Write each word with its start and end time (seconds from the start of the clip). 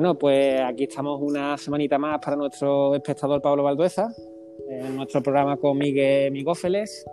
Bueno, 0.00 0.14
pues 0.14 0.58
aquí 0.62 0.84
estamos 0.84 1.20
una 1.20 1.58
semanita 1.58 1.98
más 1.98 2.18
para 2.24 2.34
nuestro 2.34 2.94
espectador 2.94 3.42
Pablo 3.42 3.64
Valdueza, 3.64 4.08
en 4.70 4.96
nuestro 4.96 5.22
programa 5.22 5.58
con 5.58 5.76
Miguel 5.76 6.32
Migófeles, 6.32 7.04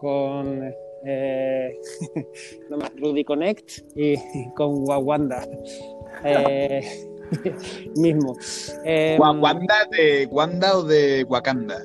con 0.00 0.72
eh, 1.04 1.78
Rudy 2.96 3.22
Connect 3.22 3.70
y 3.94 4.16
con 4.54 4.88
Wanda. 4.88 5.46
Eh, 6.24 6.80
mismo. 7.96 8.34
Eh, 8.82 9.18
¿Wanda 9.20 9.86
de 9.90 10.26
Wanda 10.30 10.78
o 10.78 10.84
de 10.84 11.22
Wakanda? 11.28 11.82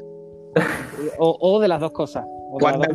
O, 1.18 1.60
de 1.60 1.68
las 1.68 1.82
dos 1.82 1.92
cosas. 1.92 2.26
Wanda, 2.52 2.88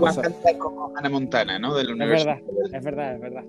es 0.45 0.57
como 0.59 0.93
Hannah 0.95 1.09
Montana, 1.09 1.59
¿no? 1.59 1.74
Del 1.74 1.92
universo. 1.92 2.30
Es 2.30 2.37
verdad, 2.45 2.74
es 2.74 2.84
verdad, 2.84 3.15
es 3.15 3.20
verdad. 3.20 3.45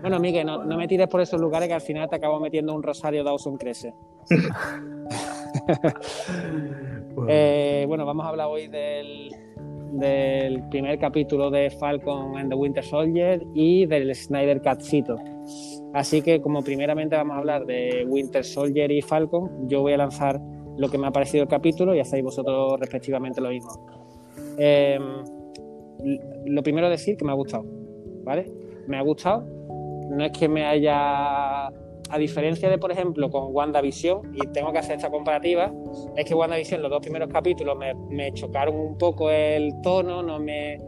Bueno, 0.00 0.18
Miguel, 0.18 0.46
no, 0.46 0.64
me 0.64 0.88
tires 0.88 1.08
por 1.08 1.20
esos 1.20 1.40
lugares 1.40 1.68
que 1.68 1.74
al 1.74 1.80
final 1.80 2.08
te 2.08 2.16
acabo 2.16 2.40
metiendo 2.40 2.74
un 2.74 2.82
Rosario 2.82 3.22
Dawson 3.22 3.56
Crece. 3.56 3.94
Eh, 7.28 7.84
bueno, 7.86 8.06
vamos 8.06 8.24
a 8.24 8.30
hablar 8.30 8.48
hoy 8.48 8.68
del, 8.68 9.30
del 9.92 10.66
primer 10.70 10.98
capítulo 10.98 11.50
de 11.50 11.70
Falcon 11.70 12.38
and 12.38 12.48
the 12.48 12.56
Winter 12.56 12.82
Soldier 12.82 13.44
y 13.54 13.84
del 13.86 14.12
Snyder 14.14 14.60
Catcito. 14.62 15.16
Así 15.92 16.22
que 16.22 16.40
como 16.40 16.62
primeramente 16.62 17.14
vamos 17.14 17.34
a 17.34 17.38
hablar 17.38 17.66
de 17.66 18.06
Winter 18.08 18.44
Soldier 18.44 18.90
y 18.90 19.02
Falcon, 19.02 19.68
yo 19.68 19.82
voy 19.82 19.92
a 19.92 19.98
lanzar 19.98 20.40
lo 20.76 20.88
que 20.88 20.96
me 20.96 21.06
ha 21.06 21.10
parecido 21.10 21.42
el 21.42 21.48
capítulo 21.48 21.94
y 21.94 22.00
hacéis 22.00 22.24
vosotros 22.24 22.80
respectivamente 22.80 23.40
lo 23.40 23.50
mismo. 23.50 23.70
Em, 24.58 25.02
lo 26.46 26.62
primero 26.62 26.88
decir 26.90 27.16
que 27.16 27.24
me 27.24 27.32
ha 27.32 27.34
gustado, 27.34 27.64
¿vale? 28.24 28.50
Me 28.86 28.98
ha 28.98 29.02
gustado. 29.02 29.44
No 30.10 30.24
es 30.24 30.32
que 30.32 30.48
me 30.48 30.64
haya 30.64 31.68
a 32.12 32.18
diferencia 32.18 32.68
de, 32.68 32.76
por 32.76 32.92
ejemplo, 32.92 33.30
con 33.30 33.54
WandaVision, 33.54 34.34
y 34.34 34.46
tengo 34.48 34.70
que 34.70 34.78
hacer 34.78 34.96
esta 34.96 35.10
comparativa, 35.10 35.72
es 36.14 36.26
que 36.26 36.34
WandaVision, 36.34 36.82
los 36.82 36.90
dos 36.90 37.00
primeros 37.00 37.30
capítulos, 37.32 37.74
me, 37.78 37.94
me 37.94 38.32
chocaron 38.32 38.76
un 38.76 38.98
poco 38.98 39.30
el 39.30 39.72
tono, 39.82 40.22
no 40.22 40.38
me, 40.38 40.78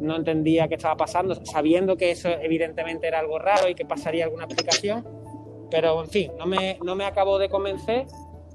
no 0.00 0.16
entendía 0.16 0.66
qué 0.66 0.74
estaba 0.74 0.96
pasando, 0.96 1.36
sabiendo 1.44 1.96
que 1.96 2.10
eso 2.10 2.28
evidentemente 2.28 3.06
era 3.06 3.20
algo 3.20 3.38
raro 3.38 3.68
y 3.68 3.76
que 3.76 3.84
pasaría 3.84 4.24
alguna 4.24 4.44
explicación, 4.44 5.06
pero 5.70 6.02
en 6.02 6.08
fin, 6.08 6.32
no 6.36 6.46
me, 6.46 6.76
no 6.84 6.96
me 6.96 7.04
acabó 7.04 7.38
de 7.38 7.48
convencer. 7.48 8.06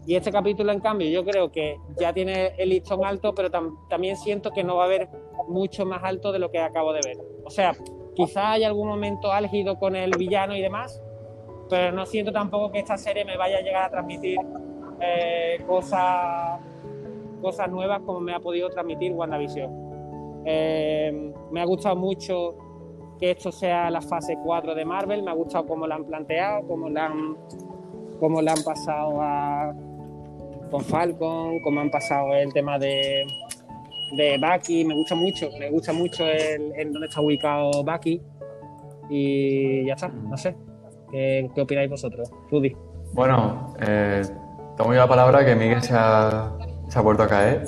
Y 0.08 0.16
este 0.16 0.32
capítulo, 0.32 0.72
en 0.72 0.80
cambio, 0.80 1.10
yo 1.10 1.26
creo 1.26 1.52
que 1.52 1.82
ya 2.00 2.14
tiene 2.14 2.54
el 2.58 2.70
listón 2.70 3.04
alto, 3.04 3.36
pero 3.36 3.52
también 3.52 4.16
siento 4.16 4.52
que 4.52 4.64
no 4.64 4.78
va 4.78 4.84
a 4.84 4.86
haber 4.86 5.10
mucho 5.50 5.86
más 5.86 6.02
alto 6.02 6.32
de 6.32 6.40
lo 6.40 6.50
que 6.50 6.60
acabo 6.60 6.94
de 6.94 7.02
ver. 7.04 7.18
O 7.44 7.50
sea, 7.50 7.76
quizá 8.16 8.54
haya 8.54 8.68
algún 8.68 8.88
momento 8.88 9.34
álgido 9.34 9.78
con 9.78 9.98
el 9.98 10.12
villano 10.18 10.56
y 10.56 10.62
demás, 10.62 11.04
pero 11.70 11.92
no 11.92 12.06
siento 12.06 12.32
tampoco 12.32 12.72
que 12.72 12.80
esta 12.80 12.98
serie 12.98 13.26
me 13.26 13.36
vaya 13.36 13.58
a 13.58 13.62
llegar 13.62 13.84
a 13.84 13.90
transmitir 13.90 14.40
eh, 15.02 15.62
cosas, 15.68 16.62
cosas 17.42 17.70
nuevas 17.70 18.00
como 18.06 18.22
me 18.22 18.34
ha 18.34 18.40
podido 18.40 18.70
transmitir 18.70 19.12
WandaVision. 19.12 20.44
Eh, 20.46 21.34
me 21.52 21.60
ha 21.60 21.66
gustado 21.66 21.98
mucho 21.98 22.56
que 23.20 23.32
esto 23.32 23.52
sea 23.52 23.90
la 23.90 24.02
fase 24.02 24.38
4 24.42 24.74
de 24.74 24.86
Marvel, 24.86 25.22
me 25.22 25.32
ha 25.32 25.34
gustado 25.34 25.66
cómo 25.66 25.86
la 25.86 25.96
han 25.96 26.06
planteado, 26.06 26.66
cómo 26.66 26.88
la 26.88 27.14
cómo 28.20 28.42
la 28.42 28.54
han 28.54 28.64
pasado 28.64 29.22
a, 29.22 29.74
con 30.70 30.84
Falcon, 30.84 31.60
cómo 31.62 31.82
han 31.82 31.90
pasado 31.90 32.34
el 32.36 32.52
tema 32.54 32.78
de, 32.80 33.26
de 34.16 34.38
Bucky, 34.38 34.86
me 34.86 34.96
gusta 34.96 35.16
mucho, 35.16 35.50
me 35.60 35.70
gusta 35.70 35.94
mucho 35.94 36.26
el, 36.26 36.74
en 36.76 36.92
dónde 36.92 37.08
está 37.08 37.22
ubicado 37.22 37.84
Bucky 37.84 38.22
y 39.10 39.86
ya 39.86 39.94
está, 39.94 40.10
no 40.10 40.38
sé, 40.38 40.56
¿qué, 41.12 41.50
opináis 41.58 41.90
vosotros? 41.90 42.32
Rudy. 42.52 42.76
Bueno, 43.14 43.74
eh, 43.82 44.22
tomo 44.76 44.94
yo 44.94 45.00
la 45.00 45.08
palabra 45.08 45.46
que 45.46 45.56
Miguel 45.56 45.82
se 45.82 45.94
ha, 45.96 46.52
se 46.88 47.00
ha 47.00 47.02
vuelto 47.02 47.24
a 47.24 47.28
caer. 47.28 47.66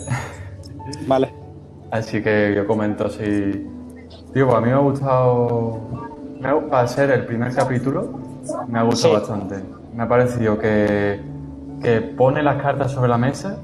Vale. 1.07 1.33
Así 1.91 2.21
que 2.21 2.53
yo 2.55 2.67
comento 2.67 3.09
si... 3.09 3.67
Digo, 4.33 4.55
a 4.55 4.61
mí 4.61 4.67
me 4.67 4.73
ha 4.73 4.79
gustado... 4.79 5.79
Para 6.69 6.87
ser 6.87 7.11
el 7.11 7.25
primer 7.25 7.53
capítulo, 7.53 8.17
me 8.67 8.79
ha 8.79 8.83
gustado 8.83 9.15
bastante. 9.15 9.55
Me 9.93 10.03
ha 10.03 10.07
parecido 10.07 10.57
que, 10.57 11.19
que 11.81 12.01
pone 12.01 12.43
las 12.43 12.61
cartas 12.61 12.91
sobre 12.91 13.09
la 13.09 13.17
mesa, 13.17 13.59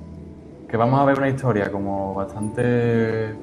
que 0.70 0.78
vamos 0.78 1.00
a 1.00 1.06
ver 1.06 1.18
una 1.18 1.30
historia 1.30 1.72
como 1.72 2.14
bastante 2.14 3.34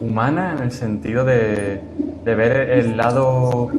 humana 0.00 0.54
en 0.56 0.62
el 0.64 0.72
sentido 0.72 1.24
de, 1.24 1.80
de 2.24 2.34
ver 2.34 2.70
el 2.70 2.96
lado 2.96 3.70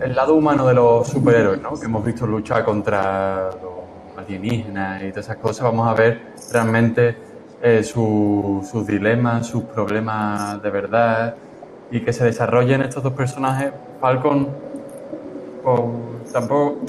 el 0.00 0.14
lado 0.14 0.34
humano 0.34 0.66
de 0.66 0.74
los 0.74 1.08
superhéroes, 1.08 1.62
¿no? 1.62 1.78
Que 1.78 1.86
hemos 1.86 2.04
visto 2.04 2.26
luchar 2.26 2.64
contra 2.64 3.50
los 3.50 4.18
alienígenas 4.18 5.02
y 5.02 5.10
todas 5.10 5.26
esas 5.26 5.36
cosas. 5.38 5.64
Vamos 5.64 5.88
a 5.88 5.94
ver 5.94 6.34
realmente 6.52 7.16
eh, 7.62 7.82
sus 7.82 8.86
dilemas, 8.86 9.46
sus 9.46 9.64
problemas 9.64 10.62
de 10.62 10.70
verdad 10.70 11.34
y 11.90 12.00
que 12.00 12.12
se 12.12 12.24
desarrollen 12.24 12.82
estos 12.82 13.02
dos 13.02 13.14
personajes. 13.14 13.72
Falcon, 14.00 14.48
tampoco, 16.32 16.80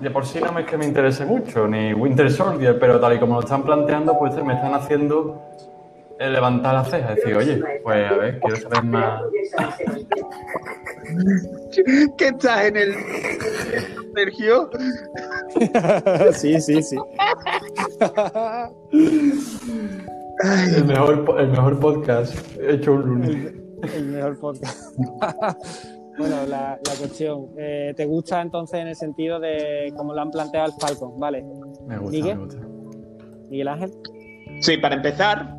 de 0.00 0.10
por 0.10 0.26
sí 0.26 0.40
no 0.40 0.56
es 0.58 0.66
que 0.66 0.76
me 0.76 0.84
interese 0.86 1.24
mucho, 1.24 1.66
ni 1.66 1.92
Winter 1.92 2.30
Soldier, 2.30 2.78
pero 2.78 3.00
tal 3.00 3.16
y 3.16 3.18
como 3.18 3.34
lo 3.34 3.40
están 3.40 3.62
planteando, 3.62 4.18
pues 4.18 4.34
me 4.44 4.54
están 4.54 4.74
haciendo 4.74 5.42
eh, 6.18 6.28
levantar 6.28 6.74
la 6.74 6.84
ceja, 6.84 7.14
decir, 7.14 7.36
oye, 7.36 7.62
pues 7.82 8.10
a 8.10 8.14
ver, 8.14 8.40
quiero 8.40 8.56
saber 8.56 8.84
más. 8.84 9.22
¿Qué 12.16 12.26
estás 12.28 12.64
en 12.66 12.76
el 12.76 12.94
Sergio? 14.14 14.70
sí, 16.32 16.60
sí, 16.60 16.82
sí. 16.82 16.96
el, 20.76 20.84
mejor, 20.84 21.36
el 21.38 21.48
mejor 21.48 21.78
podcast 21.78 22.34
hecho 22.60 22.92
un 22.94 23.02
lunes. 23.02 23.52
El, 23.94 24.06
mejor 24.06 24.38
podcast. 24.38 24.96
bueno, 26.18 26.46
la, 26.46 26.78
la 26.84 26.94
cuestión. 26.98 27.48
Eh, 27.56 27.94
¿Te 27.96 28.04
gusta 28.06 28.40
entonces 28.42 28.80
en 28.80 28.88
el 28.88 28.96
sentido 28.96 29.38
de 29.38 29.92
cómo 29.96 30.14
lo 30.14 30.20
han 30.20 30.30
planteado 30.30 30.66
el 30.66 30.72
Falcon? 30.80 31.18
Vale. 31.18 31.44
Me 31.86 31.98
gusta, 31.98 32.16
¿Miguel? 32.16 32.36
me 32.36 32.44
gusta. 32.44 32.60
¿Miguel 33.50 33.68
Ángel? 33.68 33.92
Sí, 34.60 34.76
para 34.76 34.96
empezar, 34.96 35.54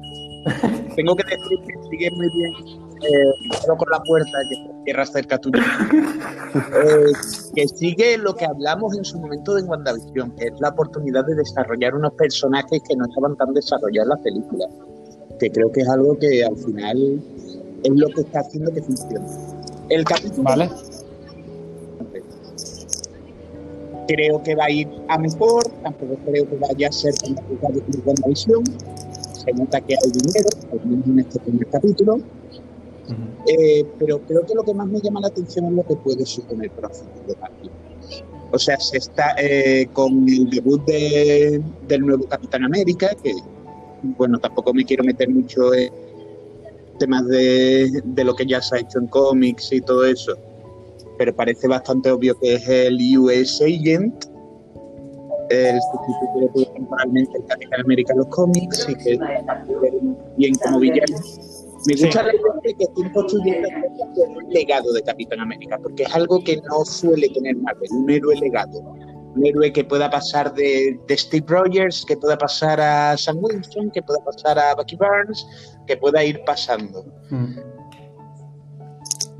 tengo 0.96 1.16
que 1.16 1.24
decir 1.24 1.59
que 1.66 1.90
sigue 1.90 2.12
muy 2.12 2.30
bien 2.36 2.53
eh, 3.02 3.31
con 3.66 3.90
la 3.90 4.00
puerta 4.02 4.38
que 4.50 4.84
tierra 4.84 5.06
cerca 5.06 5.38
tuya, 5.38 5.64
eh, 6.53 7.12
que 7.56 7.68
sigue 7.68 8.18
lo 8.18 8.36
que 8.36 8.46
hablamos 8.46 8.97
en 8.97 9.06
su 9.06 9.20
momento 9.20 9.56
de 9.56 9.64
WandaVision, 9.64 10.36
que 10.36 10.47
es 10.47 10.53
la 10.59 10.70
oportunidad 10.70 11.26
de 11.26 11.36
desarrollar 11.36 11.96
unos 11.96 12.14
personajes 12.14 12.81
que 12.88 12.96
no 12.96 13.06
estaban 13.06 13.38
tan 13.38 13.53
desarrollados 13.53 14.06
en 14.06 14.09
la 14.09 14.24
película, 14.24 14.66
que 15.40 15.50
creo 15.50 15.72
que 15.72 15.81
es 15.81 15.90
algo 15.90 16.18
que 16.20 16.44
al 16.44 16.58
final 16.58 17.22
es 17.84 17.91
lo 17.91 18.08
que 18.09 18.22
está 18.22 18.41
haciendo 18.41 18.72
que 18.74 18.81
funcione. 18.81 19.28
El 19.90 20.04
capítulo... 20.04 20.44
Vale. 20.44 20.70
Creo 24.08 24.42
que 24.42 24.56
va 24.56 24.66
a 24.66 24.72
ir 24.72 24.88
a 25.08 25.20
mejor, 25.20 25.68
tampoco 25.84 26.16
creo 26.26 26.50
que 26.50 26.56
vaya 26.56 26.88
a 26.88 26.92
ser 26.92 27.14
complicado 27.24 27.80
como 27.80 28.04
WandaVision. 28.06 28.64
Se 29.34 29.52
nota 29.54 29.80
que 29.82 29.94
hay 29.94 30.12
dinero, 30.12 30.50
al 30.72 30.86
menos 30.90 31.06
en 31.06 31.20
este 31.20 31.40
primer 31.40 31.68
capítulo 31.68 32.20
eh, 33.48 33.86
pero 33.98 34.20
creo 34.22 34.46
que 34.46 34.54
lo 34.54 34.64
que 34.64 34.74
más 34.74 34.88
me 34.88 35.00
llama 35.00 35.22
la 35.22 35.28
atención 35.28 35.66
es 35.66 35.72
lo 35.72 35.84
que 35.86 35.96
puede 35.96 36.26
suponer 36.26 36.70
para 36.72 36.90
el 36.90 37.28
de 37.28 37.36
Marvel. 37.40 37.72
O 38.52 38.60
sea, 38.60 38.80
se 38.80 38.98
está 38.98 39.36
eh, 39.38 39.88
con 39.94 40.28
el 40.28 40.50
debut 40.50 40.84
del 40.86 42.02
nuevo 42.02 42.26
Capitán 42.28 42.64
América, 42.64 43.10
que, 43.22 43.34
bueno, 44.18 44.40
tampoco 44.40 44.74
me 44.74 44.86
quiero 44.86 45.04
meter 45.04 45.30
mucho 45.30 45.74
en 45.74 45.92
temas 47.00 47.28
de, 47.28 48.02
de 48.03 48.23
lo 48.23 48.35
que 48.35 48.46
ya 48.46 48.62
se 48.62 48.76
ha 48.76 48.79
hecho 48.79 49.00
en 49.00 49.08
cómics 49.08 49.72
y 49.72 49.82
todo 49.82 50.06
eso, 50.06 50.38
pero 51.18 51.35
parece 51.35 51.68
bastante 51.68 52.12
obvio 52.12 52.38
que 52.40 52.53
es 52.53 52.68
el 52.68 52.97
US 53.18 53.62
Agent, 53.62 54.26
el 55.50 55.79
sustituto 55.91 56.53
que 56.53 56.66
temporalmente 56.73 57.38
el 57.38 57.46
Capitán 57.46 57.82
América 57.82 58.14
en 58.14 58.20
los 58.20 58.28
cómics 58.28 58.88
y 58.90 58.96
que 58.96 59.20
bien 60.38 60.53
como 60.64 60.79
villano. 60.79 61.18
Me 61.88 61.94
gusta 61.96 62.23
la 62.23 62.34
idea 62.34 62.44
de 62.64 62.73
que 62.73 62.84
estén 62.84 63.09
construyendo 63.12 63.70
un 64.35 64.53
legado 64.53 64.91
de 64.91 65.02
Capitán 65.02 65.40
América, 65.40 65.79
porque 65.82 66.03
es 66.03 66.14
algo 66.14 66.44
que 66.44 66.58
no 66.58 66.84
suele 66.84 67.29
tener 67.29 67.56
Marvel, 67.56 67.90
un 67.91 68.09
héroe 68.09 68.35
legado. 68.35 68.98
Un 69.35 69.46
héroe 69.46 69.72
que 69.72 69.84
pueda 69.84 70.09
pasar 70.09 70.53
de, 70.53 70.99
Steve 71.11 71.46
Rogers, 71.47 72.05
que 72.05 72.17
pueda 72.17 72.37
pasar 72.37 72.81
a 72.81 73.16
Sam 73.17 73.37
Wilson, 73.41 73.91
que 73.91 74.02
pueda 74.02 74.20
pasar 74.26 74.58
a 74.58 74.76
Bucky 74.76 74.96
Barnes, 74.96 75.46
que 75.85 75.97
pueda 75.97 76.23
ir 76.23 76.43
pasando. 76.46 77.05
Mm. 77.29 77.79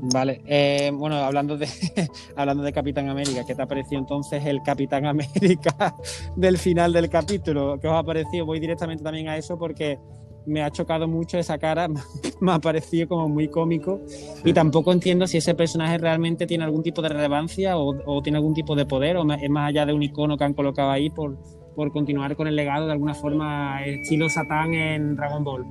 Vale, 0.02 0.40
eh, 0.46 0.90
bueno, 0.94 1.16
hablando 1.16 1.58
de, 1.58 1.68
hablando 2.36 2.62
de 2.62 2.72
Capitán 2.72 3.08
América, 3.08 3.44
¿qué 3.46 3.54
te 3.54 3.62
ha 3.62 3.66
parecido 3.66 4.00
entonces 4.00 4.44
el 4.46 4.62
Capitán 4.62 5.04
América 5.06 5.94
del 6.36 6.56
final 6.56 6.92
del 6.92 7.10
capítulo? 7.10 7.78
¿Qué 7.80 7.86
os 7.86 7.94
ha 7.94 8.02
parecido? 8.02 8.46
Voy 8.46 8.60
directamente 8.60 9.04
también 9.04 9.28
a 9.28 9.36
eso 9.36 9.58
porque 9.58 9.98
me 10.46 10.62
ha 10.62 10.70
chocado 10.70 11.06
mucho 11.06 11.38
esa 11.38 11.58
cara, 11.58 11.88
me 12.40 12.52
ha 12.52 12.58
parecido 12.58 13.08
como 13.08 13.28
muy 13.28 13.48
cómico 13.48 14.00
y 14.44 14.52
tampoco 14.52 14.92
entiendo 14.92 15.26
si 15.26 15.38
ese 15.38 15.54
personaje 15.54 15.98
realmente 15.98 16.46
tiene 16.46 16.64
algún 16.64 16.82
tipo 16.82 17.02
de 17.02 17.10
relevancia 17.10 17.76
o, 17.76 18.22
tiene 18.22 18.38
algún 18.38 18.54
tipo 18.54 18.74
de 18.74 18.86
poder 18.86 19.16
o 19.16 19.32
es 19.32 19.50
más 19.50 19.68
allá 19.68 19.86
de 19.86 19.92
un 19.92 20.02
icono 20.02 20.36
que 20.36 20.44
han 20.44 20.54
colocado 20.54 20.90
ahí 20.90 21.10
por, 21.10 21.36
por 21.74 21.92
continuar 21.92 22.36
con 22.36 22.46
el 22.46 22.56
legado 22.56 22.86
de 22.86 22.92
alguna 22.92 23.14
forma 23.14 23.84
estilo 23.84 24.28
Satán 24.28 24.74
en 24.74 25.16
Dragon 25.16 25.44
Ball. 25.44 25.64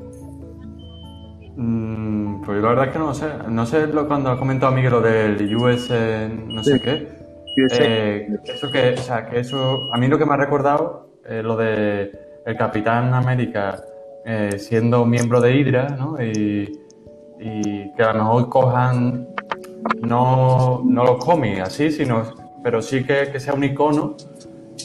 Mm, 1.56 2.42
pues 2.42 2.62
la 2.62 2.70
verdad 2.70 2.86
es 2.86 2.94
que 2.94 3.00
no 3.00 3.08
lo 3.08 3.14
sé. 3.14 3.28
No 3.50 3.66
sé 3.66 3.88
lo, 3.88 4.08
cuando 4.08 4.32
ha 4.32 4.40
comentado 4.40 4.72
Miguel 4.72 4.92
lo 4.92 5.02
del 5.02 5.56
US 5.56 5.92
no 6.48 6.64
sé 6.64 6.80
qué. 6.80 7.20
Eh, 7.72 8.30
eso 8.46 8.72
que, 8.72 8.94
o 8.94 8.98
sea, 8.98 9.28
que 9.28 9.40
eso, 9.40 9.90
a 9.92 9.98
mí 9.98 10.08
lo 10.08 10.18
que 10.18 10.26
me 10.26 10.34
ha 10.34 10.38
recordado 10.38 11.20
es 11.28 11.44
lo 11.44 11.58
de 11.58 12.12
el 12.46 12.58
Capitán 12.58 13.14
América 13.14 13.84
eh, 14.26 14.58
siendo 14.60 15.06
miembro 15.06 15.42
de 15.42 15.56
Hydra, 15.56 15.90
¿no? 15.90 16.22
Y, 16.22 16.78
que 17.96 18.04
a 18.04 18.12
lo 18.12 18.20
mejor 18.26 18.50
cojan 18.50 19.28
no, 20.02 20.82
no 20.84 21.06
los 21.06 21.24
cómics 21.24 21.62
así, 21.62 21.90
sino, 21.90 22.24
pero 22.62 22.82
sí 22.82 23.06
que, 23.06 23.30
que 23.32 23.40
sea 23.40 23.54
un 23.54 23.64
icono 23.64 24.18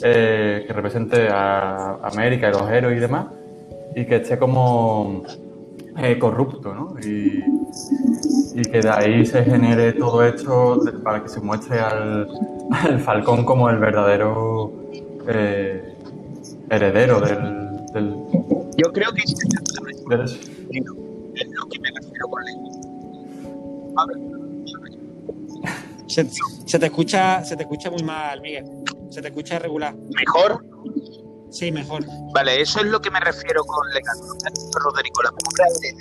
eh, 0.02 0.64
que 0.66 0.72
represente 0.72 1.28
a 1.28 1.98
América 2.02 2.48
y 2.48 2.52
los 2.52 2.68
héroes 2.68 2.96
y 2.96 3.00
demás, 3.00 3.26
y 3.94 4.04
que 4.04 4.16
esté 4.16 4.38
como 4.38 5.22
eh, 5.98 6.18
corrupto, 6.18 6.74
¿no? 6.74 6.96
Y, 7.00 7.42
que 8.70 8.80
de 8.80 8.88
ahí 8.88 9.26
se 9.26 9.44
genere 9.44 9.94
todo 9.94 10.24
esto 10.24 10.80
para 11.02 11.22
que 11.22 11.28
se 11.28 11.40
muestre 11.40 11.80
al, 11.80 12.28
Falcón 13.04 13.44
como 13.44 13.68
el 13.68 13.78
verdadero 13.78 14.72
heredero 16.70 17.20
del, 17.20 18.16
Yo 18.76 18.92
creo 18.92 19.12
que 19.12 19.22
es 19.22 19.34
lo 21.48 21.68
que 21.68 21.78
me 21.80 21.90
refiero 21.90 22.28
con 22.28 22.42
se, 26.06 26.28
se, 26.66 26.78
te 26.78 26.86
escucha, 26.86 27.44
se 27.44 27.56
te 27.56 27.62
escucha 27.62 27.90
muy 27.90 28.02
mal, 28.02 28.40
Miguel. 28.40 28.64
Se 29.10 29.22
te 29.22 29.28
escucha 29.28 29.58
regular. 29.58 29.94
¿Mejor? 29.94 30.64
Sí, 31.50 31.70
mejor. 31.70 32.04
Vale, 32.32 32.60
eso 32.60 32.80
es 32.80 32.86
lo 32.86 33.00
que 33.00 33.10
me 33.10 33.20
refiero 33.20 33.64
con 33.64 33.88
Legal. 33.90 34.16
Rodrigo, 34.74 35.22
la 35.22 35.30
pregunta 35.30 35.64
de, 35.80 35.92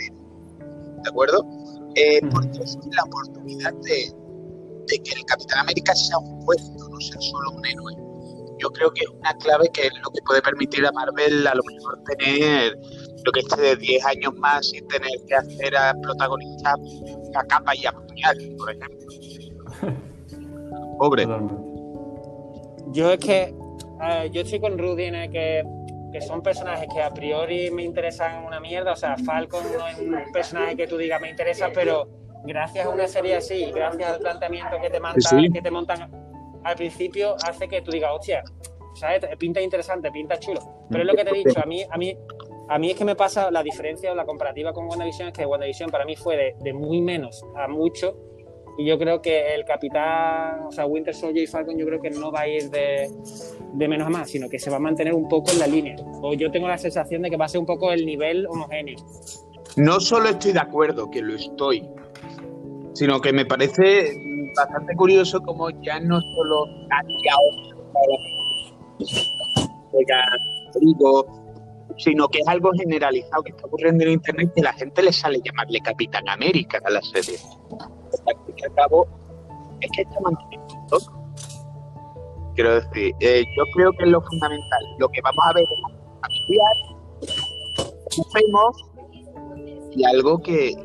¿de 1.04 1.10
acuerdo? 1.10 1.46
Eh, 1.96 2.22
porque 2.31 2.60
es 2.64 2.78
la 2.92 3.04
oportunidad 3.04 3.74
de, 3.84 4.12
que 4.88 5.12
el 5.12 5.25
Capitán 5.25 5.60
América 5.60 5.94
sea 5.94 6.18
un 6.18 6.44
puesto, 6.44 6.90
no 6.90 7.00
sea 7.00 7.22
solo 7.22 7.52
un 7.52 7.66
héroe. 7.66 8.02
Yo 8.59 8.69
creo 8.69 8.91
que 8.91 9.01
es 9.01 9.09
una 9.09 9.33
clave 9.38 9.69
que 9.73 9.88
es 9.88 9.94
lo 10.03 10.09
que 10.11 10.21
puede 10.25 10.41
permitir 10.41 10.85
a 10.85 10.91
Marvel 10.91 11.47
a 11.47 11.55
lo 11.55 11.63
mejor 11.63 12.03
tener 12.03 12.77
lo 13.25 13.31
que 13.31 13.39
esté 13.39 13.61
de 13.61 13.75
10 13.75 14.05
años 14.05 14.33
más 14.35 14.69
sin 14.69 14.88
tener 14.88 15.11
que 15.27 15.35
hacer 15.35 15.75
a 15.75 15.94
protagonistas 16.01 16.75
a 17.35 17.44
capa 17.45 17.75
y 17.75 17.85
a 17.85 17.91
puñal, 17.91 18.38
por 18.57 18.71
ejemplo. 18.71 19.07
Pobre. 21.00 21.27
Yo 22.91 23.11
es 23.11 23.19
que 23.19 23.55
yo 24.31 24.41
estoy 24.41 24.59
con 24.59 24.77
Rudy 24.77 25.05
en 25.05 25.15
el 25.15 25.31
que, 25.31 25.63
que, 26.11 26.21
son 26.21 26.41
personajes 26.41 26.88
que 26.94 27.01
a 27.01 27.13
priori 27.13 27.71
me 27.71 27.83
interesan 27.83 28.44
una 28.44 28.59
mierda. 28.59 28.91
O 28.91 28.95
sea, 28.95 29.15
Falcon 29.17 29.63
no 29.77 29.88
es 29.88 29.97
un 30.00 30.31
personaje 30.31 30.75
que 30.75 30.88
tú 30.88 30.97
digas 30.97 31.21
me 31.21 31.29
interesa, 31.29 31.69
pero 31.73 32.07
gracias 32.44 32.85
a 32.85 32.89
una 32.89 33.07
serie 33.07 33.35
así, 33.35 33.71
gracias 33.73 34.11
al 34.11 34.19
planteamiento 34.19 34.77
que 34.81 34.89
te, 34.89 35.00
montan, 35.00 35.53
que 35.53 35.61
te 35.61 35.71
montan 35.71 36.32
al 36.63 36.75
principio, 36.75 37.36
hace 37.44 37.68
que 37.68 37.81
tú 37.81 37.92
digas, 37.92 38.12
hostia, 38.13 38.44
¿sabes? 38.95 39.25
Pinta 39.38 39.62
interesante, 39.62 40.12
pinta 40.12 40.38
chulo. 40.39 40.62
Pero 40.89 41.04
es 41.04 41.07
lo 41.07 41.15
que 41.15 41.24
te 41.24 41.31
he 41.31 41.44
dicho, 41.44 41.60
a 41.62 41.65
mí, 41.65 41.83
a 41.89 41.98
mí, 41.98 42.18
a 42.69 42.80
mí 42.80 42.92
es 42.92 42.98
que 42.98 43.06
me 43.06 43.15
pasa 43.15 43.51
la 43.51 43.63
diferencia 43.63 44.12
o 44.12 44.15
la 44.15 44.25
comparativa 44.25 44.74
con 44.74 44.88
WandaVision, 44.88 45.30
es 45.30 45.33
que 45.33 45.45
WandaVision 45.45 45.89
para 45.89 46.06
mí 46.06 46.15
fue 46.15 46.38
de, 46.38 46.56
de 46.60 46.74
muy 46.74 47.01
menos 47.01 47.44
a 47.56 47.68
mucho 47.68 48.15
y 48.77 48.86
yo 48.86 48.98
creo 48.98 49.21
que 49.21 49.54
el 49.54 49.65
capitán, 49.65 50.63
o 50.68 50.71
sea, 50.71 50.86
Winter 50.88 51.13
Soldier 51.13 51.44
y 51.44 51.48
Falcon, 51.48 51.77
yo 51.77 51.86
creo 51.86 52.01
que 52.01 52.10
no 52.10 52.31
va 52.31 52.42
a 52.42 52.48
ir 52.48 52.71
de, 52.71 53.07
de, 53.74 53.88
menos 53.88 54.07
a 54.07 54.10
más, 54.10 54.31
sino 54.31 54.50
que 54.50 54.57
se 54.57 54.71
va 54.71 54.77
a 54.77 54.80
mantener 54.80 55.13
un 55.13 55.27
poco 55.27 55.51
en 55.51 55.60
la 55.60 55.68
línea. 55.68 55.95
O 56.21 56.33
yo 56.33 56.50
tengo 56.50 56.68
la 56.68 56.77
sensación 56.77 57.21
de 57.21 57.30
que 57.30 57.38
va 57.38 57.45
a 57.45 57.50
ser 57.50 57.60
un 57.60 57.68
poco 57.68 57.92
el 57.92 58.04
nivel 58.06 58.48
homogéneo. 58.48 58.98
No 59.75 60.00
solo 60.00 60.30
estoy 60.30 60.54
de 60.54 60.60
acuerdo, 60.60 61.12
que 61.12 61.21
lo 61.21 61.36
estoy, 61.36 61.88
sino 62.94 63.21
que 63.21 63.31
me 63.31 63.45
parece 63.45 64.12
bastante 64.55 64.95
curioso 64.95 65.41
como 65.41 65.69
ya 65.81 66.00
no 66.00 66.19
solo 66.21 66.65
digo, 70.79 71.25
sino 71.97 72.27
que 72.27 72.39
es 72.39 72.47
algo 72.47 72.71
generalizado 72.77 73.44
que 73.44 73.51
está 73.51 73.65
ocurriendo 73.67 74.03
en 74.03 74.11
Internet 74.11 74.51
que 74.55 74.61
la 74.61 74.73
gente 74.73 75.03
le 75.03 75.13
sale 75.13 75.39
llamarle 75.44 75.79
Capitán 75.81 76.27
América 76.29 76.79
a 76.83 76.89
la 76.89 77.01
serie 77.01 77.38
que 79.91 80.01
está 80.01 80.19
manteniendo 80.21 80.97
Quiero 82.55 82.75
decir, 82.75 83.15
eh, 83.19 83.44
yo 83.57 83.63
creo 83.73 83.91
que 83.94 84.03
es 84.03 84.09
lo 84.09 84.21
fundamental. 84.21 84.83
Lo 85.00 85.09
que 85.09 85.21
vamos 85.21 85.44
a 85.44 85.53
ver 85.53 85.63
es 85.63 85.69
familiar, 86.21 86.75
y 89.95 90.03
algo 90.03 90.39
que, 90.39 90.75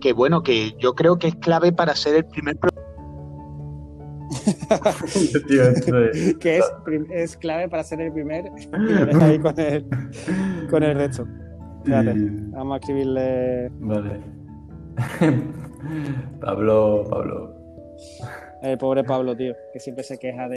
que, 0.00 0.12
bueno, 0.12 0.42
que 0.42 0.74
yo 0.78 0.94
creo 0.94 1.18
que 1.18 1.28
es 1.28 1.36
clave 1.36 1.72
para 1.72 1.94
ser 1.94 2.16
el 2.16 2.24
primer 2.26 2.58
que 6.40 6.58
es, 6.58 6.72
es, 7.10 7.36
clave 7.36 7.68
para 7.68 7.84
ser 7.84 8.00
el 8.00 8.12
primer 8.12 8.44
y 8.46 8.68
ahí 9.22 9.38
con 9.38 9.58
el, 9.58 9.86
con 10.70 10.82
el 10.82 10.96
resto. 10.96 11.26
vamos 11.86 12.74
a 12.74 12.78
escribirle. 12.78 13.70
Vale. 13.80 14.20
Pablo, 16.40 17.06
Pablo. 17.08 17.54
El 18.62 18.78
pobre 18.78 19.02
Pablo, 19.02 19.36
tío, 19.36 19.54
que 19.72 19.80
siempre 19.80 20.04
se 20.04 20.18
queja 20.18 20.48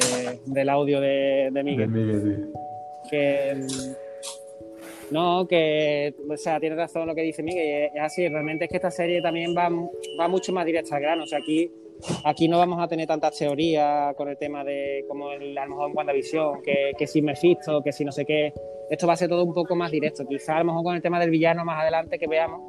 del 0.45 0.69
audio 0.69 1.01
de, 1.01 1.50
Miguel. 1.63 1.89
Miguel 1.89 2.51
Que. 3.09 3.65
No, 5.12 5.47
que. 5.47 6.13
O 6.29 6.38
sea, 6.38 6.59
tiene 6.59 6.75
razón 6.75 7.07
lo 7.07 7.15
que 7.15 7.21
dice 7.21 7.41
Miguel. 7.41 7.89
Es 7.94 8.01
así, 8.01 8.27
realmente 8.27 8.65
es 8.65 8.69
que 8.69 8.77
esta 8.77 8.91
serie 8.91 9.21
también 9.21 9.56
va, 9.57 9.69
va 10.19 10.27
mucho 10.27 10.53
más 10.53 10.65
directa 10.65 10.95
al 10.95 11.01
grano. 11.01 11.23
O 11.23 11.27
sea, 11.27 11.39
aquí, 11.39 11.71
aquí 12.24 12.47
no 12.47 12.57
vamos 12.57 12.81
a 12.81 12.88
tener 12.88 13.07
tantas 13.07 13.38
teorías 13.38 14.15
con 14.15 14.30
el 14.30 14.38
tema 14.38 14.63
de. 14.63 15.06
como 15.07 15.31
el, 15.31 15.57
a 15.57 15.65
lo 15.65 15.71
mejor 15.71 15.89
en 15.89 15.97
WandaVision, 15.97 16.62
que, 16.63 16.92
que 16.97 17.07
si 17.07 17.21
Mephisto, 17.21 17.81
que 17.83 17.92
si 17.92 18.06
no 18.06 18.12
sé 18.12 18.25
qué. 18.25 18.53
Esto 18.89 19.07
va 19.07 19.13
a 19.13 19.18
ser 19.18 19.30
todo 19.30 19.44
un 19.44 19.53
poco 19.53 19.75
más 19.75 19.92
directo. 19.92 20.25
Quizá 20.27 20.57
a 20.57 20.59
lo 20.59 20.65
mejor 20.65 20.83
con 20.83 20.95
el 20.95 21.01
tema 21.01 21.19
del 21.19 21.31
villano 21.31 21.65
más 21.65 21.81
adelante 21.81 22.19
que 22.19 22.27
veamos 22.27 22.62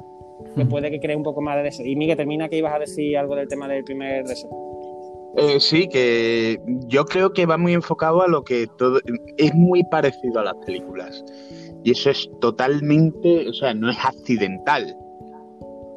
que 0.55 0.65
puede 0.65 0.91
que 0.91 0.99
cree 0.99 1.15
un 1.15 1.23
poco 1.23 1.41
más 1.41 1.61
de 1.61 1.69
eso. 1.69 1.83
Y 1.83 1.95
Miguel, 1.95 2.17
termina 2.17 2.49
que 2.49 2.57
ibas 2.57 2.73
a 2.73 2.79
decir 2.79 3.17
algo 3.17 3.35
del 3.35 3.47
tema 3.47 3.67
del 3.67 3.83
primer 3.83 4.25
deseo. 4.25 4.49
Eh, 5.37 5.59
sí, 5.59 5.87
que 5.87 6.59
yo 6.87 7.05
creo 7.05 7.31
que 7.31 7.45
va 7.45 7.57
muy 7.57 7.73
enfocado 7.73 8.21
a 8.21 8.27
lo 8.27 8.43
que 8.43 8.67
todo 8.77 8.99
es 9.37 9.53
muy 9.53 9.83
parecido 9.83 10.39
a 10.39 10.43
las 10.43 10.55
películas. 10.65 11.23
Y 11.83 11.91
eso 11.91 12.09
es 12.09 12.29
totalmente, 12.41 13.47
o 13.47 13.53
sea, 13.53 13.73
no 13.73 13.89
es 13.89 13.97
accidental. 14.03 14.95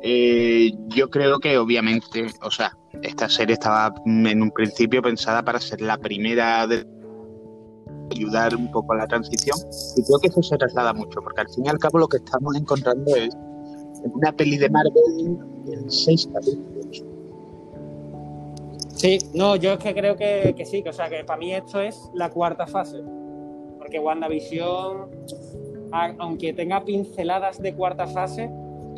Eh, 0.03 0.73
yo 0.89 1.11
creo 1.11 1.39
que 1.39 1.59
obviamente, 1.59 2.27
o 2.43 2.51
sea, 2.51 2.77
esta 3.03 3.29
serie 3.29 3.55
estaba 3.55 3.95
en 4.07 4.43
un 4.43 4.51
principio 4.51 5.03
pensada 5.03 5.43
para 5.43 5.61
ser 5.61 5.81
la 5.81 5.99
primera 5.99 6.67
de 6.67 6.87
ayudar 8.11 8.57
un 8.57 8.71
poco 8.73 8.93
a 8.95 8.97
la 8.97 9.07
transición 9.07 9.57
y 9.97 10.03
creo 10.03 10.19
que 10.19 10.29
eso 10.29 10.43
se 10.43 10.57
traslada 10.57 10.93
mucho 10.93 11.21
porque 11.23 11.43
al 11.43 11.49
fin 11.49 11.67
y 11.67 11.69
al 11.69 11.79
cabo 11.79 11.99
lo 11.99 12.09
que 12.09 12.17
estamos 12.17 12.57
encontrando 12.57 13.15
es 13.15 13.31
una 14.05 14.33
peli 14.33 14.57
de 14.57 14.69
Marvel 14.71 15.39
en 15.71 15.91
seis 15.91 16.29
capítulos. 16.33 17.05
Sí, 19.01 19.19
no, 19.33 19.57
yo 19.57 19.73
es 19.73 19.79
que 19.79 19.95
creo 19.95 20.17
que, 20.17 20.55
sí, 20.67 20.83
que, 20.83 20.91
o 20.91 20.93
sea, 20.93 21.09
que 21.09 21.25
para 21.25 21.39
mí 21.39 21.55
esto 21.55 21.81
es 21.81 22.11
la 22.13 22.29
cuarta 22.29 22.67
fase. 22.67 22.99
Porque 23.79 23.99
WandaVision, 23.99 25.09
aunque 26.19 26.53
tenga 26.53 26.85
pinceladas 26.85 27.63
de 27.63 27.75
cuarta 27.75 28.07
fase, 28.07 28.51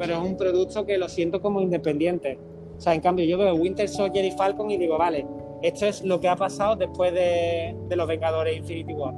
pero 0.02 0.21
es 0.21 0.30
un 0.30 0.37
producto 0.37 0.85
que 0.85 0.99
lo 0.99 1.09
siento 1.09 1.40
como 1.40 1.61
independiente. 1.61 2.37
O 2.76 2.80
sea, 2.80 2.92
en 2.92 3.00
cambio, 3.00 3.25
yo 3.25 3.38
veo 3.38 3.54
Winter 3.54 3.88
Soldier 3.88 4.25
y 4.25 4.32
Falcon 4.32 4.68
y 4.68 4.76
digo, 4.76 4.99
vale, 4.99 5.25
esto 5.62 5.87
es 5.87 6.02
lo 6.02 6.18
que 6.18 6.28
ha 6.28 6.35
pasado 6.35 6.75
después 6.75 7.14
de, 7.14 7.76
de 7.88 7.97
los 7.97 8.09
Vengadores 8.09 8.56
Infinity 8.56 8.94
War. 8.94 9.14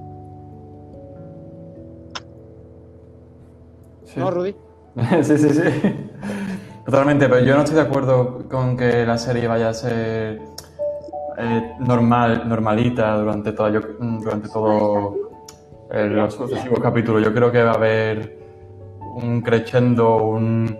¿No, 4.16 4.30
Rudy? 4.30 4.54
sí, 5.22 5.38
sí, 5.38 5.48
sí. 5.48 5.62
Totalmente, 6.84 7.30
pero 7.30 7.42
yo 7.42 7.54
no 7.56 7.62
estoy 7.62 7.76
de 7.76 7.82
acuerdo 7.82 8.46
con 8.50 8.76
que 8.76 9.06
la 9.06 9.16
serie 9.16 9.48
vaya 9.48 9.70
a 9.70 9.74
ser 9.74 10.42
eh, 11.38 11.72
normal, 11.80 12.46
normalita 12.46 13.16
durante, 13.16 13.52
toda, 13.52 13.70
yo, 13.70 13.80
durante 13.98 14.50
todo 14.50 15.16
los 15.90 16.34
sucesivos 16.34 16.80
capítulos. 16.80 17.24
Yo 17.24 17.32
creo 17.32 17.50
que 17.50 17.62
va 17.62 17.70
a 17.70 17.74
haber 17.74 18.43
un 19.14 19.40
crescendo, 19.40 20.16
un... 20.16 20.78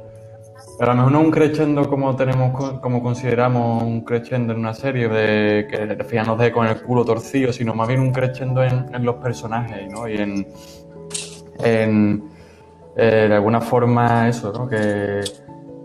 a 0.81 0.87
lo 0.87 0.95
mejor 0.95 1.12
no 1.12 1.21
un 1.21 1.31
crescendo 1.31 1.88
como 1.88 2.14
tenemos, 2.17 2.81
como 2.81 3.03
consideramos 3.03 3.83
un 3.83 4.03
crescendo 4.03 4.53
en 4.53 4.59
una 4.61 4.75
serie 4.75 5.09
de 5.09 5.67
que 5.69 6.05
final 6.05 6.26
nos 6.26 6.38
deje 6.38 6.53
con 6.53 6.67
el 6.67 6.83
culo 6.83 7.05
torcido, 7.05 7.53
sino 7.53 7.75
más 7.75 7.88
bien 7.88 8.00
un 8.00 8.12
crescendo 8.12 8.62
en, 8.62 8.95
en 8.95 9.05
los 9.05 9.17
personajes, 9.17 9.91
¿no? 9.91 10.09
Y 10.09 10.17
en, 10.17 10.47
en 11.62 12.25
eh, 12.97 13.26
de 13.29 13.35
alguna 13.35 13.61
forma 13.61 14.29
eso, 14.29 14.53
¿no? 14.53 14.69
Que 14.69 15.21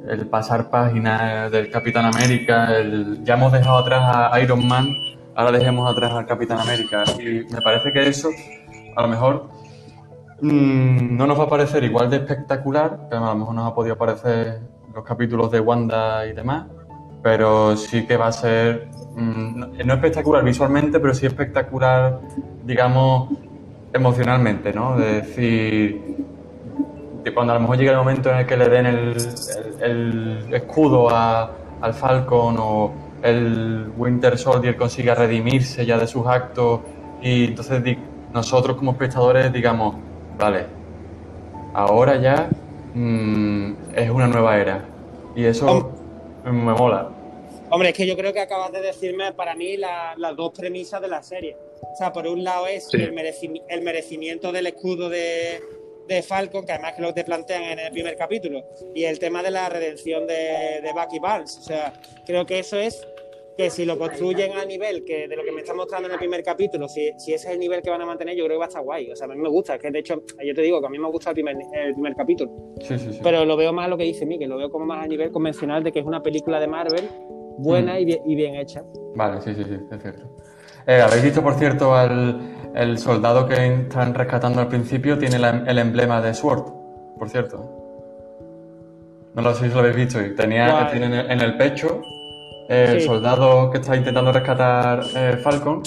el 0.07 0.27
pasar 0.27 0.69
páginas 0.69 1.51
del 1.51 1.69
Capitán 1.69 2.05
América, 2.05 2.75
el, 2.75 3.23
ya 3.23 3.35
hemos 3.35 3.51
dejado 3.51 3.77
atrás 3.79 4.31
a 4.31 4.39
Iron 4.41 4.67
Man, 4.67 4.95
ahora 5.35 5.51
dejemos 5.51 5.91
atrás 5.91 6.11
al 6.13 6.25
Capitán 6.25 6.59
América. 6.59 7.03
Y 7.19 7.51
me 7.51 7.61
parece 7.61 7.91
que 7.91 8.07
eso, 8.07 8.29
a 8.95 9.01
lo 9.01 9.07
mejor, 9.07 9.49
mm, 10.41 11.17
no 11.17 11.27
nos 11.27 11.39
va 11.39 11.43
a 11.43 11.49
parecer 11.49 11.83
igual 11.83 12.09
de 12.09 12.17
espectacular, 12.17 13.07
que 13.09 13.15
a 13.15 13.19
lo 13.19 13.35
mejor 13.35 13.55
nos 13.55 13.71
ha 13.71 13.75
podido 13.75 13.97
parecer 13.97 14.61
los 14.93 15.03
capítulos 15.03 15.51
de 15.51 15.59
Wanda 15.59 16.25
y 16.25 16.33
demás, 16.33 16.65
pero 17.21 17.75
sí 17.75 18.05
que 18.05 18.17
va 18.17 18.27
a 18.27 18.31
ser, 18.31 18.89
mm, 19.15 19.85
no 19.85 19.93
espectacular 19.93 20.43
visualmente, 20.43 20.99
pero 20.99 21.13
sí 21.13 21.25
espectacular, 21.25 22.19
digamos, 22.63 23.29
emocionalmente, 23.93 24.73
¿no? 24.73 24.97
De 24.97 25.21
decir, 25.21 26.19
cuando 27.33 27.53
a 27.53 27.55
lo 27.55 27.61
mejor 27.61 27.77
llega 27.77 27.91
el 27.91 27.97
momento 27.97 28.31
en 28.31 28.39
el 28.39 28.45
que 28.45 28.57
le 28.57 28.69
den 28.69 28.85
el, 28.85 30.53
escudo 30.53 31.09
al 31.09 31.93
Falcon 31.93 32.55
o 32.59 32.91
el 33.21 33.91
Winter 33.97 34.37
Soldier 34.37 34.75
consiga 34.75 35.15
redimirse 35.15 35.85
ya 35.85 35.97
de 35.97 36.07
sus 36.07 36.25
actos 36.25 36.81
y 37.21 37.45
entonces 37.45 37.97
nosotros 38.33 38.77
como 38.77 38.91
espectadores 38.91 39.51
digamos, 39.51 39.95
vale, 40.39 40.65
ahora 41.73 42.15
ya 42.15 42.49
mm, 42.93 43.73
es 43.95 44.09
una 44.09 44.27
nueva 44.27 44.57
era 44.57 44.85
y 45.35 45.45
eso 45.45 45.91
me 46.45 46.51
mola. 46.73 47.09
Hombre, 47.71 47.89
es 47.89 47.95
que 47.95 48.07
yo 48.07 48.17
creo 48.17 48.33
que 48.33 48.39
acabas 48.39 48.71
de 48.71 48.81
decirme 48.81 49.31
para 49.33 49.53
mí 49.53 49.77
las 49.77 50.35
dos 50.35 50.51
premisas 50.57 51.01
de 51.01 51.07
la 51.07 51.21
serie. 51.21 51.55
O 51.81 51.95
sea, 51.95 52.11
por 52.11 52.25
un 52.25 52.43
lado 52.43 52.65
es 52.67 52.87
el, 52.93 53.13
merecimiento 53.13 54.51
del 54.51 54.67
escudo 54.67 55.07
de, 55.07 55.61
de 56.07 56.23
Falcon, 56.23 56.65
que 56.65 56.71
además 56.71 56.93
que 56.93 57.01
lo 57.01 57.13
te 57.13 57.23
plantean 57.23 57.63
en 57.63 57.79
el 57.79 57.91
primer 57.91 58.15
capítulo, 58.15 58.63
y 58.95 59.03
el 59.03 59.19
tema 59.19 59.43
de 59.43 59.51
la 59.51 59.69
redención 59.69 60.25
de, 60.25 60.81
de 60.81 60.91
Bucky 60.93 61.19
Barnes. 61.19 61.57
O 61.57 61.61
sea, 61.61 61.93
creo 62.25 62.45
que 62.45 62.59
eso 62.59 62.77
es 62.77 63.05
que 63.59 63.69
si 63.69 63.83
lo 63.83 63.99
construyen 63.99 64.53
a 64.53 64.63
nivel 64.63 65.03
que 65.03 65.27
de 65.27 65.35
lo 65.35 65.43
que 65.43 65.51
me 65.51 65.59
están 65.59 65.75
mostrando 65.75 66.07
en 66.07 66.13
el 66.13 66.17
primer 66.17 66.41
capítulo, 66.41 66.87
si, 66.87 67.11
si 67.17 67.33
ese 67.33 67.49
es 67.49 67.53
el 67.55 67.59
nivel 67.59 67.81
que 67.81 67.89
van 67.89 68.01
a 68.01 68.05
mantener, 68.05 68.33
yo 68.33 68.45
creo 68.45 68.55
que 68.55 68.59
va 68.59 68.65
a 68.65 68.67
estar 68.69 68.81
guay. 68.81 69.11
O 69.11 69.17
sea, 69.17 69.25
a 69.25 69.31
mí 69.31 69.35
me 69.35 69.49
gusta, 69.49 69.75
es 69.75 69.81
que 69.81 69.91
de 69.91 69.99
hecho, 69.99 70.23
yo 70.41 70.55
te 70.55 70.61
digo 70.61 70.79
que 70.79 70.87
a 70.87 70.89
mí 70.89 70.97
me 70.97 71.09
gusta 71.09 71.31
el 71.31 71.33
primer, 71.33 71.57
el 71.73 71.91
primer 71.91 72.15
capítulo. 72.15 72.53
Sí, 72.79 72.97
sí, 72.97 73.11
sí. 73.11 73.19
Pero 73.21 73.43
lo 73.43 73.57
veo 73.57 73.73
más 73.73 73.89
lo 73.89 73.97
que 73.97 74.05
dice 74.05 74.25
Miguel, 74.25 74.49
lo 74.49 74.55
veo 74.55 74.69
como 74.69 74.85
más 74.85 75.03
a 75.03 75.07
nivel 75.07 75.29
convencional 75.29 75.83
de 75.83 75.91
que 75.91 75.99
es 75.99 76.05
una 76.05 76.23
película 76.23 76.57
de 76.57 76.67
Marvel 76.67 77.09
buena 77.57 77.95
mm. 77.95 77.97
y, 77.97 78.05
bien, 78.05 78.21
y, 78.25 78.35
bien, 78.37 78.55
hecha. 78.55 78.81
Vale, 79.15 79.41
sí, 79.41 79.53
sí, 79.53 79.65
sí, 79.65 79.75
es 79.91 80.01
cierto. 80.01 80.37
Eh, 80.87 81.01
¿Habéis 81.01 81.23
visto, 81.25 81.43
por 81.43 81.55
cierto, 81.55 81.93
al, 81.93 82.71
el 82.73 82.97
soldado 82.97 83.45
que 83.45 83.55
están 83.55 84.13
rescatando 84.13 84.61
al 84.61 84.69
principio 84.69 85.19
tiene 85.19 85.35
el 85.35 85.77
emblema 85.77 86.21
de 86.21 86.33
Sword, 86.33 86.63
por 87.19 87.29
cierto. 87.29 87.59
No 89.33 89.41
lo 89.41 89.53
sé 89.53 89.67
si 89.67 89.73
lo 89.73 89.81
habéis 89.81 89.97
visto. 89.97 90.19
Tenía, 90.37 90.87
tiene 90.89 91.19
en 91.29 91.41
el 91.41 91.57
pecho 91.57 92.01
el 92.69 93.01
soldado 93.01 93.71
que 93.71 93.79
está 93.79 93.95
intentando 93.95 94.31
rescatar 94.31 95.01
eh, 95.15 95.37
Falcon 95.43 95.81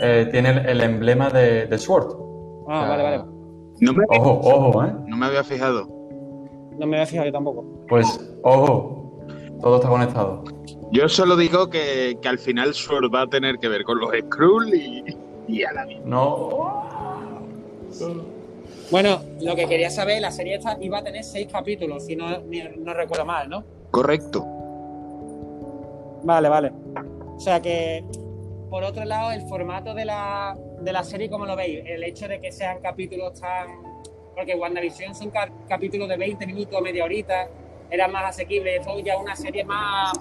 eh, 0.00 0.28
tiene 0.30 0.50
el, 0.50 0.80
emblema 0.80 1.28
de, 1.30 1.76
Sword. 1.76 2.14
Ah, 2.68 2.88
vale, 2.88 3.02
vale. 3.02 3.24
ojo, 4.08 4.40
ojo, 4.42 4.84
¿eh? 4.84 4.92
No 5.06 5.16
me 5.16 5.26
había 5.26 5.42
fijado. 5.42 5.86
No 6.78 6.86
me 6.86 6.96
había 6.96 7.06
fijado 7.06 7.26
yo 7.26 7.32
tampoco. 7.32 7.64
Pues, 7.88 8.06
ojo, 8.42 9.20
todo 9.60 9.76
está 9.76 9.88
conectado. 9.88 10.44
Yo 10.92 11.08
solo 11.08 11.36
digo 11.36 11.68
que, 11.68 12.16
que 12.22 12.28
al 12.28 12.38
final 12.38 12.72
Sword 12.72 13.12
va 13.12 13.22
a 13.22 13.26
tener 13.26 13.58
que 13.58 13.68
ver 13.68 13.82
con 13.82 13.98
los 13.98 14.10
Skrull 14.12 14.74
y, 14.74 15.16
y 15.48 15.64
a 15.64 15.72
la 15.72 15.86
misma. 15.86 16.04
No. 16.06 17.48
Bueno, 18.90 19.22
lo 19.40 19.56
que 19.56 19.66
quería 19.66 19.90
saber, 19.90 20.20
la 20.20 20.30
serie 20.30 20.56
esta 20.56 20.76
iba 20.80 20.98
a 20.98 21.02
tener 21.02 21.24
seis 21.24 21.48
capítulos, 21.50 22.04
si 22.06 22.14
no, 22.14 22.42
no 22.78 22.94
recuerdo 22.94 23.24
mal, 23.24 23.48
¿no? 23.48 23.64
Correcto. 23.90 24.61
Vale, 26.24 26.48
vale. 26.48 26.72
O 27.36 27.40
sea 27.40 27.60
que, 27.60 28.04
por 28.70 28.84
otro 28.84 29.04
lado, 29.04 29.32
el 29.32 29.42
formato 29.42 29.94
de 29.94 30.04
la, 30.04 30.56
de 30.80 30.92
la 30.92 31.02
serie, 31.02 31.28
¿cómo 31.28 31.46
lo 31.46 31.56
veis? 31.56 31.82
El 31.84 32.04
hecho 32.04 32.28
de 32.28 32.40
que 32.40 32.52
sean 32.52 32.80
capítulos 32.80 33.40
tan... 33.40 33.68
Porque 34.34 34.54
WandaVision 34.54 35.14
son 35.14 35.30
capítulos 35.68 36.08
de 36.08 36.16
20 36.16 36.46
minutos, 36.46 36.80
media 36.80 37.04
horita, 37.04 37.48
era 37.90 38.08
más 38.08 38.30
asequible. 38.30 38.76
Esto 38.76 38.98
ya 39.00 39.18
una 39.18 39.36
serie 39.36 39.64
más 39.64 40.12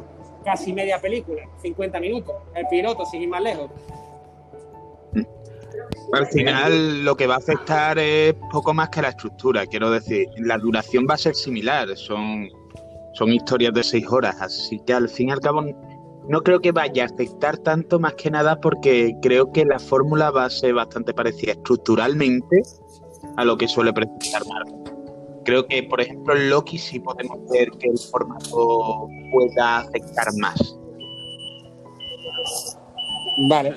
casi 0.43 0.74
media 0.74 1.00
película, 1.00 1.43
50 1.62 2.00
minutos. 2.00 2.36
El 2.55 2.67
piloto, 2.67 3.05
sin 3.05 3.22
ir 3.22 3.29
más 3.29 3.41
lejos. 3.41 3.70
Al 6.13 6.27
final 6.27 7.05
lo 7.05 7.15
que 7.15 7.27
va 7.27 7.36
a 7.36 7.38
afectar 7.38 7.98
es 7.98 8.34
poco 8.51 8.74
más 8.74 8.89
que 8.89 9.01
la 9.01 9.10
estructura, 9.10 9.65
quiero 9.65 9.89
decir, 9.89 10.27
la 10.38 10.58
duración 10.58 11.08
va 11.10 11.13
a 11.13 11.17
ser 11.17 11.36
similar, 11.36 11.96
son, 11.96 12.50
son 13.13 13.29
historias 13.31 13.74
de 13.74 13.84
seis 13.84 14.05
horas, 14.10 14.36
así 14.41 14.81
que 14.86 14.93
al 14.93 15.08
fin 15.08 15.29
y 15.29 15.31
al 15.31 15.39
cabo 15.39 15.63
no 16.28 16.42
creo 16.42 16.60
que 16.60 16.72
vaya 16.72 17.04
a 17.04 17.06
afectar 17.08 17.58
tanto 17.58 18.00
más 18.00 18.13
que 18.13 18.32
nada 18.32 18.60
porque 18.60 19.16
creo 19.22 19.51
que 19.51 19.66
la 19.66 19.80
fórmula 19.80 20.32
va 20.32 20.46
a 20.46 20.50
ser 20.50 20.74
bastante 20.74 21.13
parecida 21.13 21.54
estructuralmente 21.54 22.62
a 23.38 23.46
lo 23.46 23.58
que 23.58 23.68
suele 23.68 23.94
presentar 23.94 24.44
Marvel. 24.48 24.75
Creo 25.44 25.66
que, 25.66 25.84
por 25.84 26.00
ejemplo, 26.00 26.36
Loki 26.36 26.78
sí 26.78 27.00
podemos 27.00 27.40
ver 27.50 27.72
que 27.72 27.88
el 27.88 27.98
formato 27.98 29.10
pueda 29.32 29.80
afectar 29.80 30.28
más. 30.40 30.78
Vale. 33.50 33.74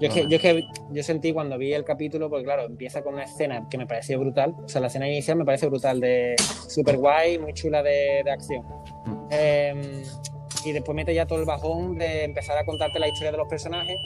Yo 0.00 0.08
es, 0.08 0.14
que, 0.14 0.28
yo 0.28 0.38
que 0.38 0.64
yo 0.90 1.02
sentí 1.02 1.32
cuando 1.32 1.58
vi 1.58 1.72
el 1.72 1.84
capítulo, 1.84 2.28
porque 2.28 2.44
claro, 2.44 2.64
empieza 2.64 3.02
con 3.02 3.14
una 3.14 3.24
escena 3.24 3.68
que 3.68 3.78
me 3.78 3.86
pareció 3.86 4.18
brutal. 4.20 4.54
O 4.64 4.68
sea, 4.68 4.80
la 4.80 4.88
escena 4.88 5.08
inicial 5.08 5.36
me 5.36 5.44
parece 5.44 5.66
brutal, 5.66 6.00
de 6.00 6.36
super 6.68 6.98
guay, 6.98 7.38
muy 7.38 7.52
chula 7.52 7.82
de, 7.82 8.22
de 8.24 8.30
acción. 8.30 8.64
Mm. 9.06 10.33
Y 10.64 10.72
después 10.72 10.96
mete 10.96 11.14
ya 11.14 11.26
todo 11.26 11.38
el 11.40 11.44
bajón 11.44 11.98
de 11.98 12.24
empezar 12.24 12.56
a 12.56 12.64
contarte 12.64 12.98
la 12.98 13.08
historia 13.08 13.32
de 13.32 13.38
los 13.38 13.48
personajes. 13.48 13.96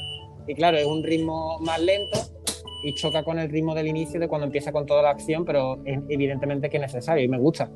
Y 0.47 0.55
claro, 0.55 0.77
es 0.77 0.87
un 0.87 1.03
ritmo 1.05 1.59
más 1.61 1.81
lento 1.81 2.19
y 2.83 2.95
choca 2.95 3.23
con 3.23 3.39
el 3.39 3.51
ritmo 3.51 3.75
del 3.75 3.87
inicio 3.87 4.19
de 4.19 4.29
cuando 4.29 4.47
empieza 4.47 4.73
con 4.73 4.87
toda 4.87 5.03
la 5.03 5.11
acción, 5.11 5.45
pero 5.45 5.79
evidentemente 5.85 6.71
que 6.71 6.77
es 6.79 6.81
necesario 6.81 7.25
y 7.25 7.29
me 7.29 7.39
gusta. 7.39 7.71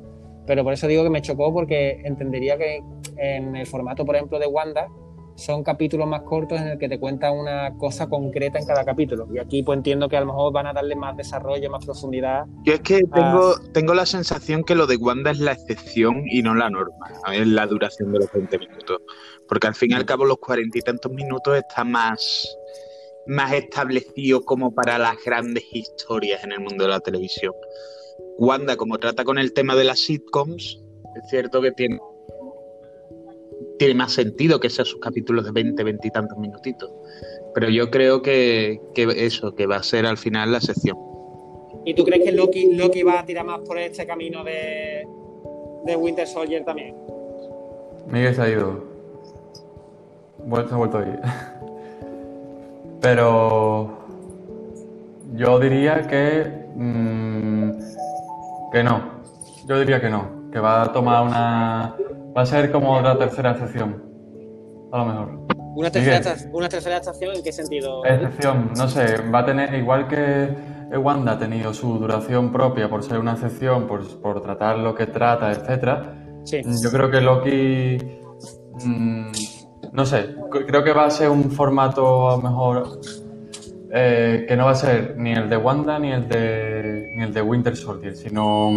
Pero 0.45 0.63
por 0.63 0.73
eso 0.73 0.87
digo 0.87 1.03
que 1.03 1.09
me 1.09 1.21
chocó 1.21 1.53
porque 1.53 2.01
entendería 2.03 2.57
que 2.57 2.81
en 3.17 3.55
el 3.55 3.65
formato, 3.67 4.05
por 4.05 4.15
ejemplo, 4.15 4.39
de 4.39 4.47
Wanda, 4.47 4.87
son 5.35 5.63
capítulos 5.63 6.07
más 6.07 6.21
cortos 6.23 6.59
en 6.59 6.67
el 6.67 6.79
que 6.79 6.87
te 6.87 6.99
cuenta 6.99 7.31
una 7.31 7.75
cosa 7.77 8.07
concreta 8.07 8.59
en 8.59 8.65
cada 8.65 8.85
capítulo. 8.85 9.27
Y 9.33 9.39
aquí 9.39 9.63
pues 9.63 9.77
entiendo 9.77 10.07
que 10.07 10.17
a 10.17 10.21
lo 10.21 10.27
mejor 10.27 10.53
van 10.53 10.67
a 10.67 10.73
darle 10.73 10.95
más 10.95 11.17
desarrollo, 11.17 11.69
más 11.69 11.85
profundidad. 11.85 12.45
Yo 12.63 12.73
es 12.73 12.81
que 12.81 13.01
tengo, 13.13 13.55
tengo 13.73 13.93
la 13.93 14.05
sensación 14.05 14.63
que 14.63 14.75
lo 14.75 14.87
de 14.87 14.97
Wanda 14.97 15.31
es 15.31 15.39
la 15.39 15.53
excepción 15.53 16.23
y 16.29 16.41
no 16.41 16.53
la 16.53 16.69
norma, 16.69 17.11
es 17.33 17.47
la 17.47 17.65
duración 17.65 18.11
de 18.11 18.19
los 18.19 18.31
20 18.31 18.59
minutos. 18.59 19.01
Porque 19.47 19.67
al 19.67 19.75
fin 19.75 19.91
y 19.91 19.95
al 19.95 20.05
cabo 20.05 20.25
los 20.25 20.37
cuarenta 20.37 20.77
y 20.77 20.81
tantos 20.81 21.11
minutos 21.11 21.57
está 21.57 21.83
más, 21.83 22.55
más 23.27 23.53
establecido 23.53 24.43
como 24.43 24.73
para 24.73 24.97
las 24.97 25.17
grandes 25.23 25.63
historias 25.71 26.43
en 26.43 26.53
el 26.53 26.59
mundo 26.59 26.83
de 26.83 26.91
la 26.91 26.99
televisión. 26.99 27.53
Wanda, 28.37 28.75
como 28.77 28.97
trata 28.99 29.23
con 29.23 29.37
el 29.37 29.53
tema 29.53 29.75
de 29.75 29.83
las 29.83 29.99
sitcoms, 29.99 30.79
es 31.15 31.29
cierto 31.29 31.61
que 31.61 31.71
tiene 31.71 31.99
tiene 33.83 33.99
más 33.99 34.13
sentido 34.13 34.61
que 34.61 34.69
sean 34.69 34.85
sus 34.85 35.01
capítulos 35.01 35.43
de 35.43 35.51
20, 35.51 35.83
20 35.83 36.07
y 36.07 36.11
tantos 36.11 36.37
minutitos. 36.37 36.89
Pero 37.53 37.69
yo 37.69 37.91
creo 37.91 38.21
que, 38.21 38.79
eso, 38.95 39.53
que 39.55 39.67
va 39.67 39.75
a 39.75 39.83
ser 39.83 40.05
al 40.05 40.17
final 40.17 40.53
la 40.53 40.61
sección. 40.61 40.97
¿Y 41.83 41.93
tú 41.93 42.05
crees 42.05 42.23
que 42.23 42.31
Loki, 42.31 42.77
Loki 42.77 43.03
va 43.03 43.19
a 43.19 43.25
tirar 43.25 43.45
más 43.45 43.59
por 43.59 43.77
este 43.77 44.07
camino 44.07 44.41
de, 44.45 45.05
de 45.85 45.95
Winter 45.97 46.25
Soldier 46.25 46.63
también? 46.63 46.95
Miguel 48.07 48.33
se 48.33 48.41
ha 48.41 48.49
ido. 48.49 48.85
se 50.49 50.73
ha 50.73 50.77
vuelto 50.77 50.97
a 50.99 51.01
ir. 51.01 51.19
Pero 53.01 53.97
yo 55.35 55.59
diría 55.59 56.07
que. 56.07 56.45
Mm, 56.73 57.71
que 58.71 58.81
no. 58.81 59.01
Yo 59.67 59.77
diría 59.77 59.99
que 59.99 60.09
no. 60.09 60.42
Que 60.53 60.59
va 60.59 60.83
a 60.83 60.91
tomar 60.93 61.23
una 61.23 61.95
Va 62.35 62.41
a 62.41 62.45
ser 62.45 62.71
como 62.71 62.99
la 62.99 63.17
tercera 63.17 63.51
estación. 63.51 64.03
A 64.91 64.97
lo 64.99 65.05
mejor. 65.05 65.47
¿Una 65.75 65.91
tercera, 65.91 66.35
¿Una 66.51 66.69
tercera 66.69 66.97
estación 66.97 67.35
en 67.35 67.43
qué 67.43 67.51
sentido? 67.51 68.05
Excepción, 68.05 68.71
no 68.75 68.87
sé, 68.87 69.17
va 69.29 69.39
a 69.39 69.45
tener, 69.45 69.73
igual 69.73 70.07
que 70.07 70.55
Wanda 70.97 71.33
ha 71.33 71.39
tenido 71.39 71.73
su 71.73 71.97
duración 71.97 72.51
propia 72.51 72.89
por 72.89 73.03
ser 73.03 73.17
una 73.19 73.33
excepción, 73.33 73.87
por, 73.87 74.05
por 74.21 74.41
tratar 74.41 74.77
lo 74.77 74.93
que 74.93 75.07
trata, 75.07 75.51
etcétera. 75.51 76.41
Sí. 76.43 76.61
Yo 76.81 76.91
creo 76.91 77.09
que 77.09 77.21
Loki. 77.21 77.97
Mm, 78.85 79.31
no 79.91 80.05
sé, 80.05 80.35
creo 80.49 80.83
que 80.83 80.91
va 80.91 81.05
a 81.05 81.11
ser 81.11 81.29
un 81.29 81.51
formato 81.51 82.29
a 82.29 82.37
lo 82.37 82.41
mejor 82.41 82.99
eh, 83.91 84.45
que 84.47 84.55
no 84.55 84.65
va 84.65 84.71
a 84.71 84.75
ser 84.75 85.15
ni 85.17 85.33
el 85.33 85.49
de 85.49 85.57
Wanda 85.57 85.99
ni 85.99 86.11
el 86.11 86.27
de, 86.27 87.05
ni 87.15 87.23
el 87.23 87.33
de 87.33 87.41
Winter 87.43 87.75
Soldier, 87.75 88.15
sino 88.15 88.71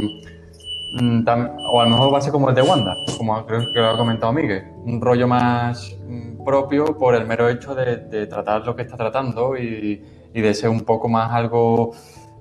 o 0.98 1.80
a 1.80 1.84
lo 1.84 1.90
mejor 1.90 2.14
va 2.14 2.18
a 2.18 2.20
ser 2.20 2.32
como 2.32 2.48
el 2.48 2.54
de 2.54 2.62
Wanda, 2.62 2.96
como 3.18 3.44
creo 3.46 3.72
que 3.72 3.80
lo 3.80 3.90
ha 3.90 3.96
comentado 3.96 4.32
Miguel, 4.32 4.64
un 4.84 5.00
rollo 5.00 5.28
más 5.28 5.96
mm, 6.06 6.44
propio 6.44 6.96
por 6.96 7.14
el 7.14 7.26
mero 7.26 7.48
hecho 7.48 7.74
de, 7.74 8.26
tratar 8.26 8.64
lo 8.64 8.74
que 8.74 8.82
está 8.82 8.96
tratando 8.96 9.56
y, 9.56 10.02
de 10.32 10.54
ser 10.54 10.68
un 10.68 10.82
poco 10.82 11.08
más 11.08 11.32
algo 11.32 11.92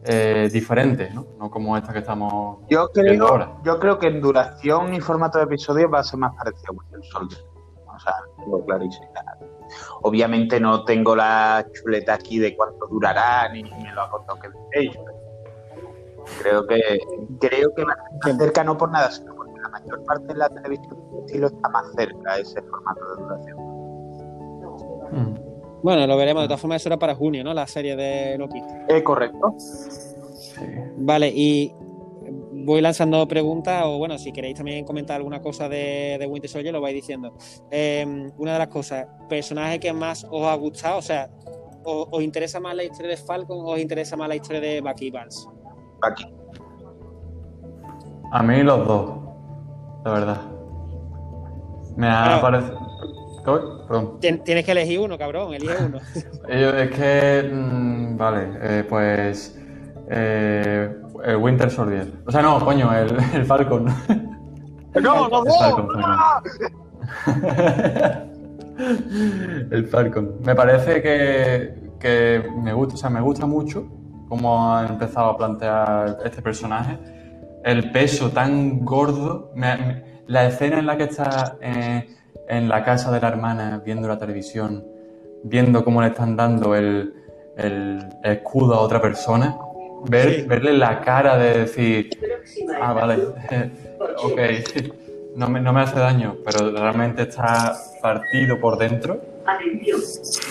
eh, 0.04 0.50
diferentes, 0.52 1.14
¿no? 1.14 1.26
No 1.40 1.50
como 1.50 1.78
esta 1.78 1.94
que 1.94 2.00
estamos 2.00 2.60
yo 2.70 2.90
viendo 2.94 3.28
ahora. 3.28 3.46
creo, 3.62 3.76
yo 3.76 3.80
creo 3.80 4.00
que 4.00 4.08
en 4.08 4.22
duración 4.22 4.94
y 4.94 5.00
formato 5.00 5.38
de 5.38 5.46
episodio 5.46 5.90
va 5.90 6.00
a 6.00 6.04
ser 6.04 6.20
más 6.20 6.36
parecido 6.36 6.74
a 6.74 6.76
Winter 6.76 7.00
Soldier. 7.10 7.42
O 7.88 8.00
sea, 8.00 8.14
tengo 8.38 8.66
clarísimo. 8.66 9.08
Obviamente 10.02 10.60
no 10.60 10.84
tengo 10.84 11.16
la 11.16 11.66
chuleta 11.74 12.16
aquí 12.16 12.38
de 12.38 12.56
cuánto 12.56 12.86
durará, 12.88 13.50
ni 13.52 13.64
me 13.64 13.92
lo 13.94 14.02
ha 14.02 14.10
contado 14.12 14.40
que 14.40 14.50
ellos. 14.80 14.98
Creo 16.42 16.66
que 16.68 16.82
creo 17.40 17.74
que 17.76 17.84
ser 18.24 18.38
cerca 18.38 18.64
no 18.64 18.78
por 18.78 18.92
nada, 18.92 19.12
sino 19.12 19.36
porque 19.36 19.60
la 19.60 19.70
mayor 19.70 20.04
parte 20.06 20.28
de 20.28 20.36
la 20.36 20.50
televisión 20.50 20.98
de 21.12 21.20
estilo 21.26 21.48
está 21.48 21.70
más 21.70 21.86
cerca 21.96 22.34
a 22.34 22.40
ese 22.40 22.62
formato 22.62 23.02
de 23.06 23.22
duración. 23.22 23.58
Mm. 25.12 25.82
Bueno, 25.84 26.08
lo 26.08 26.18
veremos. 26.18 26.44
De 26.44 26.48
todas 26.48 26.62
formas, 26.62 26.82
eso 26.82 26.90
era 26.90 26.98
para 26.98 27.16
junio, 27.16 27.44
¿no? 27.44 27.54
La 27.54 27.68
serie 27.68 27.96
de 27.96 28.38
Loki. 28.38 28.60
¿Es 28.88 29.04
correcto? 29.04 29.56
Sí. 29.60 30.66
Vale, 30.98 31.32
y 31.34 31.76
voy 32.66 32.82
lanzando 32.82 33.28
preguntas, 33.28 33.84
o 33.86 33.98
bueno, 33.98 34.18
si 34.18 34.32
queréis 34.32 34.56
también 34.56 34.84
comentar 34.86 35.18
alguna 35.18 35.42
cosa 35.42 35.70
de, 35.70 36.18
de 36.20 36.26
Winter 36.26 36.50
Soldier, 36.50 36.74
lo 36.74 36.82
vais 36.82 36.96
diciendo. 36.96 37.34
Eh, 37.70 38.32
una 38.38 38.54
de 38.54 38.60
las 38.60 38.68
cosas, 38.70 39.06
personaje 39.30 39.80
que 39.80 39.94
más 39.94 40.26
os 40.30 40.44
ha 40.44 40.56
gustado, 40.56 40.98
o 40.98 41.02
sea, 41.02 41.30
¿os, 41.84 42.08
os 42.10 42.24
interesa 42.24 42.60
más 42.60 42.76
la 42.76 42.84
historia 42.84 43.12
de 43.12 43.18
Falcon 43.18 43.60
o 43.60 43.72
os 43.74 43.80
interesa 43.80 44.18
más 44.18 44.28
la 44.28 44.36
historia 44.36 44.62
de 44.62 44.82
Bucky 44.82 45.12
Barnes? 45.12 45.48
Aquí. 46.06 46.26
A 48.32 48.44
mí 48.44 48.64
los 48.64 48.88
dos, 48.88 49.12
la 50.04 50.12
verdad. 50.12 50.42
Me 51.96 52.08
ha 52.10 52.24
Pero- 52.26 52.42
parecido... 52.42 52.86
Perdón. 53.88 54.20
Tien- 54.20 54.44
Tienes 54.44 54.66
que 54.66 54.72
elegir 54.72 55.00
uno, 55.00 55.18
cabrón, 55.20 55.54
elige 55.54 55.76
uno. 55.86 56.00
Ellos- 56.50 56.74
es 56.74 56.90
que, 56.92 57.52
mm, 57.54 58.18
vale, 58.18 58.50
eh, 58.62 58.84
pues 58.90 59.56
eh, 60.10 60.96
el 61.24 61.36
Winter 61.38 61.70
Soldier. 61.70 62.12
O 62.26 62.32
sea, 62.32 62.42
no, 62.42 62.60
coño, 62.66 62.92
el, 62.94 63.16
el 63.34 63.46
Falcon. 63.46 63.86
¡No, 65.02 65.28
no, 65.30 65.44
El 65.44 65.52
Falcon, 65.52 65.90
el 69.72 69.88
Falcon. 69.88 70.36
Me 70.44 70.56
parece 70.56 71.02
que, 71.02 71.92
que 72.00 72.44
me 72.64 72.74
gusta, 72.74 72.96
o 72.96 72.98
sea, 72.98 73.10
me 73.10 73.22
gusta 73.22 73.46
mucho 73.46 73.86
cómo 74.28 74.74
ha 74.76 74.88
empezado 74.88 75.30
a 75.32 75.38
plantear 75.38 76.18
este 76.26 76.42
personaje. 76.42 76.98
El 77.64 77.92
peso 77.92 78.30
tan 78.32 78.84
gordo, 78.86 79.52
me- 79.56 79.78
me- 79.78 80.04
la 80.28 80.48
escena 80.48 80.80
en 80.80 80.86
la 80.88 80.98
que 80.98 81.04
está 81.04 81.58
eh, 81.62 82.08
en 82.48 82.68
la 82.70 82.84
casa 82.84 83.12
de 83.12 83.20
la 83.22 83.28
hermana 83.28 83.82
viendo 83.86 84.08
la 84.08 84.18
televisión, 84.18 84.84
viendo 85.44 85.84
cómo 85.84 86.02
le 86.02 86.08
están 86.10 86.36
dando 86.36 86.76
el, 86.76 87.14
el 87.58 88.00
escudo 88.24 88.76
a 88.76 88.80
otra 88.82 89.02
persona, 89.02 89.56
ver, 90.08 90.36
Sí. 90.36 90.42
verle 90.48 90.74
la 90.74 91.02
cara 91.02 91.38
de 91.38 91.60
decir, 91.60 92.10
ah, 92.82 92.94
vale, 92.94 93.18
ok, 94.24 94.40
no 95.36 95.48
me, 95.50 95.60
no 95.60 95.74
me 95.74 95.82
hace 95.82 96.00
daño, 96.00 96.38
pero 96.46 96.72
realmente 96.72 97.24
está 97.24 97.76
partido 98.02 98.60
por 98.60 98.78
dentro. 98.78 99.22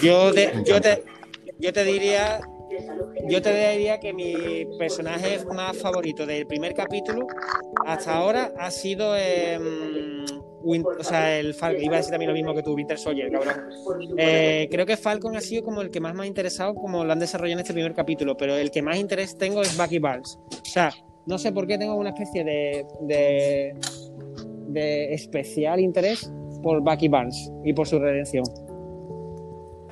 Yo 0.03 0.33
te, 0.33 0.53
yo 0.65 0.81
te, 0.81 1.05
yo 1.59 1.73
te 1.73 1.85
diría, 1.85 2.41
yo 3.29 3.43
te 3.43 3.71
diría 3.73 3.99
que 4.01 4.13
mi 4.13 4.67
personaje 4.79 5.39
más 5.55 5.77
favorito 5.79 6.27
del 6.27 6.47
primer 6.47 6.75
capítulo 6.75 7.27
hasta 7.87 8.15
ahora 8.17 8.53
ha 8.59 8.71
sido 8.71 9.15
Win- 10.63 10.85
o 10.99 11.05
sea, 11.05 11.39
el 11.39 11.53
Falcon. 11.55 11.83
Iba 11.85 11.95
a 11.95 11.97
decir 11.99 12.11
también 12.11 12.31
lo 12.31 12.35
mismo 12.35 12.55
que 12.55 12.63
tú, 12.63 12.73
Winter 12.75 12.99
Soldier, 12.99 13.31
cabrón. 13.31 13.55
Eh, 14.17 14.67
creo 14.71 14.87
que 14.87 14.97
Falcon 14.97 15.37
ha 15.37 15.41
sido 15.43 15.63
como 15.63 15.83
el 15.83 15.91
que 15.91 16.01
más 16.01 16.15
me 16.15 16.23
ha 16.25 16.27
interesado, 16.27 16.75
como 16.75 17.05
lo 17.05 17.13
han 17.13 17.19
desarrollado 17.19 17.59
en 17.59 17.61
este 17.61 17.75
primer 17.75 17.93
capítulo, 17.93 18.35
pero 18.37 18.57
el 18.57 18.71
que 18.71 18.81
más 18.81 18.97
interés 18.99 19.37
tengo 19.37 19.61
es 19.61 19.77
Bucky 19.77 19.99
Barnes. 19.99 20.39
O 20.51 20.65
sea, 20.65 20.91
no 21.27 21.37
sé 21.39 21.53
por 21.53 21.67
qué 21.67 21.77
tengo 21.77 21.95
una 21.97 22.11
especie 22.11 22.45
de, 22.45 22.87
de, 23.03 23.75
de 24.69 25.13
especial 25.13 25.81
interés 25.81 26.33
por 26.63 26.81
Bucky 26.81 27.09
Barnes 27.09 27.51
y 27.63 27.75
por 27.75 27.87
su 27.87 27.99
redención. 27.99 28.45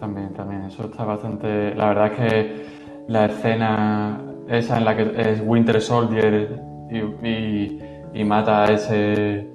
También, 0.02 0.34
también, 0.34 0.62
eso 0.64 0.86
está 0.86 1.04
bastante... 1.04 1.76
La 1.76 1.86
verdad 1.90 2.06
es 2.08 2.12
que 2.18 2.66
la 3.06 3.26
escena 3.26 4.20
esa 4.48 4.78
en 4.78 4.84
la 4.84 4.96
que 4.96 5.12
es 5.16 5.40
Winter 5.46 5.80
Soldier 5.80 6.60
y, 6.90 6.98
y- 7.28 7.78
y 8.12 8.24
mata 8.24 8.64
a 8.64 8.72
ese... 8.72 9.46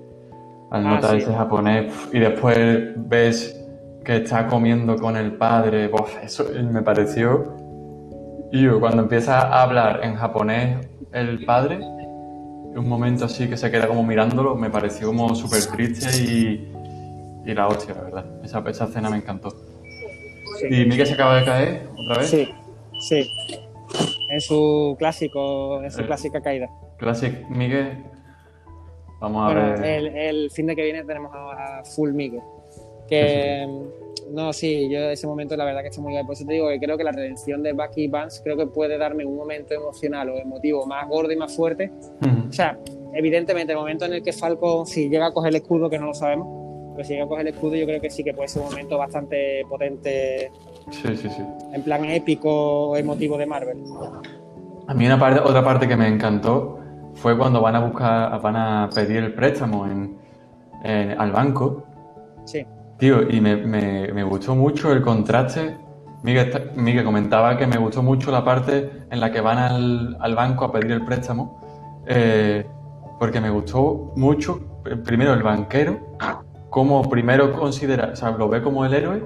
al 0.71 0.87
Ah, 0.87 0.99
sí. 1.01 1.17
ese 1.17 1.33
japonés 1.33 1.93
y 2.13 2.19
después 2.19 2.93
ves 2.95 3.61
que 4.05 4.15
está 4.23 4.47
comiendo 4.47 4.95
con 4.95 5.17
el 5.17 5.33
padre, 5.33 5.91
eso 6.23 6.45
me 6.71 6.81
pareció... 6.81 7.53
Y 8.49 8.65
cuando 8.69 9.01
empieza 9.01 9.41
a 9.41 9.63
hablar 9.63 9.99
en 10.01 10.15
japonés 10.15 10.87
el 11.11 11.43
padre, 11.43 11.79
un 11.81 12.87
momento 12.87 13.25
así 13.25 13.49
que 13.49 13.57
se 13.57 13.69
queda 13.69 13.85
como 13.89 14.01
mirándolo, 14.01 14.55
me 14.55 14.69
pareció 14.69 15.07
como 15.07 15.35
súper 15.35 15.65
triste 15.75 16.07
y, 16.23 16.71
y 17.45 17.53
la 17.53 17.67
hostia, 17.67 17.95
la 17.95 18.01
verdad. 18.03 18.25
Esa, 18.45 18.63
esa 18.69 18.85
escena 18.85 19.09
me 19.09 19.17
encantó. 19.17 19.53
¿Y 20.63 20.85
Miguel 20.85 21.07
se 21.07 21.13
acaba 21.13 21.39
de 21.39 21.45
caer 21.45 21.81
otra 21.97 22.17
vez? 22.19 22.29
Sí, 22.29 22.47
sí. 22.99 23.29
En 24.29 24.41
su 24.41 24.95
clásico, 24.99 25.81
en 25.83 25.91
su 25.91 26.01
Eh. 26.01 26.05
clásica 26.05 26.41
caída. 26.41 26.67
Classic 26.97 27.47
Miguel. 27.49 28.03
Vamos 29.19 29.49
a 29.49 29.53
Bueno, 29.53 29.81
ver. 29.81 29.85
el, 29.85 30.07
el 30.17 30.51
fin 30.51 30.67
de 30.67 30.75
que 30.75 30.83
viene 30.83 31.03
tenemos 31.03 31.31
a, 31.33 31.79
a 31.79 31.83
Full 31.85 32.11
Miguel. 32.11 32.41
Que 33.07 33.65
no, 34.31 34.51
sí, 34.51 34.89
yo 34.89 34.99
ese 35.09 35.25
momento 35.27 35.55
la 35.55 35.63
verdad 35.63 35.81
que 35.81 35.87
estoy 35.87 36.03
muy 36.03 36.11
bien. 36.13 36.25
Por 36.25 36.33
eso 36.35 36.45
te 36.45 36.53
digo 36.53 36.67
que 36.67 36.79
creo 36.79 36.97
que 36.97 37.03
la 37.03 37.11
redención 37.13 37.63
de 37.63 37.71
Bucky 37.73 38.07
Barnes 38.07 38.41
creo 38.43 38.57
que 38.57 38.67
puede 38.67 38.97
darme 38.97 39.25
un 39.25 39.35
momento 39.37 39.73
emocional 39.73 40.29
o 40.29 40.37
emotivo 40.37 40.85
más 40.85 41.07
gordo 41.07 41.31
y 41.31 41.35
más 41.37 41.55
fuerte. 41.55 41.91
Ujú. 42.21 42.49
O 42.49 42.51
sea, 42.51 42.77
evidentemente 43.13 43.71
el 43.71 43.79
momento 43.79 44.05
en 44.05 44.13
el 44.13 44.23
que 44.23 44.33
Falcon, 44.33 44.85
si 44.85 45.07
llega 45.09 45.27
a 45.27 45.31
coger 45.31 45.49
el 45.49 45.55
escudo, 45.55 45.89
que 45.89 45.97
no 45.97 46.07
lo 46.07 46.13
sabemos, 46.13 46.66
pero 46.97 47.05
si 47.07 47.13
llega 47.13 47.25
a 47.25 47.27
coger 47.27 47.47
el 47.47 47.53
escudo, 47.53 47.75
yo 47.75 47.85
creo 47.85 48.01
que 48.01 48.09
sí 48.09 48.23
que 48.23 48.33
puede 48.33 48.47
ser 48.47 48.63
un 48.63 48.69
momento 48.69 48.97
bastante 48.97 49.63
potente, 49.69 50.51
Sí, 50.89 51.15
sí, 51.15 51.29
sí. 51.29 51.43
en 51.73 51.83
plan 51.83 52.03
épico, 52.05 52.97
emotivo 52.97 53.37
de 53.37 53.45
Marvel. 53.45 53.77
A 54.87 54.93
mí 54.95 55.05
una 55.05 55.19
parte, 55.19 55.39
otra 55.41 55.63
parte 55.63 55.87
que 55.87 55.95
me 55.95 56.07
encantó 56.07 56.79
fue 57.13 57.37
cuando 57.37 57.61
van 57.61 57.75
a 57.75 57.81
buscar, 57.85 58.41
van 58.41 58.55
a 58.55 58.89
pedir 58.93 59.17
el 59.17 59.33
préstamo 59.35 59.85
en, 59.85 60.17
en- 60.83 61.19
al 61.21 61.31
banco. 61.31 61.83
Sí. 62.45 62.65
Tío, 62.97 63.29
y 63.29 63.39
me, 63.41 63.57
me- 63.57 64.11
me 64.11 64.23
gustó 64.23 64.55
mucho 64.55 64.91
el 64.91 65.03
contraste. 65.03 65.77
Miguel, 66.23 66.71
Miguel 66.75 67.05
comentaba 67.05 67.57
que 67.59 67.67
me 67.67 67.77
gustó 67.77 68.01
mucho 68.01 68.31
la 68.31 68.43
parte 68.43 68.89
en 69.11 69.19
la 69.19 69.31
que 69.31 69.39
van 69.39 69.59
al, 69.59 70.17
al 70.19 70.33
banco 70.35 70.65
a 70.65 70.71
pedir 70.71 70.91
el 70.93 71.05
préstamo. 71.05 71.61
eh, 72.07 72.65
porque 73.19 73.41
me 73.41 73.49
gustó 73.49 74.13
mucho, 74.15 74.59
primero, 75.03 75.33
el 75.33 75.41
banquero, 75.43 75.97
como 76.69 77.09
primero 77.09 77.53
considera, 77.53 78.11
o 78.13 78.15
sea, 78.15 78.31
lo 78.31 78.49
ve 78.49 78.61
como 78.61 78.85
el 78.85 78.93
héroe, 78.93 79.23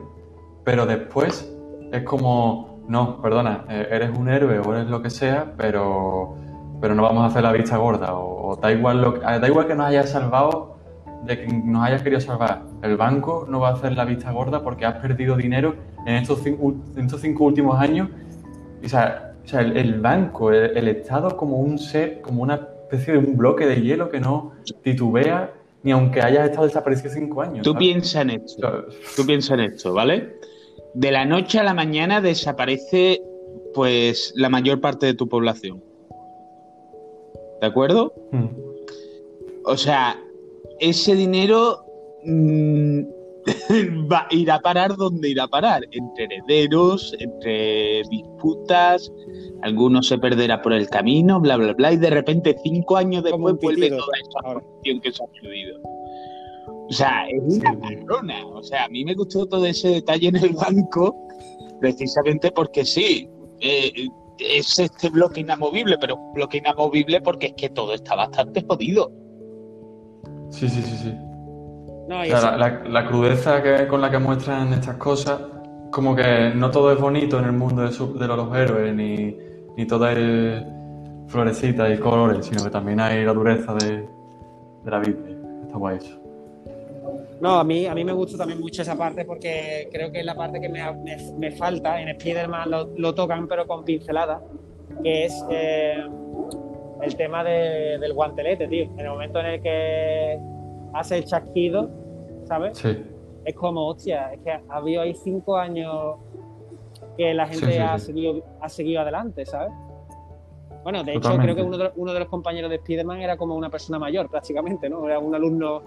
pero 0.64 0.86
después 0.86 1.52
es 1.92 2.04
como, 2.04 2.84
no, 2.88 3.22
perdona, 3.22 3.66
eh, 3.70 3.88
eres 3.92 4.12
un 4.18 4.30
héroe 4.30 4.60
o 4.60 4.74
eres 4.74 4.90
lo 4.90 5.02
que 5.02 5.10
sea, 5.10 5.54
pero, 5.58 6.36
pero 6.80 6.96
no 6.96 7.04
vamos 7.04 7.24
a 7.24 7.28
hacer 7.28 7.44
la 7.44 7.52
vista 7.52 7.78
gorda. 7.78 8.14
O, 8.16 8.52
o 8.52 8.56
da, 8.56 8.72
igual 8.72 9.02
lo, 9.02 9.12
da 9.20 9.48
igual 9.48 9.68
que 9.68 9.76
nos 9.76 9.88
hayas 9.88 10.10
salvado, 10.10 10.78
de 11.24 11.40
que 11.40 11.48
nos 11.48 11.84
hayas 11.84 12.02
querido 12.02 12.20
salvar. 12.20 12.64
El 12.82 12.98
banco 12.98 13.46
no 13.50 13.60
va 13.60 13.70
a 13.70 13.74
hacer 13.74 13.94
la 13.94 14.06
vista 14.06 14.32
gorda 14.32 14.64
porque 14.64 14.86
has 14.86 14.96
perdido 14.96 15.36
dinero 15.36 15.76
en 16.06 16.16
estos 16.16 16.42
cinco, 16.42 16.74
en 16.96 17.06
estos 17.06 17.22
cinco 17.22 17.46
últimos 17.46 17.80
años. 17.80 18.10
O 18.84 18.88
sea, 18.88 19.34
o 19.44 19.48
sea, 19.48 19.62
el, 19.62 19.78
el 19.78 20.00
banco, 20.00 20.52
el, 20.52 20.78
el 20.78 20.88
Estado 20.88 21.36
como 21.38 21.58
un 21.58 21.78
ser, 21.78 22.22
como 22.22 22.44
una 22.44 22.56
especie 22.56 23.14
de 23.14 23.20
un 23.20 23.38
bloque 23.38 23.66
de 23.66 23.82
hielo 23.82 24.10
que 24.10 24.20
no 24.20 24.52
titubea 24.84 25.52
ni 25.84 25.92
aunque 25.92 26.22
hayas 26.22 26.50
estado 26.50 26.68
desaparecido 26.68 27.12
cinco 27.14 27.42
años. 27.42 27.64
Tú 27.64 27.72
¿sabes? 27.74 27.80
piensa 27.88 28.22
en 28.22 28.30
O 28.30 28.34
esto. 28.34 28.62
sea, 28.62 29.00
Tú 29.16 29.26
piensa 29.26 29.54
en 29.56 29.60
esto, 29.62 29.94
¿vale? 29.94 30.36
De 30.94 31.12
la 31.12 31.26
noche 31.26 31.60
a 31.60 31.64
la 31.64 31.74
mañana 31.74 32.22
desaparece 32.22 33.22
pues 33.74 34.34
la 34.36 34.50
mayor 34.50 34.82
parte 34.82 35.06
de 35.06 35.14
tu 35.14 35.28
población. 35.30 35.84
¿De 37.62 37.68
acuerdo? 37.68 38.14
mm, 38.32 38.48
O 39.66 39.78
sea, 39.78 40.20
ese 40.80 41.16
dinero 41.16 41.86
mm, 42.26 43.02
va, 44.12 44.28
irá 44.30 44.56
a 44.56 44.60
parar 44.60 44.96
donde 44.96 45.30
irá 45.30 45.44
a 45.44 45.48
parar, 45.48 45.84
entre 45.92 46.26
herederos, 46.26 47.16
entre 47.20 48.04
disputas, 48.10 49.12
algunos 49.64 50.08
se 50.08 50.18
perderá 50.18 50.62
por 50.62 50.74
el 50.74 50.90
camino, 50.90 51.40
bla, 51.40 51.58
bla, 51.58 51.74
bla, 51.74 51.94
y 51.94 51.98
de 51.98 52.10
repente 52.10 52.56
cinco 52.64 52.98
años 52.98 53.24
después 53.24 53.56
vuelve 53.62 53.82
pitido, 53.82 53.98
toda 53.98 54.18
esa 54.18 54.40
ahora. 54.48 54.62
corrupción 54.62 55.02
que 55.02 55.12
se 55.12 55.24
ha 55.24 55.28
perdido. 55.28 55.80
O 56.90 56.94
sea, 56.94 57.26
es 57.30 57.42
una 57.58 57.74
marrona. 57.74 58.46
O 58.48 58.64
sea, 58.64 58.86
a 58.86 58.90
mí 58.90 59.06
me 59.06 59.14
gustó 59.16 59.46
todo 59.46 59.66
ese 59.66 59.90
detalle 59.90 60.28
en 60.28 60.36
el 60.36 60.54
banco, 60.54 61.16
precisamente 61.80 62.52
porque 62.52 62.86
sí, 62.86 63.30
eh, 63.62 64.08
es 64.40 64.78
este 64.78 65.10
bloque 65.10 65.42
inamovible, 65.42 65.98
pero 66.00 66.16
un 66.16 66.34
bloque 66.34 66.58
inamovible 66.58 67.22
porque 67.22 67.48
es 67.48 67.54
que 67.54 67.70
todo 67.70 67.94
está 67.94 68.16
bastante 68.16 68.64
jodido. 68.68 69.12
sí, 70.50 70.68
sí, 70.68 70.82
sí, 70.82 70.98
sí. 70.98 71.31
No, 72.12 72.20
O 72.20 72.26
sea, 72.26 72.42
la, 72.42 72.58
la- 72.58 72.84
la 72.90 73.08
crudeza 73.08 73.64
que, 73.64 73.88
con 73.88 74.02
la 74.02 74.12
que 74.12 74.20
muestran 74.20 74.74
estas 74.74 74.98
cosas, 74.98 75.40
como 75.92 76.14
que 76.14 76.52
no 76.54 76.70
todo 76.70 76.92
es 76.92 77.00
bonito 77.00 77.40
en 77.40 77.46
el 77.46 77.54
mundo 77.54 77.84
de, 77.84 77.92
su- 77.94 78.20
de 78.20 78.28
los 78.28 78.54
héroes, 78.54 78.94
ni, 78.94 79.38
ni 79.78 79.86
todo 79.88 80.10
es 80.10 80.62
florecitas 81.28 81.90
y 81.90 81.98
colores, 82.00 82.46
sino 82.48 82.66
que 82.66 82.70
también 82.70 83.00
hay 83.00 83.24
la 83.24 83.32
dureza 83.32 83.74
de, 83.76 84.10
la 84.84 85.00
vida. 85.00 85.20
Está 85.64 85.78
guay 85.78 85.98
eso. 86.00 86.20
No, 87.40 87.52
a 87.60 87.64
mí, 87.64 87.86
a 87.86 87.96
mí 87.96 88.04
me 88.04 88.12
gusta 88.12 88.38
también 88.40 88.60
mucho 88.60 88.82
esa 88.82 88.98
parte 88.98 89.24
porque 89.24 89.88
creo 89.90 90.12
que 90.12 90.20
es 90.20 90.26
la 90.26 90.36
parte 90.36 90.60
que 90.60 90.68
me, 90.68 90.82
me, 91.40 91.52
falta. 91.52 92.02
En 92.02 92.10
Spider-Man 92.10 92.70
lo, 92.98 93.16
tocan, 93.16 93.48
pero 93.48 93.66
con 93.66 93.86
pincelada, 93.86 94.42
que 95.02 95.28
es 95.28 95.46
eh, 95.50 96.04
el 97.04 97.16
tema 97.16 97.42
del 97.46 98.14
guantelete, 98.14 98.68
tío. 98.68 98.84
En 98.84 99.00
el 99.00 99.10
momento 99.12 99.40
en 99.40 99.46
el 99.46 99.62
que 99.62 100.40
hace 100.94 101.20
el 101.20 101.24
chasquido, 101.24 102.01
¿sabes? 102.52 102.78
Sí. 102.78 103.02
Es 103.46 103.56
como, 103.56 103.88
hostia, 103.88 104.34
es 104.34 104.42
que 104.42 104.52
ha 104.52 104.62
habido 104.76 105.02
ahí 105.02 105.16
cinco 105.16 105.58
años 105.58 106.18
que 107.16 107.34
la 107.34 107.48
gente 107.48 107.80
ha, 107.80 107.98
Seguido, 107.98 108.44
ha 108.60 108.68
seguido 108.68 109.02
adelante, 109.02 109.46
¿sabes? 109.46 109.72
Bueno, 110.84 111.02
de 111.04 111.14
hecho, 111.14 111.38
creo 111.38 111.56
que 111.56 111.62
uno 111.62 111.78
de, 111.78 111.92
uno 111.96 112.14
de, 112.14 112.20
los 112.20 112.28
compañeros 112.28 112.70
de 112.70 112.76
Spider-Man 112.78 113.22
era 113.22 113.38
como 113.38 113.56
una 113.56 113.70
persona 113.70 114.00
mayor, 114.00 114.30
prácticamente, 114.30 114.90
¿no? 114.90 115.06
Era 115.06 115.20
un 115.20 115.34
alumno. 115.34 115.82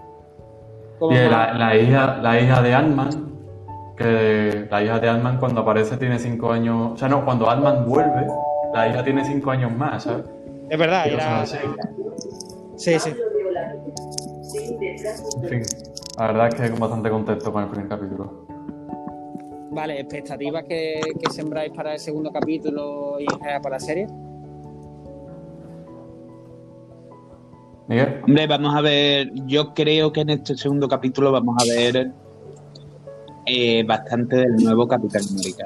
Como 0.97 1.13
la, 1.13 1.75
hija, 1.75 2.17
la 2.21 2.41
hija 2.41 2.61
de 2.61 2.73
Ant-Man, 2.73 3.09
que 3.95 4.67
la 4.71 4.83
hija 4.83 4.99
de 4.99 5.09
Ant-Man 5.09 5.37
cuando 5.39 5.61
aparece 5.61 5.97
tiene 5.97 6.17
cinco 6.17 6.51
años. 6.51 6.93
O 6.93 6.97
sea, 6.97 7.09
no, 7.09 7.23
cuando 7.25 7.47
Ant-Man 7.47 7.85
vuelve, 7.85 8.25
la 8.73 8.87
hija 8.87 9.03
tiene 9.03 9.23
cinco 9.23 9.51
años 9.51 9.71
más, 9.71 10.03
¿sabes? 10.03 10.25
Es 10.69 10.79
verdad, 10.79 11.07
era. 11.07 11.45
Sí, 11.45 12.99
sí. 12.99 13.13
En 15.43 15.49
fin, 15.49 15.61
la 16.17 16.27
verdad 16.27 16.47
es 16.47 16.55
que 16.55 16.63
estoy 16.65 16.79
bastante 16.79 17.09
contento 17.09 17.51
con 17.51 17.63
el 17.63 17.69
primer 17.69 17.87
capítulo. 17.89 18.45
Vale, 19.71 19.99
¿expectativas 19.99 20.63
que, 20.63 21.01
que 21.19 21.33
sembráis 21.33 21.71
para 21.73 21.93
el 21.93 21.99
segundo 21.99 22.31
capítulo 22.31 23.19
y 23.19 23.25
para 23.25 23.69
la 23.71 23.79
serie? 23.79 24.07
Miguel. 27.87 28.21
Hombre, 28.25 28.47
vamos 28.47 28.75
a 28.75 28.81
ver, 28.81 29.31
yo 29.45 29.73
creo 29.73 30.11
que 30.11 30.21
en 30.21 30.29
este 30.31 30.55
segundo 30.55 30.87
capítulo 30.87 31.31
vamos 31.31 31.55
a 31.61 31.65
ver 31.71 32.11
eh, 33.45 33.83
bastante 33.83 34.37
del 34.37 34.55
nuevo 34.55 34.87
Capitán 34.87 35.21
América. 35.31 35.65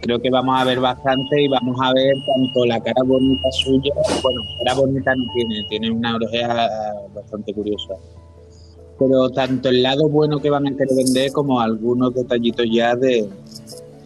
Creo 0.00 0.18
que 0.20 0.30
vamos 0.30 0.58
a 0.58 0.64
ver 0.64 0.80
bastante 0.80 1.42
y 1.42 1.48
vamos 1.48 1.76
a 1.82 1.92
ver 1.92 2.14
tanto 2.24 2.64
la 2.64 2.80
cara 2.80 3.02
bonita 3.04 3.50
suya, 3.50 3.92
bueno, 4.22 4.40
cara 4.64 4.74
bonita 4.74 5.14
no 5.14 5.24
tiene, 5.34 5.64
tiene 5.68 5.90
una 5.90 6.14
oreja 6.14 6.68
bastante 7.12 7.52
curiosa, 7.52 7.94
pero 9.00 9.30
tanto 9.30 9.70
el 9.70 9.82
lado 9.82 10.10
bueno 10.10 10.38
que 10.38 10.50
van 10.50 10.66
a 10.66 10.70
querer 10.72 10.94
vender 10.94 11.32
como 11.32 11.58
algunos 11.58 12.14
detallitos 12.14 12.66
ya 12.70 12.94
de, 12.94 13.26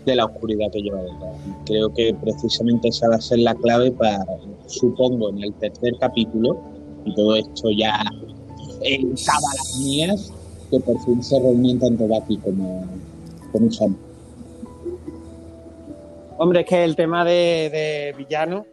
de 0.07 0.14
la 0.14 0.26
oscuridad 0.26 0.70
que 0.72 0.83
lleva 0.83 1.02
detrás. 1.02 1.37
Creo 1.66 1.92
que 1.92 2.14
precisamente 2.22 2.88
esa 2.88 3.09
va 3.09 3.16
a 3.16 3.20
ser 3.20 3.40
la 3.40 3.57
clave 3.57 3.90
para, 3.90 4.24
supongo, 4.66 5.30
en 5.30 5.42
el 5.42 5.52
tercer 5.54 5.94
capítulo, 5.98 6.57
y 7.04 7.14
todo 7.14 7.35
esto 7.35 7.70
ya 7.76 8.04
en 8.83 9.11
las 9.11 9.78
mías, 9.80 10.33
que 10.70 10.78
por 10.78 10.98
fin 11.04 11.20
se 11.22 11.40
reúnen 11.40 11.80
tanto 11.80 12.07
Bucky 12.07 12.37
como, 12.38 12.87
como 13.50 13.72
Sam. 13.72 13.96
Hombre, 16.38 16.61
es 16.61 16.66
que 16.66 16.85
el 16.85 16.94
tema 16.94 17.24
de, 17.24 18.14
villano, 18.16 18.64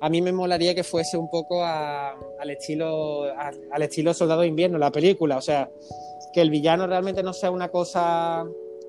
a 0.00 0.08
mí 0.08 0.22
me 0.22 0.32
molaría 0.32 0.74
que 0.74 0.84
fuese 0.84 1.16
un 1.16 1.28
poco 1.28 1.64
al 1.64 2.50
estilo 2.50 3.24
al 3.34 3.82
estilo 3.82 4.14
Soldado 4.14 4.42
de 4.42 4.48
Invierno, 4.48 4.78
la 4.78 4.92
película, 4.92 5.36
o 5.36 5.40
sea, 5.40 5.70
que 6.32 6.40
el 6.40 6.50
villano 6.50 6.86
realmente 6.86 7.22
no 7.22 7.32
sea 7.32 7.50
una 7.50 7.68
cosa 7.68 8.46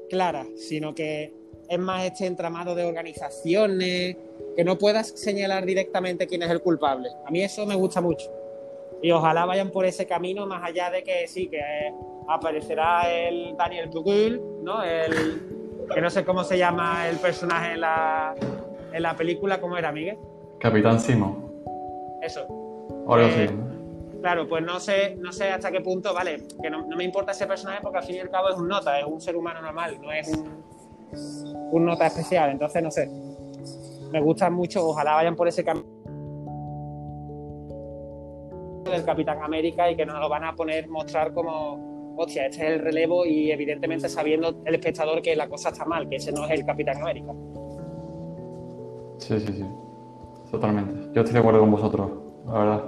clara, 0.09 0.45
sino 0.55 0.93
que 0.93 1.33
es 1.67 1.79
más 1.79 2.05
este 2.05 2.25
entramado 2.25 2.75
de 2.75 2.85
organizaciones, 2.85 4.17
que 4.55 4.63
no 4.63 4.77
puedas 4.77 5.07
señalar 5.09 5.65
directamente 5.65 6.27
quién 6.27 6.41
es 6.41 6.49
el 6.49 6.61
culpable. 6.61 7.09
A 7.25 7.31
mí 7.31 7.43
eso 7.43 7.65
me 7.65 7.75
gusta 7.75 8.01
mucho. 8.01 8.31
Y 9.01 9.11
ojalá 9.11 9.45
vayan 9.45 9.69
por 9.69 9.85
ese 9.85 10.05
camino, 10.05 10.45
más 10.45 10.63
allá 10.63 10.89
de 10.89 11.03
que 11.03 11.27
sí, 11.27 11.47
que 11.47 11.61
aparecerá 12.27 13.09
el 13.09 13.55
Daniel 13.55 13.89
Brühl, 13.89 14.41
¿no? 14.63 14.83
El, 14.83 15.87
que 15.93 16.01
no 16.01 16.09
sé 16.09 16.25
cómo 16.25 16.43
se 16.43 16.57
llama 16.57 17.07
el 17.07 17.17
personaje 17.17 17.73
en 17.73 17.81
la, 17.81 18.35
en 18.91 19.01
la 19.01 19.15
película, 19.15 19.61
¿cómo 19.61 19.77
era, 19.77 19.91
Miguel? 19.91 20.17
Capitán 20.59 20.99
Simo. 20.99 21.49
Eso. 22.21 22.45
Ahora 23.07 23.29
sí. 23.31 23.47
Claro, 24.21 24.47
pues 24.49 24.63
no 24.63 24.79
sé, 24.79 25.15
no 25.15 25.31
sé 25.31 25.49
hasta 25.49 25.71
qué 25.71 25.79
punto, 25.79 26.13
vale, 26.13 26.43
que 26.61 26.69
no, 26.69 26.85
me 26.87 27.05
importa 27.05 27.31
ese 27.31 27.47
personaje 27.47 27.79
porque 27.81 27.99
al 27.99 28.03
fin 28.03 28.17
y 28.17 28.19
al 28.19 28.29
cabo 28.29 28.49
es 28.49 28.57
un 28.57 28.67
nota, 28.67 28.99
es 28.99 29.05
un 29.05 29.21
ser 29.21 29.37
humano 29.37 29.61
normal, 29.61 29.97
no 30.01 30.11
es 30.11 30.29
un, 31.71 31.85
nota 31.85 32.07
especial, 32.07 32.51
entonces 32.51 32.83
no 32.83 32.91
sé. 32.91 33.09
Me 34.11 34.19
gusta 34.19 34.49
mucho, 34.49 34.85
ojalá 34.85 35.13
vayan 35.13 35.37
por 35.37 35.47
ese 35.47 35.63
camino 35.63 35.87
del 38.83 39.05
Capitán 39.05 39.41
América 39.41 39.89
y 39.89 39.95
que 39.95 40.05
nos 40.05 40.19
lo 40.19 40.27
van 40.27 40.43
a 40.43 40.53
poner, 40.53 40.89
mostrar 40.89 41.31
como, 41.31 42.15
hostia, 42.17 42.47
este 42.47 42.65
es 42.65 42.73
el 42.73 42.79
relevo 42.79 43.25
y 43.25 43.51
evidentemente 43.51 44.09
sabiendo 44.09 44.61
el 44.65 44.75
espectador 44.75 45.21
que 45.21 45.33
la 45.35 45.47
cosa 45.47 45.69
está 45.69 45.85
mal, 45.85 46.09
que 46.09 46.17
ese 46.17 46.33
no 46.33 46.43
es 46.45 46.51
el 46.51 46.65
Capitán 46.65 46.97
América. 46.97 47.31
Sí, 49.19 49.39
sí, 49.39 49.53
sí, 49.53 49.65
totalmente. 50.51 51.11
Yo 51.13 51.21
estoy 51.21 51.33
de 51.33 51.39
acuerdo 51.39 51.59
con 51.59 51.71
vosotros, 51.71 52.09
la 52.45 52.53
verdad. 52.53 52.83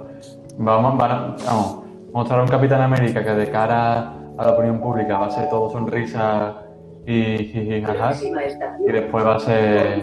Vamos, 0.58 0.98
vamos, 0.98 1.84
mostrar 2.12 2.40
a 2.40 2.42
un 2.42 2.48
Capitán 2.48 2.82
América 2.82 3.24
que 3.24 3.30
de 3.30 3.50
cara 3.50 4.14
a 4.36 4.44
la 4.44 4.52
opinión 4.52 4.80
pública 4.80 5.18
va 5.18 5.26
a 5.26 5.30
ser 5.30 5.48
todo 5.48 5.70
sonrisa 5.70 6.62
y 7.06 7.36
jijijajas 7.38 8.22
y 8.22 8.92
después 8.92 9.24
va 9.24 9.36
a 9.36 9.40
ser 9.40 10.02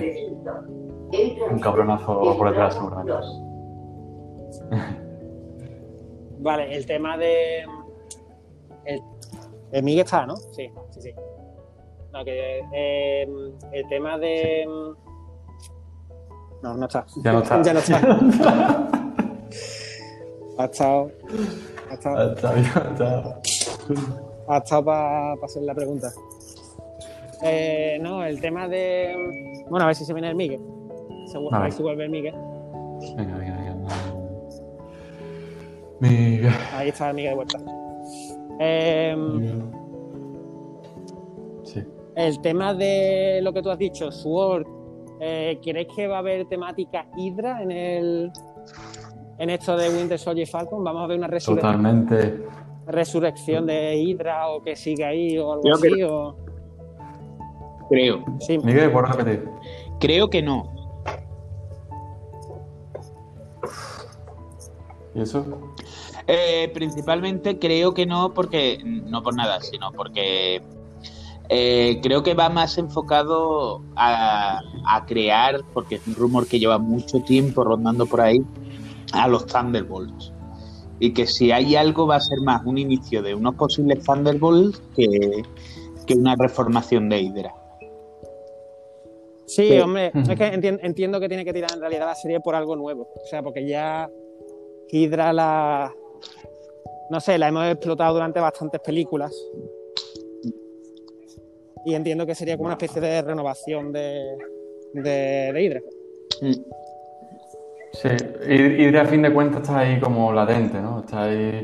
un 1.51 1.59
cabronazo 1.59 2.37
por 2.37 2.49
detrás 2.49 2.73
seguramente. 2.75 3.13
Vale, 6.39 6.73
el 6.73 6.85
tema 6.85 7.17
de... 7.17 7.65
El, 8.85 9.01
el 9.71 9.83
Miguel 9.83 10.05
está, 10.05 10.25
¿no? 10.25 10.37
Sí, 10.37 10.71
sí, 10.91 11.01
sí. 11.01 11.13
No, 12.13 12.23
que, 12.23 12.61
eh, 12.73 13.27
el 13.71 13.87
tema 13.89 14.17
de... 14.17 14.65
No, 16.61 16.75
no 16.75 16.85
está. 16.85 17.05
Ya 17.23 17.31
no 17.31 17.39
está. 17.39 17.61
ya 17.63 17.73
no 17.73 17.79
está. 17.79 18.89
Ha 20.59 20.65
estado. 20.65 21.09
Ha 21.89 21.93
estado. 21.93 23.39
Ha 24.49 24.57
estado, 24.57 24.83
para 24.83 25.33
hacer 25.45 25.63
la 25.63 25.73
pregunta. 25.73 26.11
Eh, 27.43 27.97
no, 28.01 28.25
el 28.25 28.41
tema 28.41 28.67
de. 28.67 29.63
Bueno, 29.69 29.85
a 29.85 29.87
ver 29.87 29.95
si 29.95 30.03
se 30.03 30.11
viene 30.13 30.27
el 30.29 30.35
Miguel. 30.35 30.59
Seguro, 31.31 31.55
a 31.55 31.61
ver 31.61 31.71
si 31.71 31.81
vuelve 31.81 32.03
el 32.03 32.09
Miguel. 32.09 32.35
Venga, 33.15 33.37
venga, 33.37 33.55
venga. 33.55 33.95
Miguel. 36.01 36.53
Ahí 36.73 36.89
está 36.89 37.09
el 37.11 37.15
Miguel 37.15 37.31
de 37.31 37.35
vuelta. 37.35 37.59
Eh, 38.59 39.15
sí. 41.63 41.85
El 42.17 42.41
tema 42.41 42.73
de 42.73 43.39
lo 43.43 43.53
que 43.53 43.61
tú 43.61 43.71
has 43.71 43.77
dicho, 43.79 44.11
Sword. 44.11 44.67
Eh, 45.19 45.59
¿Crees 45.61 45.87
que 45.93 46.07
va 46.07 46.17
a 46.17 46.19
haber 46.19 46.45
temática 46.47 47.05
Hydra 47.17 47.61
en 47.61 47.71
el, 47.71 48.31
en 49.37 49.49
esto 49.49 49.75
de 49.75 49.89
Winter 49.89 50.17
Soldier 50.17 50.47
Falcon? 50.47 50.83
¿Vamos 50.83 51.03
a 51.03 51.07
ver 51.07 51.17
una 51.17 51.27
resurrección 52.87 53.65
de 53.65 53.97
Hydra 53.97 54.47
o 54.49 54.61
que 54.61 54.75
sigue 54.75 55.03
ahí 55.05 55.37
o 55.37 55.53
algo 55.53 55.73
así? 55.73 55.89
Creo. 57.89 58.23
Sí. 58.39 58.59
Miguel, 58.59 58.91
por 58.91 59.09
repetir. 59.09 59.49
Creo 59.99 60.29
que 60.29 60.41
no. 60.41 60.71
¿Y 65.15 65.21
eso? 65.21 65.45
Eh, 66.27 66.69
principalmente 66.73 67.57
creo 67.57 67.95
que 67.95 68.05
no, 68.05 68.33
porque 68.33 68.79
no 68.83 69.23
por 69.23 69.35
nada, 69.35 69.59
sino 69.61 69.91
porque 69.91 70.61
eh, 71.49 71.99
creo 72.03 72.21
que 72.21 72.35
va 72.35 72.49
más 72.49 72.77
enfocado 72.77 73.81
a, 73.95 74.61
a, 74.85 75.05
crear, 75.07 75.61
porque 75.73 75.95
es 75.95 76.07
un 76.07 76.15
rumor 76.15 76.47
que 76.47 76.59
lleva 76.59 76.77
mucho 76.77 77.21
tiempo 77.21 77.63
rondando 77.63 78.05
por 78.05 78.21
ahí, 78.21 78.39
a 79.13 79.27
los 79.27 79.47
Thunderbolts. 79.47 80.31
Y 80.99 81.13
que 81.13 81.25
si 81.25 81.51
hay 81.51 81.75
algo 81.75 82.05
va 82.05 82.17
a 82.17 82.19
ser 82.19 82.39
más 82.41 82.61
un 82.65 82.77
inicio 82.77 83.23
de 83.23 83.33
unos 83.33 83.55
posibles 83.55 84.03
Thunderbolts 84.03 84.81
que, 84.95 85.43
que 86.05 86.13
una 86.13 86.35
reformación 86.35 87.09
de 87.09 87.19
Hydra. 87.19 87.55
Sí, 89.47 89.79
hombre, 89.79 90.11
es 90.13 90.37
que 90.37 90.45
entiendo, 90.83 91.19
que 91.19 91.27
tiene 91.27 91.43
que 91.43 91.53
tirar 91.53 91.71
en 91.73 91.79
realidad 91.79 92.05
la 92.05 92.15
serie 92.15 92.39
por 92.39 92.53
algo 92.53 92.75
nuevo. 92.75 93.09
O 93.15 93.25
sea, 93.25 93.41
porque 93.41 93.67
ya 93.67 94.07
Hydra 94.91 95.33
la. 95.33 95.91
No 97.09 97.19
sé, 97.19 97.39
la 97.39 97.47
hemos 97.47 97.65
explotado 97.65 98.13
durante 98.13 98.39
bastantes 98.39 98.79
películas. 98.81 99.33
Y 101.85 101.93
entiendo 101.93 102.25
que 102.25 102.35
sería 102.35 102.57
como 102.57 102.67
una 102.67 102.73
especie 102.73 103.01
de 103.01 103.21
renovación 103.21 103.91
de, 103.91 104.37
de, 104.93 105.53
Hydra. 105.55 105.81
Sí, 107.93 108.09
y, 108.47 108.95
a 108.95 109.05
fin 109.05 109.21
de 109.21 109.33
cuentas 109.33 109.61
está 109.61 109.79
ahí 109.79 109.99
como 109.99 110.31
latente, 110.33 110.79
¿no? 110.79 110.99
Está 110.99 111.23
ahí. 111.23 111.63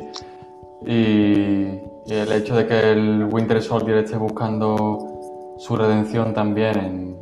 Y, 0.86 2.12
el 2.12 2.32
hecho 2.32 2.56
de 2.56 2.67
que 2.67 2.91
el 2.91 3.28
Winter 3.32 3.62
Soldier 3.62 3.97
esté 3.97 4.15
buscando 4.15 5.56
su 5.58 5.75
redención 5.75 6.34
también 6.36 7.17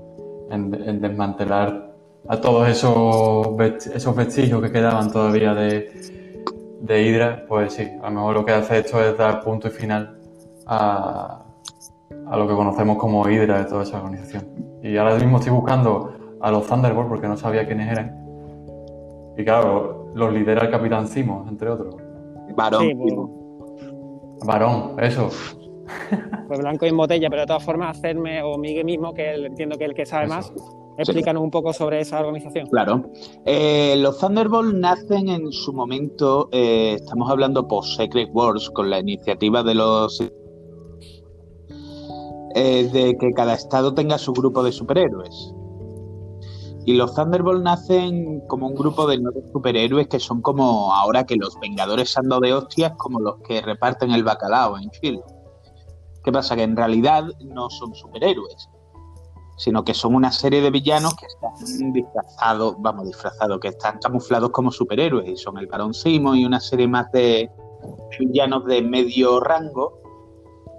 en, 0.50 1.00
desmantelar 1.00 1.94
a 2.28 2.42
todos 2.42 2.68
esos, 2.68 3.48
esos 3.94 4.16
vestigios 4.16 4.62
que 4.62 4.72
quedaban 4.72 5.12
todavía 5.12 5.54
de, 5.54 5.90
de 6.82 7.02
Hydra, 7.02 7.46
pues 7.48 7.74
sí, 7.74 7.84
a 8.02 8.10
lo 8.10 8.12
mejor 8.12 8.36
lo 8.36 8.46
que 8.46 8.52
hace 8.52 8.80
esto 8.80 9.02
es 9.02 9.18
dar 9.18 9.42
punto 9.42 9.70
y 9.70 9.72
final 9.72 10.18
a, 10.66 11.44
a 12.34 12.38
lo 12.38 12.48
que 12.48 12.56
conocemos 12.56 12.98
como 12.98 13.30
Hydra 13.30 13.60
de 13.60 13.66
toda 13.66 13.84
esa 13.84 13.98
organización. 13.98 14.48
Y 14.82 14.98
ahora 14.98 15.16
mismo 15.20 15.38
estoy 15.38 15.54
buscando 15.54 16.16
a 16.42 16.50
los 16.50 16.66
Thunderbolts 16.66 17.08
porque 17.08 17.28
no 17.28 17.38
sabía 17.38 17.68
quiénes 17.68 17.92
eran. 17.92 18.26
Y 19.38 19.44
claro, 19.46 20.12
los 20.16 20.34
lidera 20.34 20.64
el 20.64 20.72
Capitán 20.72 21.08
Simo, 21.08 21.46
entre 21.48 21.70
otros. 21.70 21.96
Varón. 22.56 22.90
Varón, 24.48 24.96
eso. 25.00 25.30
Pues 26.48 26.60
blanco 26.60 26.88
y 26.88 26.90
en 26.90 26.98
botella, 26.98 27.30
pero 27.30 27.44
de 27.44 27.48
todas 27.48 27.64
formas 27.64 28.00
hacerme, 28.00 28.42
o 28.42 28.58
Miguel 28.58 28.86
mismo, 28.86 29.14
que 29.14 29.36
entiendo 29.36 29.78
que 29.78 29.84
es 29.84 29.90
el 29.92 29.96
que 29.96 30.08
sabe 30.08 30.26
más, 30.26 30.52
explícanos 30.98 31.44
un 31.44 31.52
poco 31.52 31.72
sobre 31.72 32.00
esa 32.00 32.20
organización. 32.20 32.66
Claro. 32.66 33.12
Eh, 33.46 33.96
los 34.00 34.18
Thunderbolts 34.18 34.74
nacen 34.74 35.30
en 35.30 35.52
su 35.52 35.72
momento, 35.72 36.50
eh, 36.52 36.96
estamos 36.96 37.30
hablando 37.30 37.68
post-Secret 37.68 38.32
Wars, 38.34 38.72
con 38.72 38.90
la 38.90 38.98
iniciativa 38.98 39.62
de 39.62 39.76
los... 39.76 40.20
Eh, 42.56 42.88
de 42.94 43.18
que 43.18 43.34
cada 43.34 43.56
estado 43.56 43.96
tenga 43.96 44.20
su 44.20 44.32
grupo 44.32 44.64
de 44.64 44.72
superhéroes. 44.72 45.54
Y 46.86 46.94
los 46.94 47.16
Thunderbolts 47.16 47.64
nacen 47.64 48.42
como 48.48 48.68
un 48.68 48.76
grupo 48.76 49.08
de 49.08 49.18
nueve 49.18 49.42
superhéroes 49.52 50.08
que 50.08 50.20
son 50.20 50.42
como 50.42 50.94
ahora 50.94 51.26
que 51.26 51.36
los 51.36 51.60
Vengadores 51.60 52.16
ando 52.16 52.40
de 52.40 52.54
hostias, 52.54 52.94
como 52.98 53.20
los 53.20 53.38
que 53.48 53.62
reparten 53.62 54.12
el 54.12 54.24
bacalao 54.24 54.78
en 54.78 54.92
Chile. 54.92 55.24
¿Qué 56.24 56.32
pasa? 56.32 56.56
Que 56.56 56.64
en 56.64 56.76
realidad 56.76 57.24
no 57.40 57.70
son 57.72 57.96
superhéroes, 57.96 58.70
sino 59.58 59.84
que 59.84 59.96
son 59.96 60.14
una 60.14 60.32
serie 60.32 60.62
de 60.62 60.70
villanos 60.70 61.16
que 61.16 61.26
están 61.26 61.92
disfrazados, 61.92 62.76
vamos, 62.80 63.08
disfrazados, 63.08 63.60
que 63.62 63.70
están 63.70 63.98
camuflados 63.98 64.52
como 64.52 64.72
superhéroes 64.72 65.28
y 65.28 65.38
son 65.38 65.58
el 65.58 65.68
Barón 65.68 65.94
Simo 65.94 66.36
y 66.36 66.46
una 66.46 66.60
serie 66.60 66.88
más 66.88 67.12
de 67.14 67.50
villanos 68.20 68.66
de 68.66 68.84
medio 68.84 69.40
rango 69.40 70.00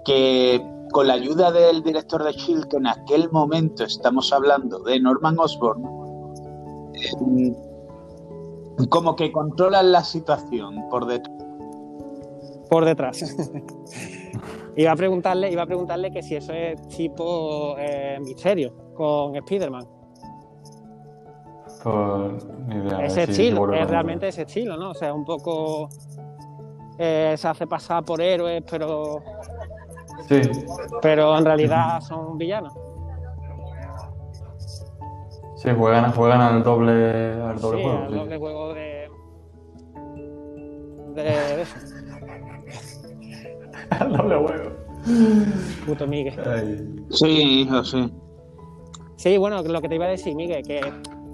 que 0.05 0.74
con 0.95 1.07
la 1.07 1.15
ayuda 1.15 1.51
del 1.51 1.83
director 1.83 2.23
de 2.23 2.31
Shield, 2.31 2.69
que 2.69 2.77
en 2.77 2.87
aquel 2.87 3.29
momento 3.29 3.83
estamos 3.83 4.31
hablando 4.31 4.79
de 4.79 4.97
Norman 4.97 5.37
Osborn, 5.37 5.83
eh, 6.93 7.53
como 8.87 9.13
que 9.13 9.29
controlan 9.29 9.91
la 9.91 10.05
situación 10.05 10.87
por 10.89 11.05
detrás. 11.05 11.35
Por 12.69 12.85
detrás. 12.85 13.21
iba 14.77 14.93
a 14.93 14.95
preguntarle, 14.95 15.51
iba 15.51 15.63
a 15.63 15.65
preguntarle 15.65 16.11
que 16.11 16.23
si 16.23 16.37
eso 16.37 16.53
es 16.53 16.87
tipo 16.87 17.75
eh, 17.77 18.17
misterio 18.21 18.93
con 18.93 19.35
Spider-Man. 19.35 19.85
ese 23.01 23.23
estilo, 23.23 23.73
es 23.73 23.89
realmente 23.89 24.29
ese 24.29 24.43
estilo, 24.43 24.77
¿no? 24.77 24.91
O 24.91 24.93
sea, 24.93 25.13
un 25.13 25.25
poco 25.25 25.89
eh, 26.97 27.35
se 27.37 27.47
hace 27.49 27.67
pasar 27.67 28.05
por 28.05 28.21
héroes, 28.21 28.63
pero 28.71 29.21
Sí. 30.27 30.41
Pero 31.01 31.37
en 31.37 31.45
realidad 31.45 32.01
son 32.01 32.37
villanos. 32.37 32.73
Sí, 35.55 35.69
juegan, 35.75 36.11
juegan 36.11 36.41
al 36.41 36.63
doble, 36.63 37.41
al 37.41 37.59
doble 37.59 37.77
sí, 37.77 37.83
juego. 37.83 38.03
Al 38.03 38.15
doble 38.15 38.37
juego 38.37 38.73
de. 38.73 39.09
de, 41.15 41.61
eso. 41.61 41.75
al 43.89 44.17
doble 44.17 44.35
juego. 44.37 44.71
Puto 45.85 46.07
Miguel. 46.07 47.05
Sí, 47.09 47.61
hijo, 47.61 47.83
sí. 47.83 48.11
Sí, 49.15 49.37
bueno, 49.37 49.61
lo 49.63 49.81
que 49.81 49.89
te 49.89 49.95
iba 49.95 50.05
a 50.05 50.09
decir, 50.09 50.35
Miguel, 50.35 50.63
que 50.65 50.81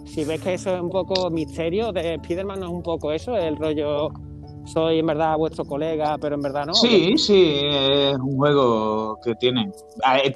si 0.06 0.23
ves 0.23 0.41
que 0.41 0.54
eso 0.54 0.75
es 0.75 0.82
un 0.82 0.89
poco 0.89 1.30
misterio 1.30 1.91
de 1.91 2.15
Spider-Man, 2.15 2.60
no 2.60 2.65
es 2.67 2.71
un 2.71 2.84
poco 2.84 3.12
eso, 3.12 3.36
el 3.38 3.58
rollo 3.58 4.10
soy 4.65 5.00
en 5.00 5.06
verdad 5.06 5.38
vuestro 5.38 5.65
colega, 5.65 6.17
pero 6.19 6.36
en 6.36 6.41
verdad 6.41 6.65
no. 6.65 6.74
Sí, 6.74 7.17
sí, 7.17 7.60
es 7.63 8.15
un 8.15 8.38
juego 8.38 9.19
que 9.24 9.36
tiene. 9.36 9.71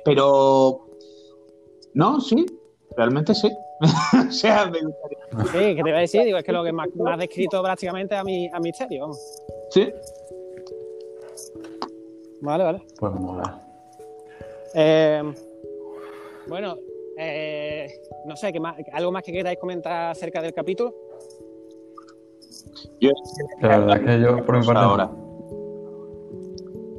Pero. 0.03 0.87
No, 1.93 2.19
sí, 2.19 2.45
realmente 2.97 3.33
sí. 3.33 3.49
o 4.27 4.31
sea, 4.31 4.65
me 4.65 4.79
gustaría. 4.81 5.17
Sí, 5.51 5.75
que 5.75 5.83
te 5.83 5.89
iba 5.89 5.97
a 5.97 6.01
decir, 6.01 6.23
digo, 6.23 6.37
es 6.37 6.43
que 6.43 6.51
lo 6.51 6.63
que 6.63 6.71
más, 6.71 6.87
más 6.95 7.17
descrito 7.19 7.61
prácticamente 7.61 8.15
a 8.15 8.23
mi 8.23 8.47
a 8.51 8.59
Misterio, 8.59 9.01
vamos. 9.01 9.19
Sí. 9.69 9.91
Vale, 12.41 12.63
vale. 12.63 12.81
Pues 12.99 13.13
mola. 13.13 13.61
Eh, 14.73 15.23
bueno, 16.47 16.77
eh, 17.17 17.87
no 18.25 18.35
sé, 18.35 18.51
¿qué 18.51 18.59
más, 18.59 18.77
¿algo 18.91 19.11
más 19.11 19.23
que 19.23 19.31
queráis 19.31 19.57
comentar 19.57 20.11
acerca 20.11 20.41
del 20.41 20.53
capítulo? 20.53 20.93
Yo, 22.99 23.11
la 23.61 23.79
verdad 23.79 24.01
que 24.03 24.21
yo, 24.21 24.45
por 24.45 24.59
mi 24.59 24.65
parte, 24.65 24.81
ahora. 24.81 25.11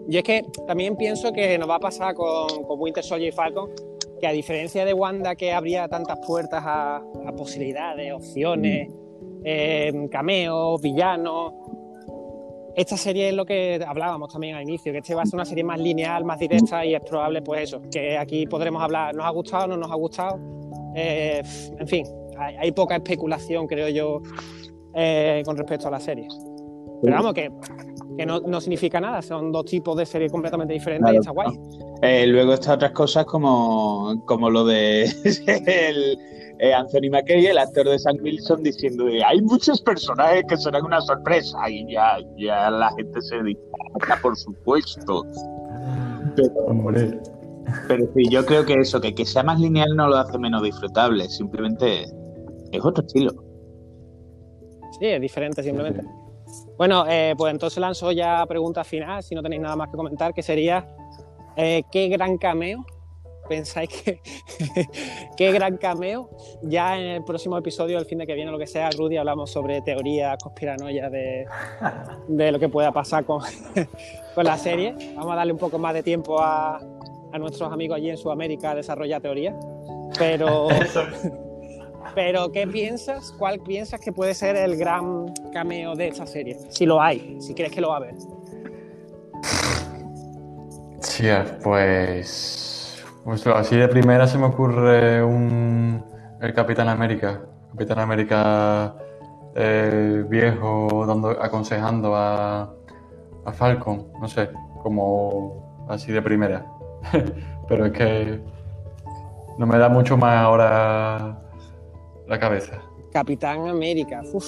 Yo 0.09 0.19
es 0.19 0.25
que 0.25 0.45
también 0.67 0.97
pienso 0.97 1.33
que 1.33 1.59
nos 1.59 1.69
va 1.69 1.77
a 1.77 1.81
pasar 1.81 2.15
con, 2.15 2.47
Winter 2.79 3.03
Soldier 3.03 3.33
y 3.33 3.37
Falcon, 3.37 3.71
que 4.21 4.27
a 4.27 4.33
diferencia 4.33 4.85
de 4.85 4.95
Wanda, 4.95 5.35
que 5.35 5.53
abría 5.53 5.89
tantas 5.89 6.19
puertas 6.25 6.63
a, 6.65 7.03
posibilidades, 7.37 8.13
opciones, 8.13 8.89
eh, 9.45 10.09
cameos, 10.11 10.81
villanos, 10.81 11.53
esta 12.77 12.99
serie 12.99 13.31
es 13.31 13.35
lo 13.35 13.47
que 13.47 13.83
hablábamos 13.87 14.31
también 14.31 14.55
al 14.55 14.63
inicio, 14.63 14.93
que 14.93 14.99
este 14.99 15.15
va 15.15 15.23
a 15.23 15.25
ser 15.25 15.37
una 15.37 15.47
serie 15.47 15.65
más 15.65 15.81
lineal, 15.81 16.27
más 16.27 16.39
directa 16.39 16.85
y 16.85 16.95
es 16.95 17.01
probable, 17.01 17.41
pues 17.41 17.63
eso, 17.63 17.81
que 17.91 18.19
aquí 18.19 18.47
podremos 18.47 18.83
hablar, 18.83 19.15
nos 19.15 19.25
ha 19.25 19.31
gustado, 19.31 19.69
no 19.69 19.79
nos 19.79 19.91
ha 19.91 19.95
gustado, 19.95 20.39
eh, 20.95 21.43
en 21.79 21.89
fin, 21.89 22.07
hay, 22.37 22.71
poca 22.73 22.97
especulación, 22.97 23.67
creo 23.67 23.89
yo, 23.89 24.21
eh, 24.97 25.43
con 25.45 25.57
respecto 25.57 25.89
a 25.89 25.91
la 25.91 26.01
serie. 26.01 26.27
Pero 27.03 27.17
vamos, 27.17 27.35
que, 27.35 27.51
no, 28.27 28.61
significa 28.61 28.99
nada, 28.99 29.21
son 29.21 29.53
dos 29.53 29.67
tipos 29.67 29.95
de 29.99 30.07
series 30.07 30.33
completamente 30.33 30.73
diferentes 30.73 31.13
y 31.13 31.17
está 31.19 31.31
guay. 31.33 31.49
Eh, 32.01 32.27
luego 32.27 32.55
están 32.55 32.77
otras 32.77 32.93
cosas 32.93 33.27
como, 33.27 34.23
como 34.25 34.49
lo 34.49 34.65
de 34.65 35.05
el, 35.67 36.19
eh, 36.59 36.73
Anthony 36.73 37.11
McKay, 37.11 37.45
el 37.45 37.59
actor 37.59 37.87
de 37.87 37.99
Sam 37.99 38.17
Wilson, 38.23 38.63
diciendo 38.63 39.05
hay 39.27 39.43
muchos 39.43 39.83
personajes 39.83 40.45
que 40.49 40.57
serán 40.57 40.87
una 40.87 41.03
sorpresa 41.03 41.69
y 41.69 41.93
ya, 41.93 42.19
ya 42.39 42.71
la 42.71 42.91
gente 42.97 43.21
se 43.21 43.43
dispara, 43.43 44.21
por 44.23 44.35
supuesto. 44.35 45.27
Pero, 46.35 46.51
pero 47.87 48.09
sí, 48.15 48.29
yo 48.31 48.47
creo 48.47 48.65
que 48.65 48.75
eso, 48.75 48.99
que, 49.01 49.15
que 49.15 49.27
sea 49.27 49.43
más 49.43 49.61
lineal 49.61 49.95
no 49.95 50.09
lo 50.09 50.17
hace 50.17 50.39
menos 50.39 50.63
disfrutable, 50.63 51.29
simplemente 51.29 52.05
es 52.73 52.83
otro 52.83 53.05
estilo. 53.07 53.46
Sí, 54.99 55.07
es 55.07 55.21
diferente 55.21 55.63
simplemente. 55.63 56.03
Bueno, 56.77 57.05
eh, 57.09 57.35
pues 57.37 57.53
entonces 57.53 57.79
lanzo 57.79 58.13
ya 58.13 58.45
pregunta 58.47 58.85
final, 58.85 59.23
si 59.23 59.35
no 59.35 59.43
tenéis 59.43 59.63
nada 59.63 59.77
más 59.77 59.89
que 59.89 59.97
comentar, 59.97 60.33
que 60.33 60.43
sería, 60.43 60.89
eh, 61.57 61.83
¿qué 61.91 62.09
gran 62.09 62.39
cameo 62.39 62.85
pensáis 63.49 63.89
que 63.89 64.21
qué 65.37 65.53
gran 65.53 65.77
cameo. 65.77 66.31
Ya 66.63 66.99
en 66.99 67.07
el 67.07 67.25
próximo 67.25 67.57
episodio, 67.57 67.99
el 67.99 68.07
fin 68.07 68.19
de 68.19 68.27
que 68.27 68.35
viene, 68.35 68.51
lo 68.51 68.59
que 68.59 68.67
sea, 68.67 68.91
Rudy, 68.91 69.17
hablamos 69.17 69.51
sobre 69.51 69.81
teorías 69.83 70.37
conspiranoias 70.43 71.11
de, 71.11 71.47
de 72.29 72.53
lo 72.53 72.59
que 72.59 72.69
pueda 72.69 72.93
pasar 72.93 73.25
con, 73.25 73.43
con 74.35 74.45
la 74.45 74.59
serie. 74.59 74.95
Vamos 75.15 75.33
a 75.33 75.37
darle 75.37 75.53
un 75.53 75.59
poco 75.59 75.79
más 75.79 75.95
de 75.95 76.03
tiempo 76.03 76.41
a, 76.41 76.77
a 77.33 77.39
nuestros 77.39 77.73
amigos 77.73 77.97
allí 77.97 78.11
en 78.11 78.17
Sudamérica 78.17 78.73
a 78.73 78.75
desarrollar 78.75 79.21
teorías. 79.23 79.55
Pero, 80.19 80.69
pero, 82.15 82.51
¿qué 82.53 82.67
piensas? 82.67 83.33
¿Cuál 83.39 83.61
piensas 83.61 84.01
que 84.01 84.13
puede 84.13 84.35
ser 84.35 84.57
el 84.57 84.77
gran 84.77 85.33
cameo 85.53 85.95
de 85.95 86.09
esta 86.09 86.27
serie? 86.27 86.59
Si 86.71 86.87
lo 86.87 87.01
hay, 87.01 87.37
si 87.41 87.55
crees 87.55 87.73
que 87.73 87.81
lo 87.81 87.89
va 87.89 87.95
a 87.95 87.97
haber. 87.99 88.15
Sí, 91.01 91.27
pues, 91.63 93.05
pues. 93.25 93.47
así 93.47 93.77
de 93.77 93.89
primera 93.89 94.27
se 94.27 94.39
me 94.39 94.47
ocurre 94.47 95.23
un. 95.23 96.05
El 96.41 96.53
Capitán 96.53 96.89
América. 96.89 97.43
Capitán 97.71 97.99
América 98.01 98.97
eh, 99.55 100.25
viejo 100.29 101.05
dando, 101.07 101.31
aconsejando 101.31 102.15
a, 102.15 102.75
a 103.45 103.53
Falcon. 103.53 104.09
No 104.21 104.29
sé, 104.29 104.51
como 104.83 105.87
así 105.89 106.13
de 106.13 106.23
primera. 106.23 106.67
pero 107.69 107.87
es 107.87 107.93
que 107.93 108.41
no 109.59 109.67
me 109.67 109.79
da 109.79 109.89
mucho 109.89 110.17
más 110.17 110.39
ahora 110.39 111.46
la 112.29 112.39
cabeza. 112.39 112.83
Capitán 113.13 113.67
América. 113.69 114.23
Uf, 114.33 114.45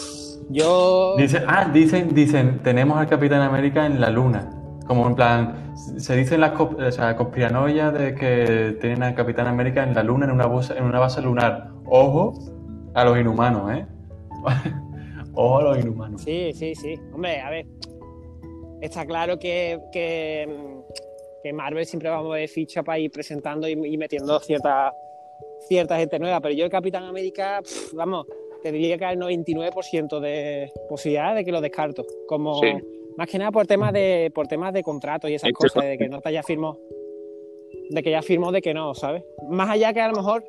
yo. 0.50 1.16
ah, 1.46 1.70
dicen, 1.72 2.14
dicen, 2.14 2.62
tenemos 2.62 2.98
al 2.98 3.08
Capitán 3.08 3.40
América 3.40 3.86
en 3.86 4.00
la 4.00 4.10
luna. 4.10 4.50
Como 4.86 5.06
en 5.06 5.14
plan, 5.14 5.74
se 5.96 6.16
dicen 6.16 6.40
las 6.40 6.58
o 6.58 6.90
sea, 6.90 7.16
conspiranoias 7.16 7.92
de 7.92 8.14
que 8.14 8.76
tienen 8.80 9.02
al 9.02 9.14
Capitán 9.14 9.46
América 9.46 9.82
en 9.82 9.94
la 9.94 10.02
luna, 10.02 10.26
en 10.26 10.32
una, 10.32 10.46
base, 10.46 10.76
en 10.76 10.84
una 10.84 10.98
base 10.98 11.22
lunar. 11.22 11.70
Ojo 11.86 12.34
a 12.94 13.04
los 13.04 13.18
inhumanos, 13.18 13.70
¿eh? 13.72 13.86
Ojo 15.34 15.58
a 15.58 15.62
los 15.62 15.78
inhumanos. 15.78 16.22
Sí, 16.22 16.52
sí, 16.54 16.74
sí. 16.74 16.94
Hombre, 17.12 17.40
a 17.40 17.50
ver. 17.50 17.66
Está 18.80 19.04
claro 19.06 19.38
que, 19.38 19.80
que, 19.92 20.46
que 21.42 21.52
Marvel 21.52 21.84
siempre 21.84 22.10
va 22.10 22.18
a 22.18 22.22
mover 22.22 22.48
ficha 22.48 22.82
para 22.82 22.98
ir 22.98 23.10
presentando 23.10 23.68
y, 23.68 23.72
y 23.72 23.96
metiendo 23.98 24.38
ciertas 24.40 24.92
cierta 25.66 25.98
gente 25.98 26.18
nueva, 26.18 26.40
pero 26.40 26.54
yo 26.54 26.64
el 26.64 26.70
Capitán 26.70 27.04
América, 27.04 27.60
vamos, 27.92 28.26
te 28.62 28.72
diría 28.72 28.98
que 28.98 29.04
hay 29.04 29.14
el 29.16 29.20
99% 29.20 30.20
de 30.20 30.72
posibilidad 30.88 31.34
de 31.34 31.44
que 31.44 31.52
lo 31.52 31.60
descarto. 31.60 32.04
Como 32.26 32.60
más 33.16 33.28
que 33.28 33.38
nada 33.38 33.50
por 33.50 33.66
temas 33.66 33.92
de, 33.92 34.30
por 34.34 34.46
temas 34.46 34.72
de 34.72 34.82
contrato 34.82 35.28
y 35.28 35.34
esas 35.34 35.52
cosas, 35.52 35.84
de 35.84 35.98
que 35.98 36.08
no 36.08 36.20
te 36.20 36.28
haya 36.28 36.42
firmado, 36.42 36.78
de 37.90 38.02
que 38.02 38.10
ya 38.10 38.22
firmó 38.22 38.52
de 38.52 38.62
que 38.62 38.74
no, 38.74 38.94
¿sabes? 38.94 39.24
Más 39.48 39.68
allá 39.70 39.92
que 39.92 40.00
a 40.00 40.08
lo 40.08 40.14
mejor 40.14 40.44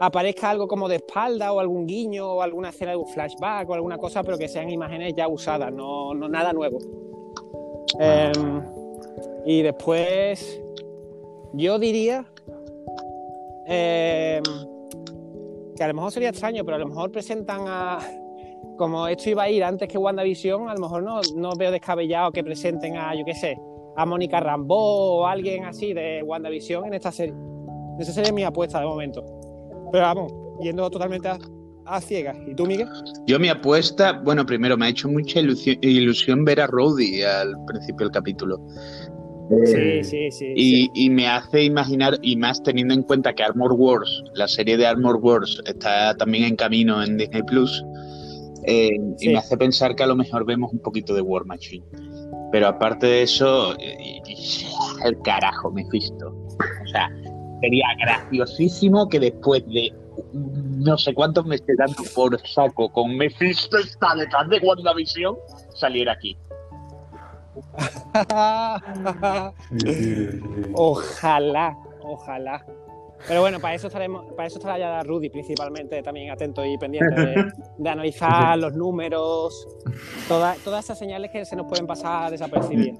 aparezca 0.00 0.50
algo 0.50 0.68
como 0.68 0.88
de 0.88 0.96
espalda 0.96 1.52
o 1.52 1.60
algún 1.60 1.86
guiño 1.86 2.34
o 2.34 2.42
alguna 2.42 2.70
escena 2.70 2.92
de 2.92 2.98
un 2.98 3.06
flashback 3.06 3.68
o 3.68 3.74
alguna 3.74 3.98
cosa, 3.98 4.22
pero 4.22 4.38
que 4.38 4.48
sean 4.48 4.70
imágenes 4.70 5.14
ya 5.16 5.28
usadas, 5.28 5.72
no, 5.72 6.14
no 6.14 6.28
nada 6.28 6.52
nuevo. 6.52 6.78
Em, 7.98 8.62
y 9.44 9.62
después, 9.62 10.60
yo 11.54 11.78
diría 11.78 12.26
em, 13.68 14.42
que 15.76 15.84
a 15.84 15.88
lo 15.88 15.94
mejor 15.94 16.10
sería 16.10 16.30
extraño, 16.30 16.64
pero 16.64 16.76
a 16.76 16.80
lo 16.80 16.88
mejor 16.88 17.12
presentan 17.12 17.62
a. 17.66 17.98
Como 18.76 19.06
esto 19.08 19.30
iba 19.30 19.42
a 19.42 19.50
ir 19.50 19.64
antes 19.64 19.88
que 19.88 19.98
WandaVision, 19.98 20.68
a 20.68 20.74
lo 20.74 20.80
mejor 20.80 21.02
no, 21.02 21.20
no 21.36 21.52
veo 21.56 21.70
descabellado 21.70 22.30
que 22.30 22.44
presenten 22.44 22.96
a, 22.96 23.14
yo 23.14 23.24
qué 23.24 23.34
sé, 23.34 23.58
a 23.96 24.06
Mónica 24.06 24.38
Rambeau 24.38 24.78
o 24.78 25.26
alguien 25.26 25.64
así 25.64 25.92
de 25.92 26.22
WandaVision 26.22 26.86
en 26.86 26.94
esta 26.94 27.10
serie. 27.10 27.34
Esa 27.98 28.12
sería 28.12 28.32
mi 28.32 28.44
apuesta 28.44 28.78
de 28.78 28.86
momento. 28.86 29.24
Pero 29.90 30.04
vamos, 30.04 30.32
yendo 30.60 30.88
totalmente 30.88 31.28
a, 31.84 32.00
ciegas. 32.00 32.36
¿Y 32.46 32.54
tú, 32.54 32.66
Miguel? 32.66 32.86
Yo 33.26 33.40
mi 33.40 33.48
apuesta, 33.48 34.12
bueno, 34.12 34.44
primero 34.46 34.76
me 34.76 34.86
ha 34.86 34.88
hecho 34.90 35.08
mucha 35.08 35.40
ilusión, 35.40 36.44
ver 36.44 36.60
a 36.60 36.66
Rhodey 36.66 37.22
al 37.22 37.54
principio 37.66 38.06
del 38.06 38.12
capítulo. 38.12 38.60
Sí, 39.64 39.74
eh, 39.76 40.04
sí, 40.04 40.30
sí 40.30 40.90
y, 40.94 41.10
me 41.10 41.26
hace 41.26 41.64
imaginar, 41.64 42.18
y 42.22 42.36
más 42.36 42.62
teniendo 42.62 42.92
en 42.92 43.02
cuenta 43.02 43.34
que 43.34 43.42
Armor 43.42 43.72
Wars, 43.72 44.22
la 44.34 44.46
serie 44.46 44.76
de 44.76 44.86
Armor 44.86 45.16
Wars, 45.16 45.62
está 45.64 46.14
también 46.16 46.44
en 46.44 46.56
camino 46.56 47.02
en 47.02 47.16
Disney 47.16 47.42
Plus, 47.42 47.82
eh, 48.64 48.90
y 49.20 49.28
me 49.28 49.38
hace 49.38 49.56
pensar 49.56 49.94
que 49.96 50.02
a 50.02 50.06
lo 50.06 50.16
mejor 50.16 50.44
vemos 50.44 50.72
un 50.72 50.80
poquito 50.80 51.14
de 51.14 51.22
War 51.22 51.46
Machine. 51.46 51.84
Pero 52.52 52.68
aparte 52.68 53.06
de 53.06 53.22
eso, 53.22 53.74
eh, 53.78 54.20
el 55.04 55.18
carajo, 55.22 55.70
me 55.70 55.84
visto. 55.90 56.28
O 56.28 56.86
sea, 56.88 57.08
sería 57.62 57.86
graciosísimo 57.98 59.08
que 59.08 59.20
después 59.20 59.64
de 59.66 59.92
no 60.32 60.98
sé 60.98 61.14
cuántos 61.14 61.46
meses 61.46 61.76
dando 61.78 62.02
por 62.14 62.38
saco 62.46 62.90
con 62.90 63.16
Mephisto 63.16 63.78
está 63.78 64.14
detrás 64.16 64.48
de 64.48 64.58
WandaVision 64.58 65.36
saliera 65.74 66.12
aquí. 66.12 66.36
ojalá, 70.74 71.76
ojalá. 72.02 72.64
Pero 73.26 73.40
bueno, 73.40 73.58
para 73.58 73.74
eso 73.74 73.88
estaremos, 73.88 74.32
para 74.34 74.46
eso 74.46 74.58
estará 74.58 74.78
ya 74.78 75.02
Rudy 75.02 75.28
principalmente 75.28 76.02
también 76.02 76.30
atento 76.30 76.64
y 76.64 76.78
pendiente 76.78 77.52
de, 77.78 77.90
analizar 77.90 78.56
los 78.58 78.74
números, 78.74 79.66
todas, 80.28 80.56
todas 80.58 80.84
esas 80.84 80.98
señales 80.98 81.30
que 81.32 81.44
se 81.44 81.56
nos 81.56 81.66
pueden 81.66 81.86
pasar 81.86 82.30
desapercibidas. 82.30 82.98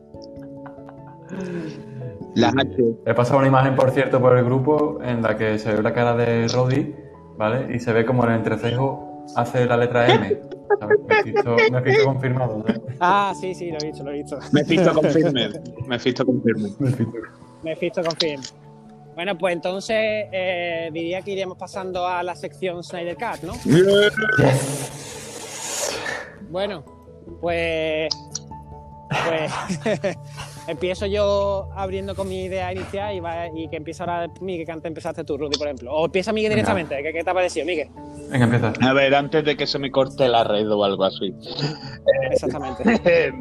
He 3.07 3.15
pasado 3.15 3.39
una 3.39 3.49
imagen, 3.49 3.77
por 3.77 3.91
cierto, 3.91 4.21
por 4.21 4.37
el 4.37 4.45
grupo 4.45 4.99
en 5.03 5.23
la 5.23 5.37
que 5.37 5.59
se 5.59 5.75
ve 5.75 5.83
la 5.83 5.93
cara 5.93 6.15
de 6.17 6.49
Roddy, 6.49 6.95
¿vale? 7.37 7.75
Y 7.75 7.79
se 7.79 7.93
ve 7.93 8.05
como 8.05 8.25
el 8.25 8.33
entrecejo 8.33 9.08
hace 9.37 9.67
la 9.67 9.77
letra 9.77 10.07
M. 10.07 10.41
Me 11.71 11.79
he 11.79 11.83
visto 11.83 12.05
confirmado. 12.05 12.65
Ah, 13.01 13.35
sí, 13.39 13.55
sí, 13.55 13.71
lo 13.71 13.79
he 13.81 13.87
visto, 13.87 14.05
lo 14.05 14.11
he 14.11 14.15
visto. 14.15 14.39
Me 14.53 14.61
he 14.61 14.65
visto 14.65 14.95
confirme. 14.95 15.49
Me 15.87 15.97
he 15.97 15.99
visto 15.99 16.25
confirme. 16.25 16.71
Me 17.63 17.73
he 17.73 17.75
visto 17.75 18.03
confirme. 18.03 18.45
Bueno, 19.15 19.37
pues 19.37 19.55
entonces 19.55 19.97
eh, 20.33 20.91
diría 20.93 21.23
que 21.23 21.33
iremos 21.33 21.59
pasando 21.59 22.07
a 22.07 22.23
la 22.23 22.37
sección 22.37 22.85
Snyder 22.85 23.17
Cut, 23.17 23.43
¿no? 23.43 23.55
Bueno, 26.51 26.85
pues. 27.41 28.09
Pues. 29.27 29.53
empiezo 30.69 31.07
yo 31.07 31.71
abriendo 31.75 32.15
con 32.15 32.29
mi 32.29 32.45
idea 32.45 32.73
inicial 32.73 33.15
y, 33.15 33.21
va, 33.21 33.47
y 33.55 33.69
que 33.69 33.77
empieza 33.77 34.05
ahora 34.05 34.31
Miguel, 34.41 34.67
que 34.67 34.73
antes 34.73 34.89
empezaste 34.89 35.25
tú, 35.25 35.37
Rudy, 35.39 35.57
por 35.59 35.67
ejemplo. 35.67 35.93
O 35.93 36.05
empieza 36.05 36.33
Miguel 36.33 36.51
directamente, 36.51 37.03
¿Qué, 37.03 37.25
te 37.25 37.31
ha 37.31 37.35
parecido, 37.35 37.67
Miguel? 37.67 37.89
Venga, 38.31 38.45
empieza. 38.45 38.73
A 38.83 38.93
ver, 38.93 39.15
antes 39.15 39.45
de 39.45 39.57
que 39.57 39.67
se 39.67 39.79
me 39.79 39.91
corte 39.91 40.29
la 40.29 40.45
red 40.45 40.71
o 40.71 40.85
algo 40.85 41.05
así. 41.05 41.35
Exactamente. 42.31 42.85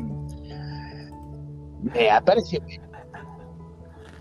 me 1.81 2.09
ha 2.09 2.21
parecido 2.21 2.65
bien. 2.65 2.81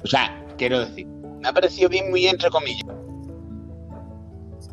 O 0.04 0.06
sea, 0.06 0.44
quiero 0.58 0.80
decir, 0.80 1.06
me 1.06 1.48
ha 1.48 1.52
parecido 1.52 1.88
bien 1.88 2.10
muy 2.10 2.26
entre 2.26 2.50
comillas 2.50 3.05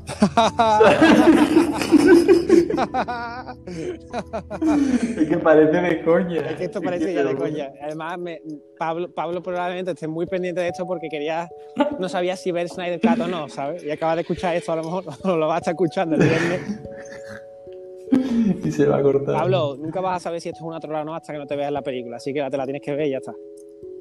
es 5.17 5.29
que 5.29 5.37
parece 5.37 5.81
de 5.81 6.03
coña. 6.03 6.41
Es 6.41 6.57
que 6.57 6.65
esto 6.65 6.81
parece 6.81 7.13
ya 7.13 7.23
de 7.23 7.35
coña. 7.35 7.71
Además, 7.81 8.17
Pablo, 8.77 9.09
Pablo 9.13 9.41
probablemente 9.41 9.91
esté 9.91 10.07
muy 10.07 10.25
pendiente 10.25 10.59
de 10.61 10.69
esto 10.69 10.85
porque 10.85 11.07
quería, 11.09 11.49
no 11.99 12.09
sabía 12.09 12.35
si 12.35 12.51
ver 12.51 12.67
Snyder 12.67 12.99
Cut 12.99 13.21
o 13.21 13.27
no, 13.27 13.47
¿sabes? 13.49 13.83
Y 13.83 13.91
acaba 13.91 14.15
de 14.15 14.21
escuchar 14.21 14.55
esto, 14.55 14.73
a 14.73 14.77
lo 14.77 14.83
mejor 14.83 15.05
lo 15.25 15.47
va 15.47 15.55
a 15.55 15.57
estar 15.59 15.73
escuchando 15.73 16.15
el 16.15 16.23
viernes. 16.23 16.61
Y 18.63 18.71
se 18.71 18.85
va 18.85 18.97
a 18.97 19.01
cortar. 19.01 19.35
Pablo, 19.35 19.75
nunca 19.77 20.01
vas 20.01 20.17
a 20.17 20.19
saber 20.19 20.41
si 20.41 20.49
esto 20.49 20.59
es 20.59 20.65
una 20.65 20.79
trola 20.79 21.01
o 21.01 21.05
no 21.05 21.15
hasta 21.15 21.33
que 21.33 21.39
no 21.39 21.47
te 21.47 21.55
veas 21.55 21.71
la 21.71 21.81
película, 21.81 22.17
así 22.17 22.33
que 22.33 22.47
te 22.49 22.57
la 22.57 22.65
tienes 22.65 22.81
que 22.81 22.93
ver 22.93 23.07
y 23.07 23.11
ya 23.11 23.17
está. 23.17 23.33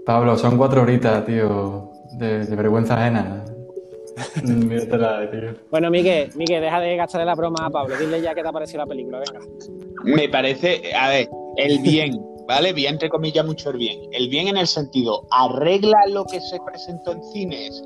Pablo, 0.04 0.36
son 0.36 0.58
cuatro 0.58 0.82
horitas, 0.82 1.24
tío, 1.24 1.90
de, 2.18 2.44
de 2.44 2.56
vergüenza 2.56 3.00
ajena. 3.00 3.44
Bueno, 5.70 5.90
Miguel, 5.90 6.30
Miguel, 6.34 6.60
deja 6.60 6.80
de 6.80 6.96
gastarle 6.96 7.26
la 7.26 7.34
broma 7.34 7.66
a 7.66 7.70
Pablo. 7.70 7.96
Dile 7.96 8.20
ya 8.20 8.34
qué 8.34 8.42
te 8.42 8.48
ha 8.48 8.52
parecido 8.52 8.80
la 8.80 8.86
película, 8.86 9.20
venga. 9.20 9.44
Me 10.04 10.28
parece, 10.28 10.94
a 10.94 11.08
ver, 11.08 11.28
el 11.56 11.78
bien, 11.80 12.20
¿vale? 12.46 12.72
Bien, 12.72 12.94
entre 12.94 13.08
comillas, 13.08 13.44
mucho 13.44 13.70
el 13.70 13.78
bien. 13.78 14.00
El 14.12 14.28
bien 14.28 14.48
en 14.48 14.56
el 14.56 14.66
sentido, 14.66 15.26
¿arregla 15.30 16.06
lo 16.08 16.24
que 16.24 16.40
se 16.40 16.58
presentó 16.64 17.12
en 17.12 17.22
cines? 17.32 17.82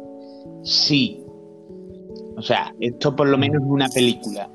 Sí. 0.63 1.23
O 2.37 2.43
sea, 2.43 2.75
esto 2.81 3.15
por 3.15 3.29
lo 3.29 3.39
menos 3.39 3.63
es 3.63 3.69
una 3.69 3.89
película. 3.89 4.49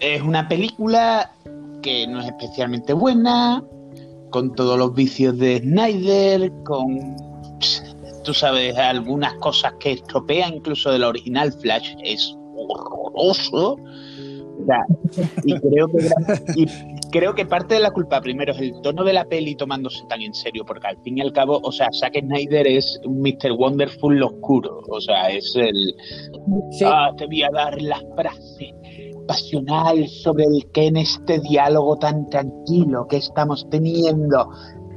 Es 0.00 0.22
una 0.22 0.48
película 0.48 1.32
que 1.82 2.06
no 2.06 2.20
es 2.20 2.26
especialmente 2.26 2.92
buena, 2.92 3.62
con 4.30 4.54
todos 4.54 4.78
los 4.78 4.94
vicios 4.94 5.38
de 5.38 5.58
Snyder, 5.58 6.50
con 6.64 7.16
tú 8.26 8.34
sabes, 8.34 8.76
algunas 8.76 9.34
cosas 9.34 9.74
que 9.78 9.92
estropea 9.92 10.48
incluso 10.48 10.90
de 10.90 10.98
la 10.98 11.08
original 11.08 11.52
Flash, 11.52 11.94
es 12.02 12.36
horroroso. 12.56 13.76
y, 15.44 15.54
creo 15.60 15.86
que, 15.88 16.10
y 16.56 16.66
creo 17.10 17.34
que 17.34 17.46
parte 17.46 17.74
de 17.74 17.80
la 17.80 17.92
culpa 17.92 18.20
primero 18.20 18.52
es 18.52 18.58
el 18.58 18.72
tono 18.82 19.04
de 19.04 19.12
la 19.12 19.24
peli 19.26 19.54
tomándose 19.54 20.02
tan 20.08 20.22
en 20.22 20.34
serio, 20.34 20.64
porque 20.66 20.88
al 20.88 20.98
fin 21.02 21.18
y 21.18 21.20
al 21.20 21.32
cabo, 21.32 21.60
o 21.62 21.70
sea, 21.70 21.88
Zack 21.92 22.18
Snyder 22.18 22.66
es 22.66 23.00
un 23.04 23.20
Mr. 23.20 23.52
Wonderful 23.52 24.20
oscuro, 24.22 24.82
o 24.88 25.00
sea, 25.00 25.30
es 25.30 25.54
el... 25.54 25.94
Ah, 26.84 27.12
te 27.16 27.26
voy 27.26 27.42
a 27.44 27.50
dar 27.52 27.80
la 27.80 28.02
frase 28.16 28.74
pasional 29.26 30.08
sobre 30.08 30.44
el 30.44 30.70
que 30.72 30.86
en 30.86 30.96
este 30.96 31.40
diálogo 31.40 31.96
tan 31.98 32.28
tranquilo 32.28 33.06
que 33.08 33.16
estamos 33.16 33.66
teniendo 33.70 34.48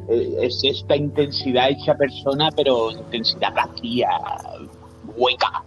es 0.09 0.63
esta 0.63 0.95
intensidad 0.95 1.69
hecha 1.69 1.95
persona, 1.95 2.49
pero 2.55 2.91
intensidad 2.91 3.53
vacía, 3.53 4.09
hueca, 5.15 5.63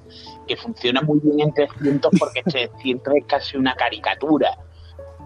que 0.46 0.56
funciona 0.56 1.00
muy 1.02 1.20
bien 1.20 1.40
en 1.40 1.54
300 1.54 2.12
porque 2.18 2.42
se 2.50 2.70
siente 2.80 3.10
casi 3.26 3.56
una 3.56 3.74
caricatura, 3.74 4.58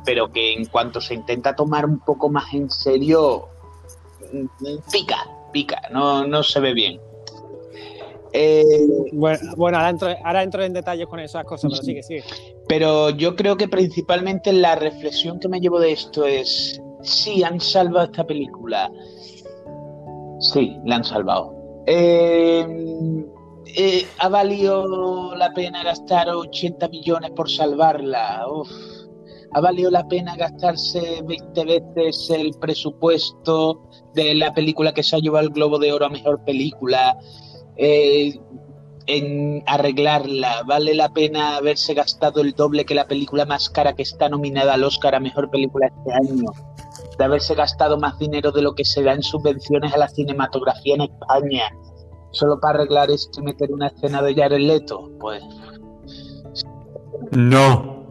pero 0.05 0.31
que 0.31 0.53
en 0.53 0.67
cuanto 0.67 1.01
se 1.01 1.15
intenta 1.15 1.55
tomar 1.55 1.87
un 1.87 2.01
poco 2.01 2.29
más 2.29 2.53
en 2.53 2.71
serio, 2.71 3.49
mm, 4.33 4.91
pica, 4.93 5.27
pica, 5.53 5.81
no, 5.91 6.27
no 6.27 6.43
se 6.43 6.61
ve 6.61 6.75
bien. 6.75 7.01
Eh, 8.33 8.63
bueno, 9.13 9.79
ahora, 9.79 9.89
entro, 9.89 10.09
ahora 10.23 10.43
entro 10.43 10.63
en 10.63 10.75
detalles 10.75 11.07
con 11.07 11.21
esas 11.21 11.45
cosas, 11.45 11.71
pero 11.71 11.83
sigue, 11.83 12.03
sigue. 12.03 12.25
Pero 12.69 13.09
yo 13.11 13.35
creo 13.35 13.57
que 13.57 13.67
principalmente 13.67 14.53
la 14.53 14.75
reflexión 14.75 15.41
que 15.41 15.49
me 15.49 15.59
llevo 15.59 15.81
de 15.81 15.93
esto 15.93 16.27
es 16.27 16.83
sí, 17.07 17.43
han 17.43 17.61
salvado 17.61 18.07
esta 18.07 18.27
película. 18.27 18.91
Sí, 20.41 20.77
la 20.85 20.97
han 20.97 21.05
salvado. 21.05 21.55
Eh, 21.87 22.67
eh, 23.77 24.07
¿Ha 24.19 24.29
valido 24.29 25.35
la 25.35 25.53
pena 25.53 25.83
gastar 25.83 26.29
80 26.29 26.89
millones 26.89 27.31
por 27.31 27.51
salvarla? 27.51 28.45
¿Ha 29.53 29.61
valido 29.61 29.91
la 29.91 30.07
pena 30.07 30.37
gastarse 30.37 31.23
20 31.23 31.65
veces 31.65 32.31
el 32.31 32.53
presupuesto 32.61 33.89
de 34.15 34.35
la 34.35 34.53
película 34.53 34.93
que 34.93 35.03
se 35.03 35.17
ha 35.17 35.19
llevado 35.19 35.47
el 35.47 35.53
Globo 35.53 35.79
de 35.79 35.93
Oro 35.93 36.07
a 36.07 36.11
Mejor 36.11 36.45
Película? 36.45 37.17
Eh, 37.77 38.35
en 39.07 39.63
arreglarla. 39.67 40.63
¿Vale 40.67 40.95
la 40.95 41.11
pena 41.11 41.57
haberse 41.57 41.95
gastado 41.95 42.41
el 42.41 42.53
doble 42.53 42.85
que 42.85 42.95
la 42.95 43.07
película 43.07 43.47
más 43.47 43.71
cara 43.71 43.95
que 43.95 44.03
está 44.03 44.29
nominada 44.29 44.75
al 44.75 44.85
Oscar 44.85 45.15
a 45.15 45.21
Mejor 45.21 45.51
Película 45.51 45.87
este 45.87 46.13
año? 46.13 46.51
De 47.19 47.25
haberse 47.25 47.55
gastado 47.55 47.99
más 47.99 48.19
dinero 48.19 48.53
de 48.53 48.63
lo 48.63 48.75
que 48.75 48.85
se 48.85 49.03
da 49.03 49.13
en 49.13 49.23
subvenciones 49.23 49.93
a 49.95 49.99
la 49.99 50.09
cinematografía 50.09 50.95
en 50.95 51.03
España. 51.03 51.65
solo 52.33 52.61
para 52.61 52.81
arreglar 52.81 53.11
esto 53.11 53.41
y 53.41 53.45
meter 53.45 53.73
una 53.73 53.87
escena 53.87 54.21
de 54.21 54.35
Jared 54.35 54.59
Leto, 54.59 55.11
pues. 55.19 55.43
No. 57.31 58.11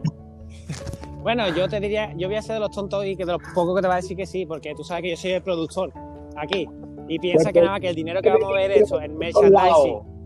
Bueno, 1.22 1.48
yo 1.48 1.68
te 1.68 1.80
diría, 1.80 2.12
yo 2.16 2.28
voy 2.28 2.36
a 2.36 2.42
ser 2.42 2.54
de 2.54 2.60
los 2.60 2.70
tontos 2.70 3.04
y 3.04 3.16
que 3.16 3.24
de 3.24 3.32
los 3.32 3.42
pocos 3.54 3.76
que 3.76 3.82
te 3.82 3.88
va 3.88 3.94
a 3.94 3.96
decir 3.96 4.16
que 4.16 4.26
sí, 4.26 4.46
porque 4.46 4.74
tú 4.74 4.84
sabes 4.84 5.02
que 5.02 5.10
yo 5.10 5.16
soy 5.16 5.32
el 5.32 5.42
productor 5.42 5.92
aquí. 6.36 6.68
Y 7.08 7.18
piensa 7.18 7.52
que 7.52 7.60
nada, 7.60 7.78
que 7.78 7.88
el 7.88 7.94
dinero 7.94 8.20
que 8.20 8.30
vamos 8.30 8.50
a 8.50 8.54
ver 8.54 8.70
esto 8.72 9.00
en 9.00 9.16
merchandising. 9.16 10.16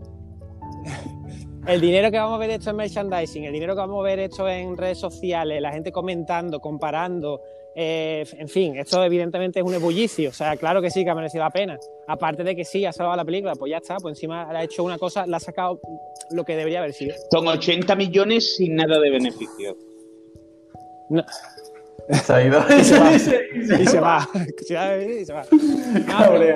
El 1.67 1.79
dinero 1.79 2.09
que 2.09 2.17
vamos 2.17 2.35
a 2.35 2.39
ver 2.39 2.49
esto 2.49 2.71
en 2.71 2.75
merchandising, 2.75 3.43
el 3.43 3.53
dinero 3.53 3.75
que 3.75 3.81
vamos 3.81 3.99
a 3.99 4.03
ver 4.03 4.19
esto 4.19 4.49
en 4.49 4.75
redes 4.77 4.97
sociales, 4.97 5.61
la 5.61 5.71
gente 5.71 5.91
comentando, 5.91 6.59
comparando, 6.59 7.39
eh, 7.73 8.25
en 8.37 8.49
fin, 8.49 8.77
esto 8.77 9.03
evidentemente 9.03 9.59
es 9.59 9.65
un 9.65 9.73
ebullicio. 9.73 10.29
O 10.29 10.33
sea, 10.33 10.55
claro 10.57 10.81
que 10.81 10.89
sí, 10.89 11.03
que 11.03 11.09
ha 11.09 11.15
merecido 11.15 11.43
la 11.43 11.51
pena. 11.51 11.79
Aparte 12.07 12.43
de 12.43 12.55
que 12.55 12.65
sí, 12.65 12.85
ha 12.85 12.91
salvado 12.91 13.17
la 13.17 13.25
película, 13.25 13.55
pues 13.55 13.71
ya 13.71 13.77
está, 13.77 13.97
pues 13.97 14.17
encima 14.17 14.49
ha 14.49 14.63
hecho 14.63 14.83
una 14.83 14.97
cosa, 14.97 15.25
la 15.25 15.37
ha 15.37 15.39
sacado 15.39 15.79
lo 16.31 16.43
que 16.43 16.55
debería 16.55 16.79
haber 16.79 16.93
sido. 16.93 17.15
Son 17.31 17.47
80 17.47 17.95
millones 17.95 18.57
sin 18.57 18.75
nada 18.75 18.99
de 18.99 19.09
beneficio. 19.09 19.77
No. 21.09 21.23
Se 22.09 22.33
ha 22.33 22.43
ido 22.43 22.59
y 22.79 22.83
se 22.83 22.99
va. 22.99 23.15
y 23.15 23.85
se 23.85 23.99
va. 23.99 24.27
y 24.97 25.25
se 25.25 25.33
va. 25.33 25.45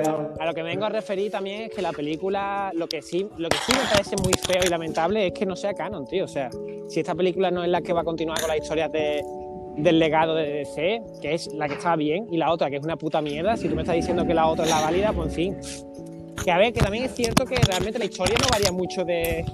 No, 0.03 0.33
a 0.37 0.45
lo 0.45 0.53
que 0.53 0.63
me 0.63 0.69
vengo 0.69 0.85
a 0.85 0.89
referir 0.89 1.31
también 1.31 1.63
es 1.63 1.71
que 1.71 1.81
la 1.81 1.93
película, 1.93 2.71
lo 2.73 2.87
que 2.87 3.01
sí, 3.01 3.29
lo 3.37 3.47
que 3.47 3.57
sí 3.57 3.71
me 3.71 3.89
parece 3.89 4.15
muy 4.21 4.33
feo 4.33 4.61
y 4.65 4.69
lamentable 4.69 5.27
es 5.27 5.33
que 5.33 5.45
no 5.45 5.55
sea 5.55 5.73
canon, 5.73 6.05
tío. 6.05 6.25
O 6.25 6.27
sea, 6.27 6.49
si 6.89 6.99
esta 6.99 7.15
película 7.15 7.51
no 7.51 7.63
es 7.63 7.69
la 7.69 7.81
que 7.81 7.93
va 7.93 8.01
a 8.01 8.03
continuar 8.03 8.39
con 8.39 8.49
las 8.49 8.57
historias 8.57 8.91
de, 8.91 9.23
del 9.77 9.99
legado 9.99 10.35
de 10.35 10.45
DC, 10.45 11.01
que 11.21 11.33
es 11.33 11.47
la 11.53 11.67
que 11.67 11.75
está 11.75 11.95
bien, 11.95 12.27
y 12.31 12.37
la 12.37 12.51
otra, 12.51 12.69
que 12.69 12.77
es 12.77 12.83
una 12.83 12.97
puta 12.97 13.21
mierda, 13.21 13.57
si 13.57 13.67
tú 13.67 13.75
me 13.75 13.81
estás 13.81 13.95
diciendo 13.95 14.25
que 14.25 14.33
la 14.33 14.47
otra 14.47 14.65
es 14.65 14.71
la 14.71 14.81
válida, 14.81 15.13
pues 15.13 15.29
en 15.29 15.33
fin. 15.33 15.57
Que 16.43 16.51
a 16.51 16.57
ver, 16.57 16.73
que 16.73 16.79
también 16.79 17.05
es 17.05 17.15
cierto 17.15 17.45
que 17.45 17.55
realmente 17.55 17.99
la 17.99 18.05
historia 18.05 18.35
no 18.39 18.47
varía 18.51 18.71
mucho 18.71 19.03
de, 19.03 19.45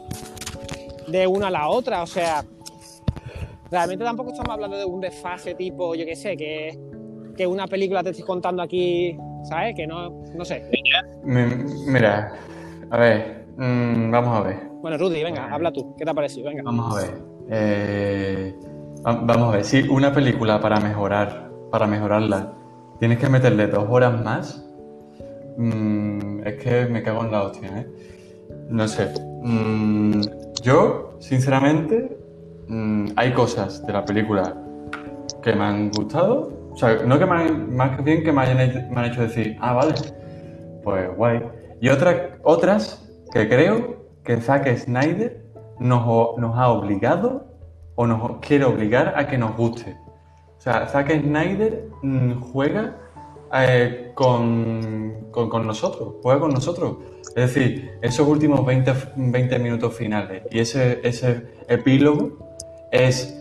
de 1.07 1.27
una 1.27 1.47
a 1.47 1.51
la 1.51 1.69
otra, 1.69 2.03
o 2.03 2.07
sea, 2.07 2.43
realmente 3.69 4.03
tampoco 4.03 4.31
estamos 4.31 4.53
hablando 4.53 4.77
de 4.77 4.85
un 4.85 5.01
desfase 5.01 5.55
tipo, 5.55 5.95
yo 5.95 6.05
qué 6.05 6.15
sé, 6.15 6.35
que, 6.35 6.77
que 7.35 7.47
una 7.47 7.67
película 7.67 8.03
te 8.03 8.09
estoy 8.09 8.25
contando 8.25 8.61
aquí, 8.61 9.17
¿sabes? 9.43 9.75
Que 9.75 9.87
no, 9.87 10.23
no 10.35 10.45
sé. 10.45 10.69
Mira, 11.23 12.33
a 12.89 12.97
ver, 12.97 13.45
mm, 13.57 14.11
vamos 14.11 14.37
a 14.37 14.41
ver. 14.41 14.57
Bueno, 14.81 14.97
Rudy, 14.97 15.23
venga, 15.23 15.51
habla 15.51 15.71
tú, 15.71 15.95
¿qué 15.95 16.03
te 16.03 16.11
ha 16.11 16.13
parecido? 16.13 16.49
Venga. 16.49 16.63
Vamos 16.63 16.97
a 16.97 17.01
ver. 17.01 17.21
Eh, 17.49 18.55
vamos 19.03 19.49
a 19.49 19.57
ver, 19.57 19.63
si 19.63 19.87
una 19.89 20.13
película 20.13 20.59
para 20.59 20.79
mejorar, 20.79 21.49
para 21.71 21.87
mejorarla, 21.87 22.53
tienes 22.99 23.17
que 23.19 23.29
meterle 23.29 23.67
dos 23.67 23.85
horas 23.89 24.23
más, 24.23 24.65
mm, 25.57 26.41
es 26.45 26.55
que 26.63 26.85
me 26.85 27.01
cago 27.03 27.23
en 27.23 27.31
la 27.31 27.43
hostia, 27.43 27.79
¿eh? 27.79 27.87
No 28.69 28.87
sé. 28.87 29.13
Mm, 29.43 30.21
yo, 30.63 31.15
sinceramente, 31.19 32.21
Mm, 32.71 33.07
hay 33.17 33.33
cosas 33.33 33.85
de 33.85 33.91
la 33.91 34.05
película 34.05 34.55
que 35.43 35.53
me 35.53 35.65
han 35.65 35.91
gustado. 35.91 36.53
O 36.71 36.77
sea, 36.77 37.03
no 37.05 37.19
que 37.19 37.25
me 37.25 37.33
han, 37.33 37.75
más 37.75 38.01
bien 38.01 38.23
que 38.23 38.31
me, 38.31 38.41
hayan, 38.43 38.97
han 38.97 39.05
hecho 39.05 39.23
decir, 39.23 39.57
ah, 39.59 39.73
vale, 39.73 39.93
pues 40.81 41.13
guay. 41.17 41.41
Y 41.81 41.89
otras 41.89 42.15
otras 42.43 43.05
que 43.33 43.49
creo 43.49 44.05
que 44.23 44.37
Zack 44.37 44.73
Snyder 44.77 45.43
nos 45.79 46.55
ha 46.57 46.69
obligado 46.69 47.45
o 48.01 48.07
nos 48.07 48.39
quiere 48.39 48.65
obligar 48.65 49.13
a 49.15 49.27
que 49.27 49.37
nos 49.37 49.55
guste. 49.55 49.95
O 50.57 50.61
sea, 50.61 50.87
Zack 50.87 51.11
Snyder 51.21 51.87
mm, 52.01 52.33
juega 52.51 52.97
eh, 53.53 54.11
con, 54.15 55.27
con, 55.31 55.67
nosotros, 55.67 56.15
juega 56.23 56.39
con 56.39 56.51
nosotros. 56.51 56.97
Es 57.35 57.53
decir, 57.53 57.91
esos 58.01 58.27
últimos 58.27 58.65
20, 58.65 58.93
20 59.17 59.59
minutos 59.59 59.93
finales 59.93 60.43
y 60.49 60.59
ese, 60.59 60.99
ese 61.03 61.59
epílogo 61.67 62.55
es, 62.91 63.40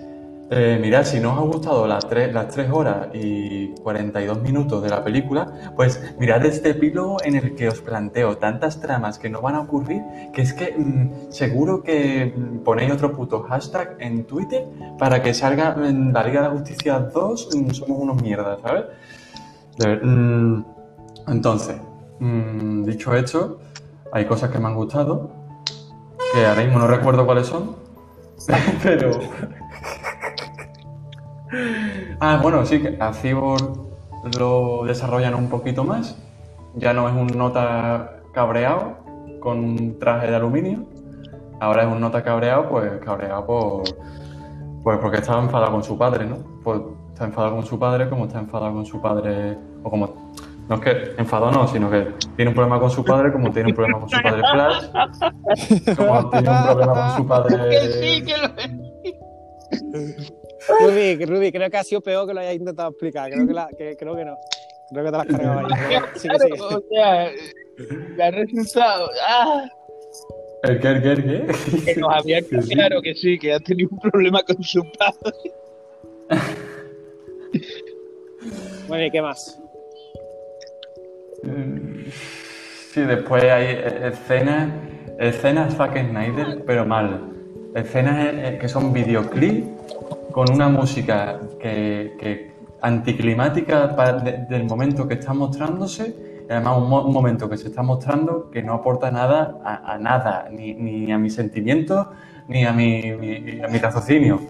eh, 0.53 0.79
mirad, 0.81 1.05
si 1.05 1.21
no 1.21 1.33
os 1.33 1.39
ha 1.39 1.43
gustado 1.43 1.87
las 1.87 2.09
3, 2.09 2.35
las 2.35 2.49
3 2.49 2.71
horas 2.73 3.09
y 3.15 3.69
42 3.83 4.43
minutos 4.43 4.83
de 4.83 4.89
la 4.89 5.05
película, 5.05 5.73
pues 5.77 6.15
mirad 6.19 6.45
este 6.45 6.71
epílogo 6.71 7.19
en 7.23 7.37
el 7.37 7.55
que 7.55 7.69
os 7.69 7.81
planteo 7.81 8.37
tantas 8.37 8.81
tramas 8.81 9.19
que 9.19 9.31
no 9.31 9.41
van 9.41 9.55
a 9.55 9.61
ocurrir, 9.61 10.03
que 10.33 10.43
es 10.43 10.53
que 10.53 10.75
mm, 10.77 11.31
seguro 11.31 11.85
que 11.85 12.35
ponéis 12.65 12.91
otro 12.91 13.13
puto 13.13 13.45
hashtag 13.45 13.97
en 14.01 14.25
Twitter 14.25 14.67
para 14.99 15.23
que 15.23 15.35
salga 15.35 15.77
en 15.85 16.13
la 16.13 16.25
Liga 16.25 16.43
de 16.43 16.49
la 16.49 16.55
Justicia 16.55 16.99
2, 16.99 17.49
mm, 17.55 17.71
somos 17.71 17.99
unos 18.01 18.21
mierdas, 18.21 18.61
¿sabes? 18.61 18.85
Mm, 20.03 20.63
entonces, 21.29 21.77
dicho 22.19 23.15
esto, 23.15 23.61
hay 24.13 24.25
cosas 24.25 24.51
que 24.51 24.59
me 24.59 24.67
han 24.67 24.75
gustado, 24.75 25.31
que 26.35 26.45
ahora 26.45 26.63
mismo 26.63 26.81
no 26.81 26.89
recuerdo 26.89 27.25
cuáles 27.25 27.47
son, 27.47 27.77
Pero. 28.83 29.11
Ah, 32.21 32.39
bueno, 32.43 32.65
sí, 32.65 32.81
que 32.81 32.97
a 33.01 33.13
Cyborg 33.13 33.91
lo 34.39 34.85
desarrollan 34.85 35.35
un 35.35 35.49
poquito 35.49 35.85
más. 35.85 36.17
Ya 36.77 36.93
no 36.93 37.09
es 37.09 37.15
un 37.15 37.27
nota 37.37 38.21
cabreado 38.33 38.97
con 39.41 39.59
un 39.59 39.99
traje 39.99 40.29
de 40.29 40.37
aluminio. 40.37 40.85
Ahora 41.61 41.83
es 41.83 41.89
un 41.89 42.01
nota 42.01 42.23
cabreado, 42.23 42.69
pues 42.69 42.91
cabreado 43.05 43.47
por. 43.47 43.83
Pues 44.83 44.99
porque 44.99 45.19
estaba 45.19 45.43
enfadado 45.43 45.73
con 45.73 45.85
su 45.85 45.99
padre, 45.99 46.25
¿no? 46.25 46.39
Pues 46.65 46.81
está 47.13 47.27
enfadado 47.27 47.57
con 47.57 47.67
su 47.67 47.79
padre 47.79 48.09
como 48.09 48.25
está 48.25 48.39
enfadado 48.39 48.73
con 48.73 48.87
su 48.87 49.01
padre. 49.01 49.59
O 49.83 49.91
como 49.91 50.31
no 50.71 50.77
es 50.77 50.83
que 50.83 51.15
enfado 51.19 51.51
no, 51.51 51.67
sino 51.67 51.91
que 51.91 52.15
tiene 52.37 52.51
un 52.51 52.55
problema 52.55 52.79
con 52.79 52.91
su 52.91 53.05
padre, 53.05 53.33
como 53.33 53.51
tiene 53.51 53.71
un 53.71 53.75
problema 53.75 53.99
con 53.99 54.09
su 54.09 54.23
padre 54.23 54.43
Flash, 54.53 55.97
como 55.97 56.31
tiene 56.31 56.49
un 56.49 56.65
problema 56.65 56.95
con 56.95 57.17
su 57.17 57.27
padre. 57.29 57.71
Que 57.71 57.81
sí, 57.91 58.25
que 58.25 58.37
lo 58.39 58.55
Rudy, 60.81 61.25
Rudy, 61.25 61.53
creo 61.53 61.71
que 61.71 61.77
ha 61.77 61.85
sido 61.85 62.01
peor 62.01 62.27
que 62.27 62.35
lo 62.35 62.41
hayas 62.41 62.55
intentado 62.55 62.91
explicar. 62.91 63.31
Creo 63.31 63.47
que, 63.47 63.53
la, 63.53 63.69
que, 63.77 63.97
creo 63.97 64.17
que 64.17 64.25
no. 64.25 64.37
Creo 64.91 65.05
que 65.05 65.11
te 65.11 65.17
la 65.17 65.23
has 65.23 65.29
cargado 65.29 65.59
ahí. 65.61 65.67
Sí, 66.17 66.29
sí. 66.29 66.53
O 66.61 66.83
sea, 66.89 67.31
me 68.17 68.25
ha 68.25 68.31
resultado. 68.31 69.11
¡Ah! 69.27 69.69
¿El 70.63 70.81
qué, 70.81 70.89
el 70.89 71.03
qué, 71.03 71.13
el 71.13 71.25
qué? 71.25 71.85
Que 71.85 72.01
nos 72.01 72.15
había 72.15 72.43
claro 72.43 73.01
que 73.01 73.15
sí, 73.15 73.39
que 73.39 73.55
ha 73.55 73.61
tenido 73.61 73.89
un 73.93 73.99
problema 73.99 74.43
con 74.43 74.63
su 74.63 74.83
padre. 74.99 75.53
Bueno, 78.89 79.05
¿y 79.05 79.11
qué 79.11 79.23
más? 79.23 79.59
Sí, 82.93 83.01
después 83.03 83.45
hay 83.45 83.79
escenas, 84.03 84.73
escenas 85.19 85.77
Zack 85.77 85.97
Snyder, 85.97 86.63
pero 86.67 86.85
mal. 86.85 87.31
Escenas 87.75 88.35
eh, 88.35 88.59
que 88.61 88.69
son 88.69 88.93
videoclips 88.93 89.69
con 90.33 90.51
una 90.53 90.69
música 90.69 91.41
que, 91.59 92.51
anticlimática 92.83 93.89
del 94.49 94.65
momento 94.65 95.07
que 95.07 95.15
está 95.15 95.35
mostrándose 95.35 96.31
además 96.51 96.79
un, 96.79 97.13
momento 97.13 97.49
que 97.49 97.57
se 97.57 97.69
está 97.69 97.83
mostrando 97.83 98.51
que 98.51 98.63
no 98.63 98.75
aporta 98.75 99.11
nada 99.11 99.61
a, 99.65 99.99
nada, 99.99 100.49
ni, 100.51 101.13
a 101.13 101.19
mis 101.19 101.35
sentimientos, 101.35 102.09
ni 102.49 102.65
a 102.65 102.73
mi, 102.73 103.09
a 103.63 103.69
mi 103.69 103.79
raciocinio, 103.79 104.41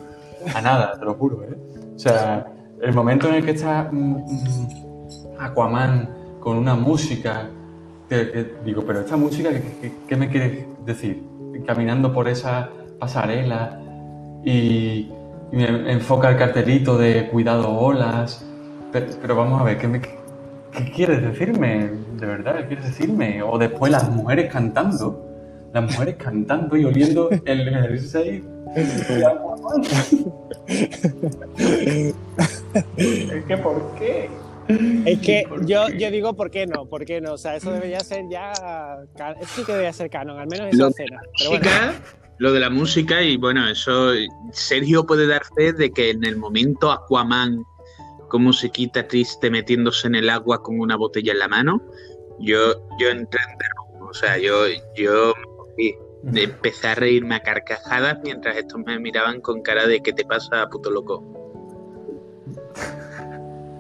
a 0.55 0.63
nada, 0.63 0.99
te 0.99 1.05
lo 1.05 1.15
juro. 1.15 1.45
¿eh? 1.45 1.57
O 1.95 1.99
sea, 1.99 2.47
el 2.81 2.95
momento 2.95 3.29
en 3.29 3.35
el 3.35 3.45
que 3.45 3.51
está 3.51 3.89
mm, 3.91 4.17
mm, 4.17 4.69
Aquaman 5.39 6.09
con 6.41 6.57
una 6.57 6.75
música. 6.75 7.49
Digo, 8.65 8.83
pero 8.85 9.01
esta 9.01 9.17
música, 9.17 9.51
¿qué, 10.09 10.17
me 10.17 10.29
quieres 10.29 10.67
decir? 10.85 11.23
Caminando 11.67 12.13
por 12.13 12.27
esa 12.27 12.71
pasarela 12.99 13.81
y, 14.45 15.13
me 15.57 15.93
enfoca 15.93 16.31
el 16.31 16.37
cartelito 16.37 16.97
de 16.99 17.29
cuidado 17.29 17.71
olas. 17.71 18.45
Pero, 18.93 19.37
vamos 19.37 19.61
a 19.61 19.65
ver, 19.65 19.79
¿qué, 19.79 19.89
me, 19.89 20.01
¿qué 20.01 20.93
quieres 20.95 21.23
decirme? 21.23 21.91
¿De 22.19 22.27
verdad? 22.27 22.57
¿Qué 22.59 22.67
quieres 22.69 22.87
decirme? 22.87 23.43
O 23.43 23.59
después 23.59 23.93
las 23.93 24.09
mujeres 24.11 24.53
cantando. 24.53 25.27
Las 25.73 25.85
mujeres 25.85 26.17
cantando 26.17 26.77
y 26.77 26.85
oliendo 26.85 27.31
el, 27.45 27.69
el 27.69 28.01
6. 28.09 28.43
es 32.97 33.45
que, 33.45 33.57
¿por 33.57 33.95
qué? 33.99 34.29
Es 35.05 35.19
que 35.21 35.45
yo, 35.67 35.89
yo 35.89 36.11
digo, 36.11 36.35
¿por 36.35 36.51
qué 36.51 36.67
no? 36.67 36.87
¿Por 36.87 37.05
qué 37.05 37.21
no? 37.21 37.35
O 37.35 37.39
sea, 37.39 37.57
eso 37.57 37.73
debería 37.73 38.01
ser 38.01 38.25
ya. 38.31 38.53
Eso 39.41 39.55
sí 39.55 39.65
que 39.65 39.73
debería 39.73 39.93
ser 39.93 40.11
canon, 40.11 40.39
al 40.39 40.49
menos 40.49 40.73
esa 40.73 40.89
escena. 40.89 41.21
Lo 42.39 42.53
de 42.53 42.61
la 42.61 42.71
música, 42.71 43.23
y 43.23 43.37
bueno, 43.37 43.69
eso. 43.69 44.13
Sergio 44.53 45.05
puede 45.05 45.27
dar 45.27 45.43
fe 45.57 45.73
de 45.73 45.91
que 45.91 46.11
en 46.11 46.25
el 46.25 46.37
momento 46.37 46.91
Aquaman, 46.91 47.63
cómo 48.29 48.53
se 48.53 48.71
quita 48.71 49.07
triste 49.07 49.51
metiéndose 49.51 50.07
en 50.07 50.15
el 50.15 50.31
agua 50.31 50.63
con 50.63 50.81
una 50.81 50.97
botella 50.97 51.33
en 51.33 51.39
la 51.39 51.49
mano, 51.49 51.83
yo, 52.39 52.89
yo 52.99 53.09
entré 53.11 53.41
en 53.43 54.03
O 54.03 54.15
sea, 54.15 54.39
yo, 54.39 54.65
yo 54.97 55.35
empecé 56.35 56.89
a 56.89 56.95
reírme 56.95 57.35
a 57.35 57.43
carcajadas 57.43 58.19
mientras 58.23 58.57
estos 58.57 58.81
me 58.87 58.99
miraban 58.99 59.41
con 59.41 59.63
cara 59.63 59.87
de 59.87 60.01
¿qué 60.01 60.13
te 60.13 60.25
pasa, 60.25 60.67
puto 60.71 60.91
loco? 60.91 61.23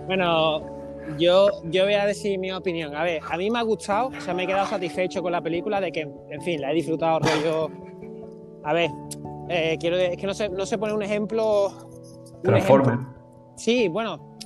Bueno, 0.06 0.79
Yo, 1.18 1.48
yo 1.64 1.84
voy 1.84 1.94
a 1.94 2.06
decir 2.06 2.38
mi 2.38 2.50
opinión. 2.52 2.94
A 2.94 3.02
ver, 3.02 3.20
a 3.28 3.36
mí 3.36 3.50
me 3.50 3.58
ha 3.58 3.62
gustado, 3.62 4.08
o 4.08 4.20
sea, 4.20 4.34
me 4.34 4.44
he 4.44 4.46
quedado 4.46 4.66
satisfecho 4.66 5.22
con 5.22 5.32
la 5.32 5.40
película 5.40 5.80
de 5.80 5.92
que, 5.92 6.00
en 6.30 6.42
fin, 6.42 6.60
la 6.60 6.72
he 6.72 6.74
disfrutado 6.74 7.20
rollo. 7.20 7.70
A 8.64 8.72
ver, 8.72 8.90
eh, 9.48 9.76
quiero 9.80 9.96
es 9.96 10.16
que 10.16 10.26
no 10.26 10.34
sé, 10.34 10.48
no 10.48 10.64
sé 10.66 10.78
poner 10.78 10.94
un 10.94 11.02
ejemplo. 11.02 11.72
Transformer. 12.42 12.98
Sí, 13.56 13.88
bueno, 13.88 14.38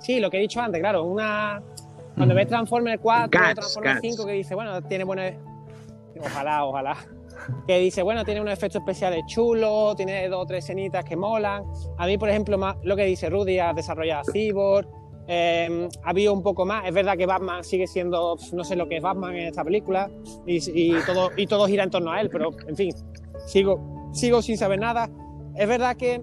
sí, 0.00 0.20
lo 0.20 0.30
que 0.30 0.38
he 0.38 0.40
dicho 0.40 0.60
antes, 0.60 0.80
claro, 0.80 1.04
una. 1.04 1.62
Cuando 2.16 2.34
ves 2.34 2.46
Transformer 2.46 3.00
4, 3.00 3.30
Cats, 3.30 3.54
Transformer 3.54 3.94
Cats. 3.94 4.00
5, 4.02 4.26
que 4.26 4.32
dice, 4.32 4.54
bueno, 4.54 4.82
tiene 4.82 5.04
buenos. 5.04 5.32
Ojalá, 6.20 6.64
ojalá. 6.64 6.96
Que 7.66 7.78
dice, 7.78 8.02
bueno, 8.02 8.24
tiene 8.24 8.40
unos 8.40 8.52
efectos 8.52 8.80
especiales 8.80 9.24
chulos, 9.26 9.96
tiene 9.96 10.28
dos 10.28 10.42
o 10.42 10.46
tres 10.46 10.64
escenitas 10.64 11.04
que 11.04 11.16
molan. 11.16 11.64
A 11.98 12.06
mí, 12.06 12.18
por 12.18 12.28
ejemplo, 12.28 12.56
más, 12.58 12.76
lo 12.82 12.94
que 12.94 13.04
dice 13.04 13.30
Rudy, 13.30 13.58
ha 13.58 13.72
desarrollado 13.72 14.20
a 14.20 14.32
Cyborg. 14.32 14.88
Eh, 15.26 15.88
ha 16.02 16.10
habido 16.10 16.32
un 16.32 16.42
poco 16.42 16.64
más. 16.64 16.86
Es 16.86 16.94
verdad 16.94 17.16
que 17.16 17.26
Batman 17.26 17.64
sigue 17.64 17.86
siendo, 17.86 18.36
no 18.52 18.64
sé 18.64 18.76
lo 18.76 18.88
que 18.88 18.96
es 18.96 19.02
Batman 19.02 19.34
en 19.36 19.48
esta 19.48 19.64
película, 19.64 20.10
y, 20.46 20.58
y 20.72 20.94
todo, 21.04 21.30
y 21.36 21.46
todo 21.46 21.66
gira 21.66 21.84
en 21.84 21.90
torno 21.90 22.10
a 22.10 22.20
él, 22.20 22.28
pero 22.30 22.50
en 22.66 22.76
fin, 22.76 22.94
sigo, 23.46 24.10
sigo 24.12 24.42
sin 24.42 24.56
saber 24.56 24.80
nada. 24.80 25.10
Es 25.54 25.68
verdad 25.68 25.96
que 25.96 26.22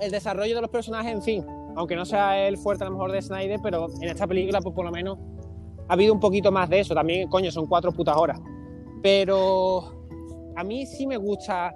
el 0.00 0.10
desarrollo 0.10 0.54
de 0.54 0.60
los 0.62 0.70
personajes, 0.70 1.12
en 1.12 1.22
fin, 1.22 1.46
aunque 1.76 1.96
no 1.96 2.04
sea 2.04 2.46
el 2.48 2.56
fuerte 2.56 2.84
a 2.84 2.86
lo 2.86 2.92
mejor 2.92 3.12
de 3.12 3.22
Snyder, 3.22 3.60
pero 3.62 3.86
en 4.00 4.08
esta 4.08 4.26
película, 4.26 4.60
pues 4.60 4.74
por 4.74 4.84
lo 4.84 4.90
menos 4.90 5.18
ha 5.88 5.92
habido 5.92 6.12
un 6.12 6.20
poquito 6.20 6.50
más 6.50 6.68
de 6.68 6.80
eso. 6.80 6.94
También, 6.94 7.28
coño, 7.28 7.50
son 7.50 7.66
cuatro 7.66 7.92
putas 7.92 8.16
horas. 8.16 8.40
Pero 9.02 10.02
a 10.56 10.64
mí 10.64 10.86
sí 10.86 11.06
me 11.06 11.16
gusta 11.16 11.74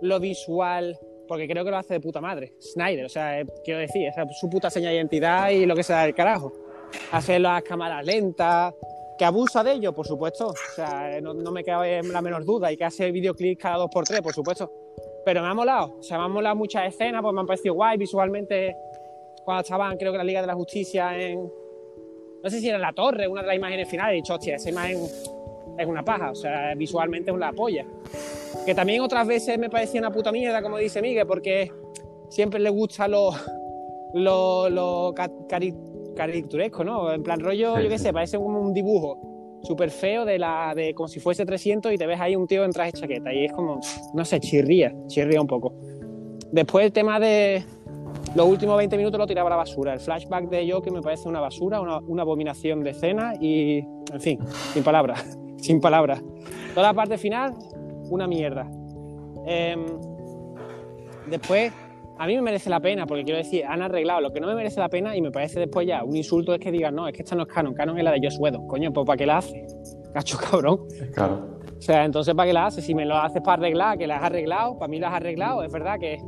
lo 0.00 0.20
visual, 0.20 0.98
porque 1.32 1.48
creo 1.48 1.64
que 1.64 1.70
lo 1.70 1.78
hace 1.78 1.94
de 1.94 2.00
puta 2.00 2.20
madre. 2.20 2.52
Snyder, 2.60 3.06
o 3.06 3.08
sea, 3.08 3.40
eh, 3.40 3.46
quiero 3.64 3.80
decir, 3.80 4.06
esa 4.06 4.24
es 4.24 4.38
su 4.38 4.50
puta 4.50 4.68
seña 4.68 4.90
de 4.90 4.96
identidad 4.96 5.48
y 5.48 5.64
lo 5.64 5.74
que 5.74 5.82
sea 5.82 6.02
del 6.02 6.14
carajo. 6.14 6.52
Hacer 7.10 7.40
las 7.40 7.62
cámaras 7.62 8.04
lentas, 8.04 8.74
que 9.16 9.24
abusa 9.24 9.64
de 9.64 9.72
ello, 9.72 9.94
por 9.94 10.06
supuesto. 10.06 10.48
O 10.48 10.74
sea, 10.76 11.18
no, 11.22 11.32
no 11.32 11.50
me 11.50 11.64
cabe 11.64 12.02
la 12.02 12.20
menor 12.20 12.44
duda. 12.44 12.70
Y 12.70 12.76
que 12.76 12.84
hace 12.84 13.10
videoclips 13.10 13.62
cada 13.62 13.78
dos 13.78 13.88
por 13.90 14.04
tres, 14.04 14.20
por 14.20 14.34
supuesto. 14.34 14.70
Pero 15.24 15.40
me 15.40 15.48
ha 15.48 15.54
molado. 15.54 15.96
O 16.00 16.02
sea, 16.02 16.18
me 16.18 16.24
han 16.24 16.32
molado 16.32 16.54
muchas 16.54 16.86
escenas, 16.86 17.22
pues 17.22 17.32
me 17.32 17.40
han 17.40 17.46
parecido 17.46 17.76
guay 17.76 17.96
visualmente. 17.96 18.76
Cuando 19.42 19.62
estaban, 19.62 19.96
creo 19.96 20.12
que 20.12 20.18
la 20.18 20.24
Liga 20.24 20.42
de 20.42 20.48
la 20.48 20.54
Justicia 20.54 21.18
en. 21.18 21.50
No 22.42 22.50
sé 22.50 22.60
si 22.60 22.68
era 22.68 22.76
en 22.76 22.82
la 22.82 22.92
torre, 22.92 23.26
una 23.26 23.40
de 23.40 23.46
las 23.46 23.56
imágenes 23.56 23.88
finales. 23.88 24.12
He 24.12 24.16
dicho, 24.16 24.34
hostia, 24.34 24.56
esa 24.56 24.68
imagen 24.68 24.98
es 25.78 25.86
una 25.86 26.02
paja. 26.02 26.32
O 26.32 26.34
sea, 26.34 26.74
visualmente 26.74 27.30
es 27.30 27.34
una 27.34 27.54
polla. 27.54 27.86
Que 28.66 28.74
también 28.74 29.00
otras 29.00 29.26
veces 29.26 29.58
me 29.58 29.68
parecía 29.70 30.00
una 30.00 30.12
puta 30.12 30.30
mierda, 30.32 30.62
como 30.62 30.78
dice 30.78 31.02
Miguel, 31.02 31.26
porque 31.26 31.70
siempre 32.28 32.60
le 32.60 32.70
gusta 32.70 33.08
lo, 33.08 33.30
lo, 34.14 34.68
lo 34.70 35.12
ca- 35.14 35.30
cari- 35.48 35.74
caricaturesco, 36.16 36.84
¿no? 36.84 37.12
En 37.12 37.22
plan 37.22 37.40
rollo, 37.40 37.76
Sí, 37.76 37.82
yo 37.84 37.88
qué 37.88 37.98
sí. 37.98 38.04
sé, 38.04 38.12
parece 38.12 38.36
como 38.38 38.60
un 38.60 38.72
dibujo 38.72 39.18
súper 39.62 39.90
feo 39.90 40.24
de 40.24 40.38
la 40.38 40.72
de 40.74 40.92
como 40.92 41.06
si 41.08 41.20
fuese 41.20 41.46
300 41.46 41.92
y 41.92 41.96
te 41.98 42.06
ves 42.06 42.20
ahí 42.20 42.34
un 42.34 42.46
tío 42.48 42.64
en 42.64 42.72
traje 42.72 42.90
de 42.92 42.98
chaqueta 43.00 43.32
y 43.32 43.44
es 43.44 43.52
como, 43.52 43.80
no 44.12 44.24
sé, 44.24 44.40
chirría, 44.40 44.92
chirría 45.06 45.40
un 45.40 45.46
poco. 45.46 45.72
Después 46.50 46.84
el 46.86 46.92
tema 46.92 47.18
de 47.20 47.62
los 48.34 48.46
últimos 48.46 48.76
20 48.76 48.96
minutos 48.96 49.18
lo 49.18 49.26
tiraba 49.26 49.48
a 49.48 49.50
la 49.50 49.56
basura. 49.56 49.94
El 49.94 50.00
flashback 50.00 50.48
de 50.48 50.70
Joker 50.70 50.92
me 50.92 51.00
parece 51.00 51.28
una 51.28 51.40
basura, 51.40 51.80
una, 51.80 51.98
una 51.98 52.22
abominación 52.22 52.82
de 52.82 52.90
escena 52.90 53.34
y, 53.40 53.78
en 54.12 54.20
fin, 54.20 54.38
sin 54.74 54.82
palabras, 54.82 55.38
sin 55.58 55.80
palabras. 55.80 56.22
Toda 56.74 56.88
la 56.88 56.94
parte 56.94 57.16
final, 57.16 57.54
una 58.12 58.26
mierda. 58.26 58.68
Em, 59.46 59.84
después, 61.28 61.72
a 62.18 62.26
mí 62.26 62.36
me 62.36 62.42
merece 62.42 62.70
la 62.70 62.80
pena, 62.80 63.06
porque 63.06 63.24
quiero 63.24 63.38
decir, 63.38 63.64
han 63.64 63.82
arreglado 63.82 64.20
lo 64.20 64.32
que 64.32 64.40
no 64.40 64.46
me 64.46 64.54
merece 64.54 64.80
la 64.80 64.88
pena 64.88 65.16
y 65.16 65.22
me 65.22 65.30
parece 65.30 65.60
después 65.60 65.86
ya 65.86 66.04
un 66.04 66.14
insulto 66.16 66.54
es 66.54 66.60
que 66.60 66.70
digan, 66.70 66.94
no, 66.94 67.08
es 67.08 67.14
que 67.14 67.22
esta 67.22 67.34
no 67.34 67.42
es 67.42 67.48
canon, 67.48 67.74
canon 67.74 67.98
es 67.98 68.04
la 68.04 68.12
de 68.12 68.20
Joss 68.22 68.38
Whedon. 68.38 68.66
Coño, 68.66 68.92
pues 68.92 69.06
¿para 69.06 69.16
qué 69.16 69.26
la 69.26 69.38
hace? 69.38 69.66
Cacho 70.14 70.38
cabrón. 70.38 70.80
Claro. 71.14 71.58
O 71.76 71.80
sea, 71.80 72.04
entonces 72.04 72.34
¿para 72.34 72.46
qué 72.46 72.52
la 72.52 72.66
hace? 72.66 72.82
Si 72.82 72.94
me 72.94 73.04
lo 73.04 73.16
haces 73.16 73.42
para 73.42 73.58
arreglar, 73.58 73.98
que 73.98 74.06
la 74.06 74.18
has 74.18 74.24
arreglado, 74.24 74.78
para 74.78 74.88
mí 74.88 75.00
la 75.00 75.08
has 75.08 75.14
arreglado, 75.14 75.62
es 75.62 75.72
verdad 75.72 75.98
que... 75.98 76.18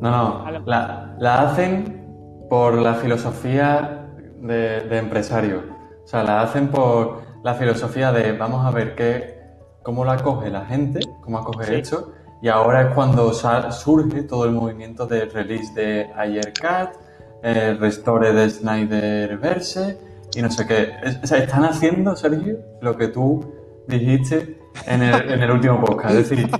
No, 0.00 0.10
no. 0.10 0.60
La, 0.66 1.14
la 1.18 1.42
hacen 1.42 2.46
por 2.50 2.74
la 2.74 2.94
filosofía 2.94 4.08
de, 4.40 4.80
de 4.80 4.98
empresario. 4.98 5.62
O 6.04 6.06
sea, 6.06 6.24
la 6.24 6.42
hacen 6.42 6.68
por 6.68 7.22
la 7.44 7.54
filosofía 7.54 8.10
de 8.10 8.32
vamos 8.32 8.66
a 8.66 8.70
ver 8.70 8.94
qué, 8.94 9.34
cómo 9.82 10.04
la 10.04 10.14
acoge 10.14 10.50
la 10.50 10.64
gente, 10.64 11.00
cómo 11.24 11.38
acoge 11.38 11.64
Sí. 11.66 11.74
esto. 11.74 12.12
Y 12.42 12.48
ahora 12.48 12.88
es 12.88 12.94
cuando 12.94 13.32
surge 13.32 14.22
todo 14.24 14.44
el 14.44 14.52
movimiento 14.52 15.06
de 15.06 15.24
release 15.24 15.72
de 15.74 16.10
Ayer 16.16 16.52
Cat, 16.52 16.94
eh, 17.42 17.76
restore 17.80 18.32
de 18.32 18.50
Snyderverse 18.50 19.98
y 20.34 20.42
no 20.42 20.50
sé 20.50 20.66
qué. 20.66 20.90
Es- 21.02 21.20
o 21.22 21.26
sea, 21.26 21.38
están 21.38 21.64
haciendo, 21.64 22.14
Sergio, 22.16 22.58
lo 22.80 22.96
que 22.96 23.08
tú 23.08 23.44
dijiste 23.88 24.58
en 24.86 25.02
el, 25.02 25.30
en 25.30 25.42
el 25.42 25.50
último 25.50 25.80
podcast. 25.82 26.14
Es 26.14 26.28
decir, 26.30 26.50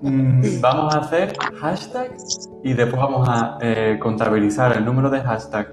mm, 0.00 0.60
vamos 0.60 0.94
a 0.94 0.98
hacer 1.00 1.32
hashtags 1.60 2.48
y 2.62 2.74
después 2.74 3.00
vamos 3.02 3.28
a 3.28 3.58
eh, 3.60 3.98
contabilizar 4.00 4.76
el 4.76 4.84
número 4.84 5.10
de 5.10 5.20
hashtags 5.20 5.70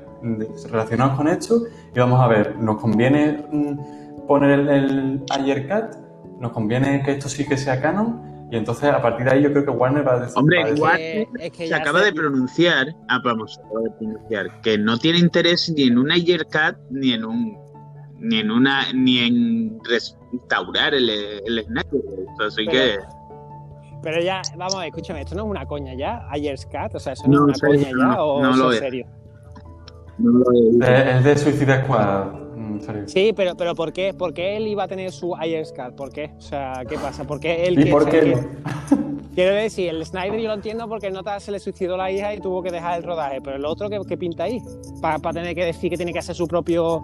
relacionados 0.72 1.16
con 1.16 1.28
esto 1.28 1.62
y 1.96 2.00
vamos 2.00 2.20
a 2.22 2.28
ver, 2.28 2.56
¿nos 2.58 2.78
conviene 2.82 3.46
mm, 3.52 4.26
poner 4.28 4.52
el, 4.60 4.70
el 4.70 5.24
Ayer 5.32 5.68
Cat? 5.68 5.96
¿Nos 6.40 6.52
conviene 6.54 7.04
que 7.04 7.12
esto 7.14 7.28
sí 7.30 7.46
que 7.48 7.58
sea 7.58 7.82
canon? 7.82 8.39
Y 8.52 8.56
entonces 8.58 8.86
a 8.90 9.02
partir 9.02 9.26
de 9.26 9.32
ahí 9.34 9.44
yo 9.44 9.52
creo 9.52 9.64
que 9.66 9.72
Warner 9.72 10.08
va 10.08 10.14
a 10.14 10.20
decir... 10.22 10.34
Hombre, 10.38 10.62
a 10.64 10.74
Warner 10.74 11.28
es 11.40 11.52
que 11.52 11.68
se 11.68 11.74
acaba 11.76 12.02
de 12.02 12.12
pronunciar, 12.14 12.88
ah, 13.08 13.20
vamos, 13.24 13.54
se 13.56 13.62
acaba 13.62 13.82
de 13.82 13.92
pronunciar, 13.92 14.62
que 14.62 14.78
no 14.78 14.98
tiene 14.98 15.20
interés 15.20 15.72
ni 15.76 15.84
en 15.84 15.98
un 16.00 16.12
Ayer 16.12 16.48
Cat 16.48 16.76
ni 16.90 17.14
en 17.14 17.26
un 17.26 17.58
ni 18.22 18.40
en 18.40 18.52
una 18.52 18.92
ni 18.94 19.20
en 19.20 19.80
restaurar 19.84 20.94
el, 20.94 21.10
el 21.10 21.64
Snyder. 21.64 22.02
Así 22.46 22.66
Pero- 22.66 22.72
que 22.72 22.98
Pero 24.02 24.22
ya, 24.22 24.42
vamos 24.58 24.84
escúchame, 24.84 25.22
esto 25.22 25.36
no 25.36 25.44
es 25.46 25.50
una 25.52 25.66
coña 25.66 25.94
ya, 25.94 26.28
Ayers 26.32 26.66
Cat, 26.66 26.96
o 26.96 27.00
sea, 27.00 27.14
eso 27.14 27.28
no, 27.28 27.46
No, 27.46 27.52
es 27.54 27.62
una 27.62 27.70
en 27.74 27.80
serio, 27.80 27.96
coña 27.98 28.10
ya, 28.10 28.16
no, 28.18 28.26
o 28.26 28.42
no 28.42 28.70
es 28.72 28.74
es. 28.76 28.80
serio. 28.80 29.06
no 30.18 30.32
lo 30.40 30.52
dicho. 30.52 30.86
Eh, 30.86 31.12
Es 31.18 31.24
de 31.24 31.38
Suicide 31.38 31.84
Squad, 31.84 32.28
mm. 32.60 33.08
Sí, 33.08 33.34
pero, 33.36 33.56
pero 33.56 33.74
¿por 33.76 33.92
qué? 33.94 34.14
¿Por 34.14 34.34
qué 34.34 34.58
él 34.58 34.68
iba 34.68 34.84
a 34.84 34.88
tener 34.88 35.12
su 35.12 35.36
Cat? 35.76 35.96
¿Por 35.96 36.12
qué? 36.12 36.32
O 36.38 36.42
sea, 36.42 36.84
¿qué 36.88 36.98
pasa? 36.98 37.24
¿Por 37.24 37.40
qué 37.40 37.66
él 37.66 37.80
¿Y 37.80 37.86
que- 37.86 37.92
por 37.92 38.10
qué 38.10 38.20
que- 38.22 38.36
no? 38.36 38.42
Quiero 39.36 39.56
decir, 39.56 39.90
el 39.90 40.06
Snyder 40.06 40.40
yo 40.40 40.48
lo 40.50 40.54
entiendo 40.56 40.88
porque 40.90 41.08
el 41.08 41.14
nota 41.14 41.40
se 41.40 41.52
le 41.52 41.60
suicidó 41.60 41.96
la 41.96 42.12
hija 42.12 42.34
y 42.34 42.40
tuvo 42.42 42.62
que 42.62 42.72
dejar 42.72 42.98
el 42.98 43.04
rodaje, 43.04 43.40
pero 43.42 43.56
el 43.56 43.64
otro, 43.64 43.90
¿qué, 43.90 44.00
qué 44.08 44.18
pinta 44.18 44.44
ahí? 44.44 44.62
Para 45.02 45.18
tener 45.32 45.56
que 45.56 45.64
decir 45.64 45.90
que 45.90 45.96
tiene 45.96 46.12
que 46.12 46.20
hacer 46.20 46.36
su 46.36 46.46
propio 46.48 47.02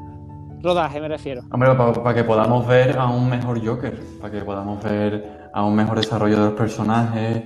rodaje, 0.61 0.99
me 0.99 1.07
refiero. 1.07 1.43
Hombre, 1.51 1.69
para 1.75 2.13
que 2.13 2.23
podamos 2.25 2.67
ver 2.67 2.97
a 2.97 3.05
un 3.07 3.29
mejor 3.29 3.65
Joker, 3.65 3.97
para 4.19 4.33
que 4.33 4.41
podamos 4.43 4.83
ver 4.83 5.49
a 5.53 5.63
un 5.63 5.75
mejor 5.75 5.97
desarrollo 5.97 6.35
de 6.37 6.45
los 6.45 6.53
personajes 6.55 7.43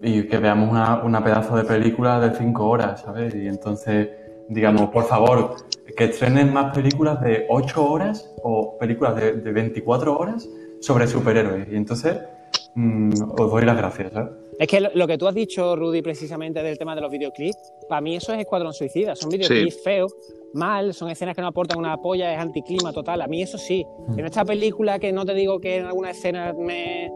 y 0.00 0.22
que 0.26 0.38
veamos 0.38 0.70
una, 0.70 1.02
una 1.02 1.22
pedazo 1.22 1.56
de 1.56 1.64
película 1.64 2.18
de 2.20 2.34
5 2.34 2.66
horas, 2.66 3.02
¿sabes? 3.02 3.34
Y 3.34 3.46
entonces, 3.46 4.08
digamos, 4.50 4.90
por 4.90 5.04
favor, 5.04 5.54
que 5.96 6.04
estrenen 6.04 6.52
más 6.52 6.74
películas 6.74 7.20
de 7.22 7.46
8 7.48 7.84
horas 7.90 8.34
o 8.42 8.76
películas 8.78 9.16
de, 9.16 9.32
de 9.32 9.52
24 9.52 10.18
horas 10.18 10.48
sobre 10.80 11.06
superhéroes. 11.06 11.68
Y 11.70 11.76
entonces, 11.76 12.18
mm, 12.74 13.10
os 13.38 13.50
doy 13.50 13.64
las 13.64 13.76
gracias, 13.76 14.12
¿sabes? 14.12 14.32
Es 14.58 14.68
que 14.68 14.80
lo, 14.80 14.90
lo 14.92 15.06
que 15.06 15.16
tú 15.16 15.26
has 15.26 15.34
dicho, 15.34 15.74
Rudy, 15.74 16.02
precisamente 16.02 16.62
del 16.62 16.76
tema 16.76 16.94
de 16.94 17.00
los 17.00 17.10
videoclips, 17.10 17.72
para 17.88 18.00
mí 18.00 18.16
eso 18.16 18.32
es 18.34 18.40
Escuadrón 18.40 18.74
Suicida. 18.74 19.16
Son 19.16 19.30
videoclips 19.30 19.82
feos, 19.82 20.14
mal, 20.52 20.92
son 20.92 21.08
escenas 21.10 21.34
que 21.34 21.40
no 21.40 21.48
aportan 21.48 21.78
una 21.78 21.96
polla, 21.96 22.34
es 22.34 22.38
anticlima 22.38 22.92
total. 22.92 23.22
A 23.22 23.26
mí 23.26 23.40
eso 23.40 23.56
sí. 23.56 23.86
En 24.18 24.26
esta 24.26 24.44
película, 24.44 24.98
que 24.98 25.12
no 25.12 25.24
te 25.24 25.32
digo 25.32 25.60
que 25.60 25.76
en 25.76 25.86
alguna 25.86 26.10
escena 26.10 26.52
me, 26.52 27.10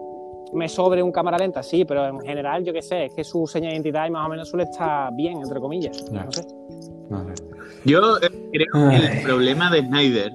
me 0.55 0.69
sobre 0.69 1.03
un 1.03 1.13
cámara 1.13 1.37
lenta, 1.37 1.63
sí, 1.63 1.85
pero 1.85 2.07
en 2.07 2.21
general, 2.21 2.65
yo 2.65 2.73
qué 2.73 2.81
sé, 2.81 3.07
es 3.07 3.15
que 3.15 3.25
su 3.25 3.47
seña 3.47 3.69
de 3.69 3.75
identidad 3.75 4.07
y 4.07 4.11
más 4.11 4.27
o 4.27 4.31
menos 4.31 4.49
suele 4.49 4.65
estar 4.65 5.13
bien, 5.15 5.39
entre 5.39 5.61
comillas. 5.61 6.11
No 6.11 6.33
sé. 6.33 6.47
Yo 7.85 8.17
eh, 8.19 8.31
creo 8.53 8.91
que 8.91 8.97
el 8.97 9.23
problema 9.23 9.71
de 9.71 9.81
Snyder, 9.81 10.33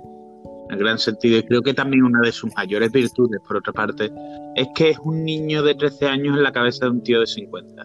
en 0.69 0.77
gran 0.77 0.99
sentido, 0.99 1.39
y 1.39 1.43
creo 1.43 1.61
que 1.61 1.73
también 1.73 2.03
una 2.03 2.21
de 2.21 2.31
sus 2.31 2.53
mayores 2.55 2.91
virtudes, 2.91 3.39
por 3.47 3.57
otra 3.57 3.73
parte, 3.73 4.11
es 4.55 4.67
que 4.75 4.91
es 4.91 4.99
un 4.99 5.23
niño 5.23 5.63
de 5.63 5.75
13 5.75 6.07
años 6.07 6.37
en 6.37 6.43
la 6.43 6.51
cabeza 6.51 6.85
de 6.85 6.91
un 6.91 7.03
tío 7.03 7.19
de 7.21 7.27
50. 7.27 7.83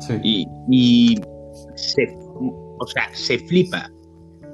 Sí. 0.00 0.20
Y, 0.22 0.46
y 0.70 1.20
se, 1.74 2.16
o 2.78 2.86
sea, 2.86 3.08
se 3.12 3.38
flipa, 3.38 3.90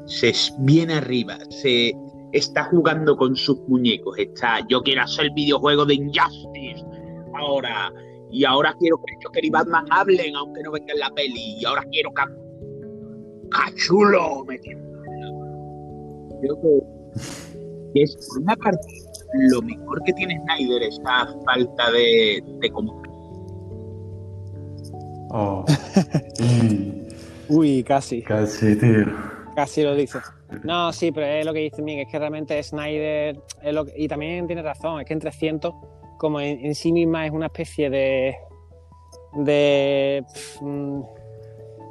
se 0.07 0.33
viene 0.61 0.95
arriba, 0.95 1.39
se 1.51 1.93
está 2.33 2.65
jugando 2.65 3.17
con 3.17 3.37
sus 3.37 3.59
muñecos, 3.69 4.19
está, 4.19 4.67
yo 4.69 4.83
quiero 4.83 5.03
hacer 5.03 5.27
el 5.27 5.33
videojuego 5.33 5.85
de 5.85 5.95
Injustice 5.95 6.85
ahora, 7.35 7.93
y 8.31 8.45
ahora 8.45 8.75
quiero 8.81 8.97
que 8.99 9.15
Joker 9.23 9.45
y 9.45 9.51
Batman 9.51 9.85
hablen 9.91 10.35
aunque 10.35 10.63
no 10.63 10.73
venga 10.73 10.93
en 10.93 11.01
la 11.01 11.11
peli, 11.11 11.59
y 11.61 11.65
ahora 11.65 11.85
quiero 11.91 12.11
que 12.13 12.23
cachulo 13.51 14.45
me 14.47 14.59
tiene- 14.59 14.83
Creo 16.41 16.61
que, 16.61 16.81
que 17.95 18.03
es 18.03 18.17
por 18.29 18.43
una 18.43 18.57
parte 18.57 18.87
lo 19.35 19.63
mejor 19.63 20.03
que 20.05 20.13
tiene 20.13 20.39
Snyder 20.43 20.83
esta 20.83 21.29
falta 21.45 21.91
de, 21.93 22.43
de 22.61 22.71
Oh. 25.31 25.65
Uy, 27.49 27.83
casi, 27.83 28.23
casi, 28.23 28.77
tío. 28.77 29.05
casi 29.55 29.83
lo 29.83 29.95
dices. 29.95 30.23
No, 30.63 30.93
sí, 30.93 31.11
pero 31.13 31.27
es 31.27 31.45
lo 31.45 31.53
que 31.53 31.61
dice 31.61 31.83
Miguel, 31.83 32.07
es 32.07 32.13
que 32.13 32.19
realmente 32.19 32.63
Snyder, 32.63 33.37
es 33.63 33.75
lo 33.75 33.85
que- 33.85 33.95
y 33.97 34.07
también 34.09 34.47
tiene 34.47 34.63
razón, 34.63 35.01
es 35.01 35.07
que 35.07 35.13
en 35.15 35.19
300, 35.21 35.75
como 36.19 36.41
en, 36.41 36.65
en 36.65 36.75
sí 36.75 36.93
misma 36.93 37.27
es 37.27 37.33
una 37.33 37.47
especie 37.47 37.91
de, 37.91 38.37
de, 39.35 40.25
mm, 40.61 41.01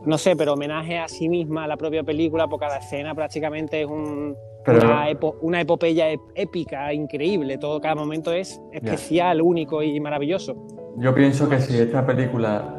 no 0.05 0.17
sé, 0.17 0.35
pero 0.35 0.53
homenaje 0.53 0.97
a 0.99 1.07
sí 1.07 1.27
misma, 1.29 1.63
a 1.63 1.67
la 1.67 1.77
propia 1.77 2.03
película, 2.03 2.47
por 2.47 2.59
cada 2.59 2.77
escena 2.77 3.13
prácticamente 3.15 3.81
es 3.81 3.87
un, 3.87 4.35
Pero- 4.63 4.85
una, 4.87 5.09
epo- 5.09 5.35
una 5.41 5.61
epopeya 5.61 6.11
ep- 6.11 6.19
épica, 6.35 6.93
increíble, 6.93 7.57
todo, 7.57 7.79
cada 7.81 7.95
momento 7.95 8.31
es 8.31 8.61
especial, 8.71 9.41
único 9.41 9.81
y 9.83 9.99
maravilloso. 9.99 10.55
Yo 10.97 11.13
pienso 11.13 11.49
que 11.49 11.59
si 11.59 11.77
esta 11.77 12.05
película, 12.05 12.75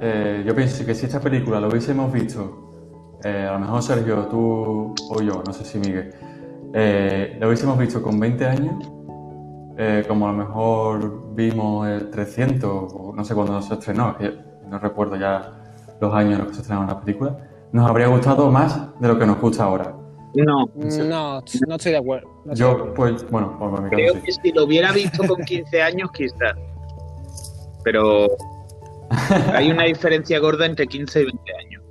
eh, 0.00 0.42
yo 0.46 0.54
pienso 0.54 0.84
que 0.84 0.94
si 0.94 1.06
esta 1.06 1.20
película 1.20 1.58
lo 1.60 1.68
hubiésemos 1.68 2.12
visto, 2.12 3.18
eh, 3.24 3.46
a 3.48 3.52
lo 3.54 3.60
mejor 3.60 3.82
Sergio, 3.82 4.26
tú 4.26 4.94
o 5.10 5.22
yo, 5.22 5.42
no 5.46 5.52
sé 5.52 5.64
si 5.64 5.78
Miguel, 5.78 6.12
eh, 6.74 7.36
lo 7.40 7.46
hubiésemos 7.46 7.78
visto 7.78 8.02
con 8.02 8.20
20 8.20 8.44
años, 8.44 8.74
eh, 9.78 10.04
como 10.06 10.28
a 10.28 10.32
lo 10.32 10.38
mejor 10.38 11.34
vimos 11.34 11.86
el 11.88 12.10
300, 12.10 12.92
o 12.94 13.12
no 13.14 13.24
sé 13.24 13.34
cuándo 13.34 13.60
se 13.62 13.74
estrenó, 13.74 14.16
no 14.68 14.78
recuerdo 14.78 15.16
ya 15.16 15.55
los 16.00 16.14
años 16.14 16.32
en 16.34 16.38
los 16.38 16.48
que 16.48 16.54
se 16.54 16.60
estrenó 16.62 16.86
la 16.86 17.00
película, 17.00 17.36
nos 17.72 17.88
habría 17.88 18.06
gustado 18.08 18.50
más 18.50 18.78
de 19.00 19.08
lo 19.08 19.18
que 19.18 19.26
nos 19.26 19.40
gusta 19.40 19.64
ahora. 19.64 19.94
No, 20.34 20.66
No, 20.76 21.40
no 21.68 21.74
estoy 21.76 21.92
de 21.92 21.98
acuerdo. 21.98 22.28
no 22.44 22.52
estoy 22.52 22.54
de 22.54 22.54
Yo, 22.56 22.70
acuerdo. 22.70 22.94
pues, 22.94 23.30
bueno, 23.30 23.58
por 23.58 23.82
mi 23.82 23.88
creo 23.90 24.12
caso 24.14 24.24
que 24.24 24.32
sí. 24.32 24.40
si 24.42 24.52
lo 24.52 24.64
hubiera 24.64 24.92
visto 24.92 25.26
con 25.26 25.42
15 25.42 25.82
años, 25.82 26.10
quizás. 26.12 26.54
Pero 27.84 28.26
hay 29.54 29.70
una 29.70 29.84
diferencia 29.84 30.38
gorda 30.38 30.66
entre 30.66 30.86
15 30.86 31.20
y 31.20 31.24
20 31.24 31.42
años. 31.58 31.82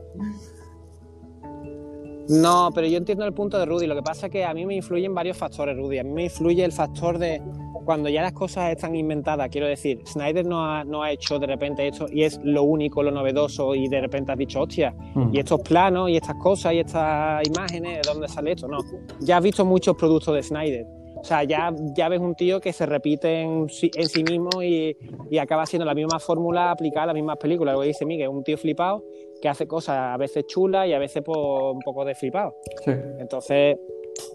No, 2.28 2.72
pero 2.74 2.88
yo 2.88 2.98
entiendo 2.98 3.24
el 3.26 3.34
punto 3.34 3.58
de 3.60 3.66
Rudy. 3.66 3.86
Lo 3.88 3.96
que 3.96 4.02
pasa 4.02 4.28
es 4.28 4.32
que 4.32 4.44
a 4.46 4.54
mí 4.54 4.66
me 4.66 4.76
influyen 4.76 5.14
varios 5.14 5.38
factores, 5.38 5.78
Rudy. 5.78 6.00
A 6.00 6.04
mí 6.04 6.12
me 6.12 6.24
influye 6.26 6.64
el 6.66 6.72
factor 6.72 7.18
de 7.20 7.42
cuando 7.84 8.10
ya 8.10 8.22
las 8.22 8.34
cosas 8.34 8.72
están 8.72 8.96
inventadas. 8.96 9.50
Quiero 9.50 9.68
decir, 9.68 10.02
Snyder 10.06 10.46
no 10.46 10.66
ha, 10.66 10.84
no 10.84 11.04
ha 11.04 11.12
hecho 11.12 11.38
de 11.40 11.48
repente 11.48 11.88
esto 11.88 12.06
y 12.12 12.24
es 12.24 12.40
lo 12.44 12.64
único, 12.64 13.04
lo 13.04 13.12
novedoso 13.12 13.76
y 13.76 13.88
de 13.88 14.02
repente 14.02 14.32
has 14.32 14.38
dicho, 14.38 14.62
hostia, 14.62 14.94
Mm. 15.16 15.34
y 15.34 15.40
estos 15.40 15.62
planos 15.62 16.10
y 16.10 16.16
estas 16.18 16.36
cosas 16.36 16.74
y 16.74 16.80
estas 16.80 17.48
imágenes, 17.48 18.02
¿de 18.06 18.12
dónde 18.12 18.28
sale 18.28 18.52
esto? 18.54 18.68
No, 18.68 18.78
ya 19.20 19.38
has 19.38 19.44
visto 19.44 19.66
muchos 19.66 19.96
productos 19.96 20.34
de 20.36 20.44
Snyder. 20.44 20.86
O 21.18 21.24
sea, 21.28 21.44
ya, 21.44 21.74
ya 21.96 22.08
ves 22.08 22.20
un 22.20 22.36
tío 22.36 22.60
que 22.62 22.72
se 22.72 22.86
repite 22.86 23.42
en 23.42 23.68
sí, 23.70 23.90
en 23.96 24.08
sí 24.08 24.24
mismo 24.24 24.62
y, 24.62 24.96
y 25.32 25.38
acaba 25.40 25.66
siendo 25.66 25.84
la 25.86 25.96
misma 25.96 26.20
fórmula 26.20 26.70
aplicada 26.70 27.04
a 27.04 27.08
las 27.08 27.16
mismas 27.16 27.38
películas. 27.38 27.74
Lo 27.74 27.82
que 27.82 27.88
dice 27.88 28.06
Miguel, 28.06 28.28
un 28.28 28.44
tío 28.44 28.58
flipado 28.60 29.04
que 29.42 29.50
hace 29.50 29.68
cosas 29.68 29.98
a 30.14 30.18
veces 30.18 30.46
chulas 30.46 30.88
y 30.88 30.94
a 30.94 31.00
veces 31.00 31.24
pues, 31.26 31.38
un 31.38 31.80
poco 31.80 32.06
de 32.06 32.14
flipado. 32.14 32.54
Sí. 32.84 32.92
Entonces, 33.20 33.76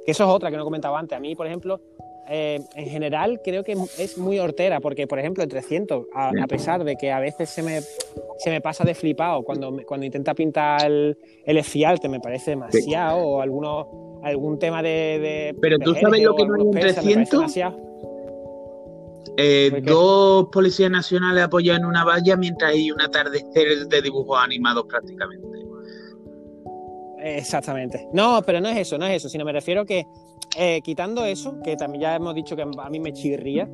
que 0.05 0.11
eso 0.11 0.24
es 0.24 0.30
otra 0.30 0.51
que 0.51 0.57
no 0.57 0.64
comentaba 0.64 0.99
antes. 0.99 1.16
A 1.16 1.20
mí, 1.20 1.36
por 1.36 1.47
ejemplo, 1.47 1.80
eh, 2.33 2.61
en 2.76 2.87
general 2.87 3.41
creo 3.43 3.64
que 3.64 3.76
es 3.99 4.16
muy 4.16 4.39
hortera, 4.39 4.78
porque, 4.78 5.09
por 5.09 5.18
ejemplo, 5.18 5.43
en 5.43 5.49
300, 5.49 6.07
a, 6.14 6.28
a 6.28 6.47
pesar 6.47 6.85
de 6.85 6.95
que 6.97 7.11
a 7.11 7.18
veces 7.18 7.51
se 7.51 7.61
me, 7.61 7.81
se 7.81 8.51
me 8.51 8.61
pasa 8.61 8.85
de 8.85 8.95
flipado 8.95 9.43
cuando, 9.43 9.76
cuando 9.85 10.07
intenta 10.07 10.33
pintar 10.33 10.87
el, 10.87 11.18
el 11.45 11.59
esfialte, 11.59 12.09
me 12.09 12.20
parece 12.20 12.53
demasiado, 12.53 13.18
o 13.18 13.41
algunos, 13.41 13.87
algún 14.22 14.61
tema 14.61 14.81
de. 14.81 14.89
de 14.89 15.57
Pero 15.61 15.78
tú 15.81 15.93
sabes 15.95 16.22
lo 16.22 16.37
que 16.37 16.47
no 16.47 16.55
hay 16.55 16.62
en 16.62 16.70
persas, 16.70 17.05
me 17.05 17.14
parece 17.14 17.31
300? 17.31 17.31
demasiado. 17.31 17.91
Eh, 19.37 19.83
dos 19.83 20.49
policías 20.53 20.91
nacionales 20.91 21.43
apoyados 21.43 21.81
en 21.81 21.87
una 21.87 22.05
valla 22.05 22.37
mientras 22.37 22.72
hay 22.72 22.93
un 22.93 23.01
atardecer 23.01 23.87
de 23.89 24.03
dibujos 24.03 24.39
animados 24.41 24.87
prácticamente. 24.87 25.47
Exactamente. 27.22 28.07
No, 28.12 28.43
pero 28.47 28.61
no 28.61 28.68
es 28.68 28.78
eso, 28.78 28.99
no 28.99 29.07
es 29.07 29.16
eso, 29.16 29.28
sino 29.28 29.45
me 29.45 29.53
refiero 29.53 29.85
que 29.85 30.07
eh, 30.57 30.80
quitando 30.82 31.24
eso, 31.24 31.61
que 31.62 31.76
también 31.76 32.03
ya 32.03 32.16
hemos 32.16 32.34
dicho 32.34 32.57
que 32.57 32.62
a 32.62 32.91
mí 32.91 33.01
me 33.01 33.12
chirría, 33.12 33.68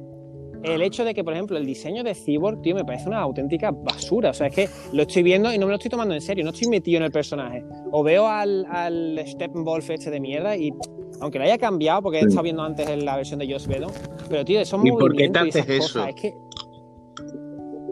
el 0.63 0.83
hecho 0.83 1.05
de 1.05 1.15
que, 1.15 1.23
por 1.23 1.33
ejemplo, 1.33 1.57
el 1.57 1.65
diseño 1.65 2.03
de 2.03 2.15
Cyborg, 2.15 2.61
tío, 2.63 2.75
me 2.75 2.85
parece 2.85 3.09
una 3.09 3.21
auténtica 3.21 3.71
basura. 3.71 4.31
O 4.31 4.35
sea, 4.35 4.49
es 4.49 4.55
que 4.55 4.69
lo 4.93 5.03
estoy 5.03 5.23
viendo 5.23 5.53
y 5.53 5.59
no 5.59 5.67
me 5.67 5.71
lo 5.71 5.77
estoy 5.77 5.91
tomando 5.91 6.15
en 6.15 6.21
serio, 6.21 6.45
no 6.45 6.51
estoy 6.51 6.69
metido 6.69 6.99
en 6.99 7.05
el 7.05 7.13
personaje. 7.13 7.65
O 7.93 8.03
veo 8.03 8.27
al, 8.27 8.67
al 8.67 9.21
Steppenwolf 9.27 9.91
este 9.91 10.11
de 10.11 10.21
mierda 10.21 10.57
y, 10.57 10.73
aunque 11.21 11.39
lo 11.39 11.45
haya 11.45 11.59
cambiado, 11.59 12.03
porque 12.03 12.19
he 12.19 12.23
estado 12.23 12.43
viendo 12.43 12.63
antes 12.63 13.03
la 13.03 13.17
versión 13.17 13.39
de 13.39 13.53
Joss 13.53 13.69
Whedon, 13.69 13.93
pero, 14.29 14.45
tío, 14.45 14.61
esos 14.61 14.85
¿Y 14.85 14.91
por 14.91 15.15
qué 15.15 15.29
te 15.29 15.39
haces 15.39 15.69
eso? 15.69 16.01
cosas, 16.01 16.09
es 16.09 16.15
que... 16.17 16.35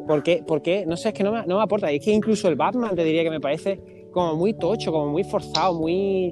¿Por 0.07 0.23
qué? 0.23 0.45
¿Por 0.47 0.61
qué? 0.61 0.85
No 0.85 0.97
sé, 0.97 1.09
es 1.09 1.15
que 1.15 1.25
no 1.25 1.33
me, 1.33 1.47
no 1.47 1.57
me 1.57 1.63
aporta. 1.63 1.91
Y 1.91 1.97
es 1.97 2.05
que 2.05 2.13
incluso 2.13 2.49
el 2.49 2.57
Batman 2.57 2.95
te 2.95 3.05
diría 3.05 3.23
que 3.23 3.31
me 3.31 3.41
parece 3.41 4.09
como 4.13 4.35
muy 4.35 4.53
tocho, 4.53 4.93
como 4.93 5.07
muy 5.11 5.25
forzado, 5.25 5.79
muy 5.79 6.31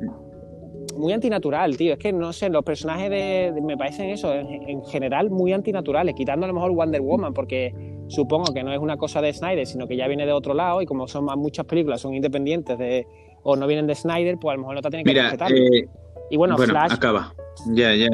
muy 0.97 1.13
antinatural, 1.13 1.77
tío. 1.77 1.93
Es 1.95 1.99
que 1.99 2.13
no 2.13 2.33
sé, 2.33 2.49
los 2.51 2.65
personajes 2.65 3.11
de, 3.11 3.53
de- 3.55 3.61
me 3.61 3.77
parecen 3.77 4.11
eso, 4.11 4.33
en, 4.35 4.69
en 4.69 4.85
general 4.85 5.31
muy 5.31 5.53
antinaturales, 5.53 6.15
quitando 6.15 6.45
a 6.45 6.49
lo 6.49 6.55
mejor 6.55 6.73
Wonder 6.73 7.01
Woman, 7.01 7.33
porque 7.35 7.75
supongo 8.09 8.53
que 8.53 8.63
no 8.63 8.73
es 8.73 8.79
una 8.79 8.97
cosa 8.97 9.21
de 9.21 9.33
Snyder, 9.33 9.67
sino 9.67 9.87
que 9.87 9.97
ya 9.97 10.07
viene 10.09 10.27
de 10.27 10.33
otro 10.33 10.55
lado 10.55 10.83
y 10.83 10.87
como 10.87 11.09
son 11.09 11.25
más 11.25 11.37
muchas 11.37 11.65
películas, 11.67 12.01
son 12.01 12.15
independientes 12.15 12.77
de 12.79 13.07
o 13.45 13.57
no 13.57 13.67
vienen 13.67 13.87
de 13.87 13.95
Snyder, 13.95 14.37
pues 14.39 14.53
a 14.53 14.57
lo 14.57 14.61
mejor 14.61 14.75
no 14.77 14.83
te 14.83 14.89
tienen 14.91 15.05
que 15.07 15.13
Mira, 15.13 15.23
respetar. 15.25 15.53
eh, 15.53 15.89
y 16.31 16.37
bueno, 16.37 16.57
bueno, 16.57 16.73
Flash, 16.73 16.93
acaba. 16.93 17.35
Ya, 17.73 17.95
ya. 17.95 18.09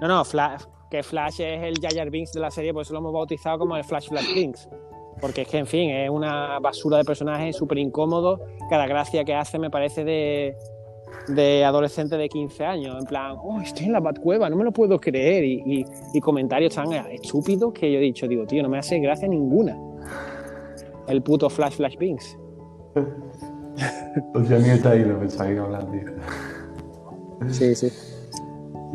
no, 0.00 0.08
no, 0.08 0.24
Flash, 0.24 0.62
que 0.90 1.02
Flash 1.02 1.40
es 1.40 1.62
el 1.62 1.74
Jar 1.80 2.10
Binks 2.10 2.32
de 2.32 2.40
la 2.40 2.50
serie, 2.50 2.72
por 2.72 2.82
eso 2.82 2.92
lo 2.92 2.98
hemos 3.00 3.12
bautizado 3.12 3.58
como 3.58 3.76
el 3.76 3.84
Flash 3.84 4.08
Flash 4.08 4.34
Binks. 4.34 4.68
Porque 5.20 5.42
es 5.42 5.48
que, 5.48 5.58
en 5.58 5.66
fin, 5.66 5.90
es 5.90 6.08
una 6.10 6.60
basura 6.60 6.98
de 6.98 7.04
personaje 7.04 7.52
súper 7.52 7.78
incómodo. 7.78 8.40
Cada 8.70 8.86
gracia 8.86 9.24
que 9.24 9.34
hace 9.34 9.58
me 9.58 9.68
parece 9.68 10.04
de, 10.04 10.54
de 11.28 11.64
adolescente 11.64 12.16
de 12.16 12.28
15 12.28 12.64
años. 12.64 12.96
En 12.98 13.04
plan, 13.06 13.36
oh, 13.42 13.60
estoy 13.60 13.86
en 13.86 13.92
la 13.92 14.00
Batcueva, 14.00 14.48
no 14.48 14.56
me 14.56 14.64
lo 14.64 14.72
puedo 14.72 14.98
creer. 14.98 15.44
Y, 15.44 15.62
y- 15.66 15.84
y 16.14 16.20
comentarios 16.20 16.74
tan 16.74 16.92
estúpidos 17.10 17.72
que 17.72 17.90
yo 17.92 17.98
he 17.98 18.02
dicho, 18.02 18.26
digo, 18.28 18.46
tío, 18.46 18.62
no 18.62 18.68
me 18.68 18.78
hace 18.78 18.98
gracia 18.98 19.28
ninguna. 19.28 19.76
El 21.06 21.22
puto 21.22 21.48
Flash 21.50 21.74
Flash 21.76 21.96
Binks. 21.98 22.38
O 24.34 24.42
sea, 24.44 24.56
a 24.56 24.60
mí 24.60 24.68
está 24.70 24.90
ahí 24.90 25.04
lo 25.04 25.20
pensaba 25.20 25.48
que 25.50 25.58
hablar, 25.58 25.86
tío. 25.92 26.00
Sí, 27.48 27.74
sí. 27.76 27.88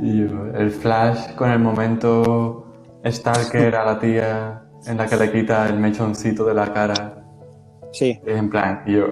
Y 0.01 0.20
yo, 0.28 0.47
el 0.57 0.70
flash 0.72 1.36
con 1.36 1.49
el 1.51 1.59
momento 1.59 2.66
Stalker 3.05 3.74
a 3.76 3.86
la 3.86 3.99
tía 3.99 4.64
en 4.86 4.97
la 4.97 5.07
que 5.07 5.16
le 5.16 5.32
quita 5.32 5.70
el 5.70 5.80
mechoncito 5.80 6.43
de 6.45 6.53
la 6.53 6.74
cara. 6.74 7.24
Sí. 7.93 8.20
Es 8.26 8.38
en 8.38 8.49
plan, 8.49 8.82
y 8.86 8.93
yo. 8.93 9.05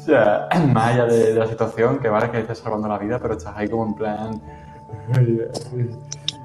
O 0.00 0.04
sea, 0.04 0.48
más 0.72 0.94
allá 0.94 1.06
de, 1.06 1.34
de 1.34 1.38
la 1.38 1.46
situación, 1.46 1.98
que 1.98 2.08
vale 2.08 2.30
que 2.30 2.40
estés 2.40 2.58
salvando 2.58 2.88
la 2.88 2.98
vida, 2.98 3.18
pero 3.20 3.34
estás 3.34 3.54
ahí 3.56 3.68
como 3.68 3.86
en 3.86 3.94
plan. 3.94 4.40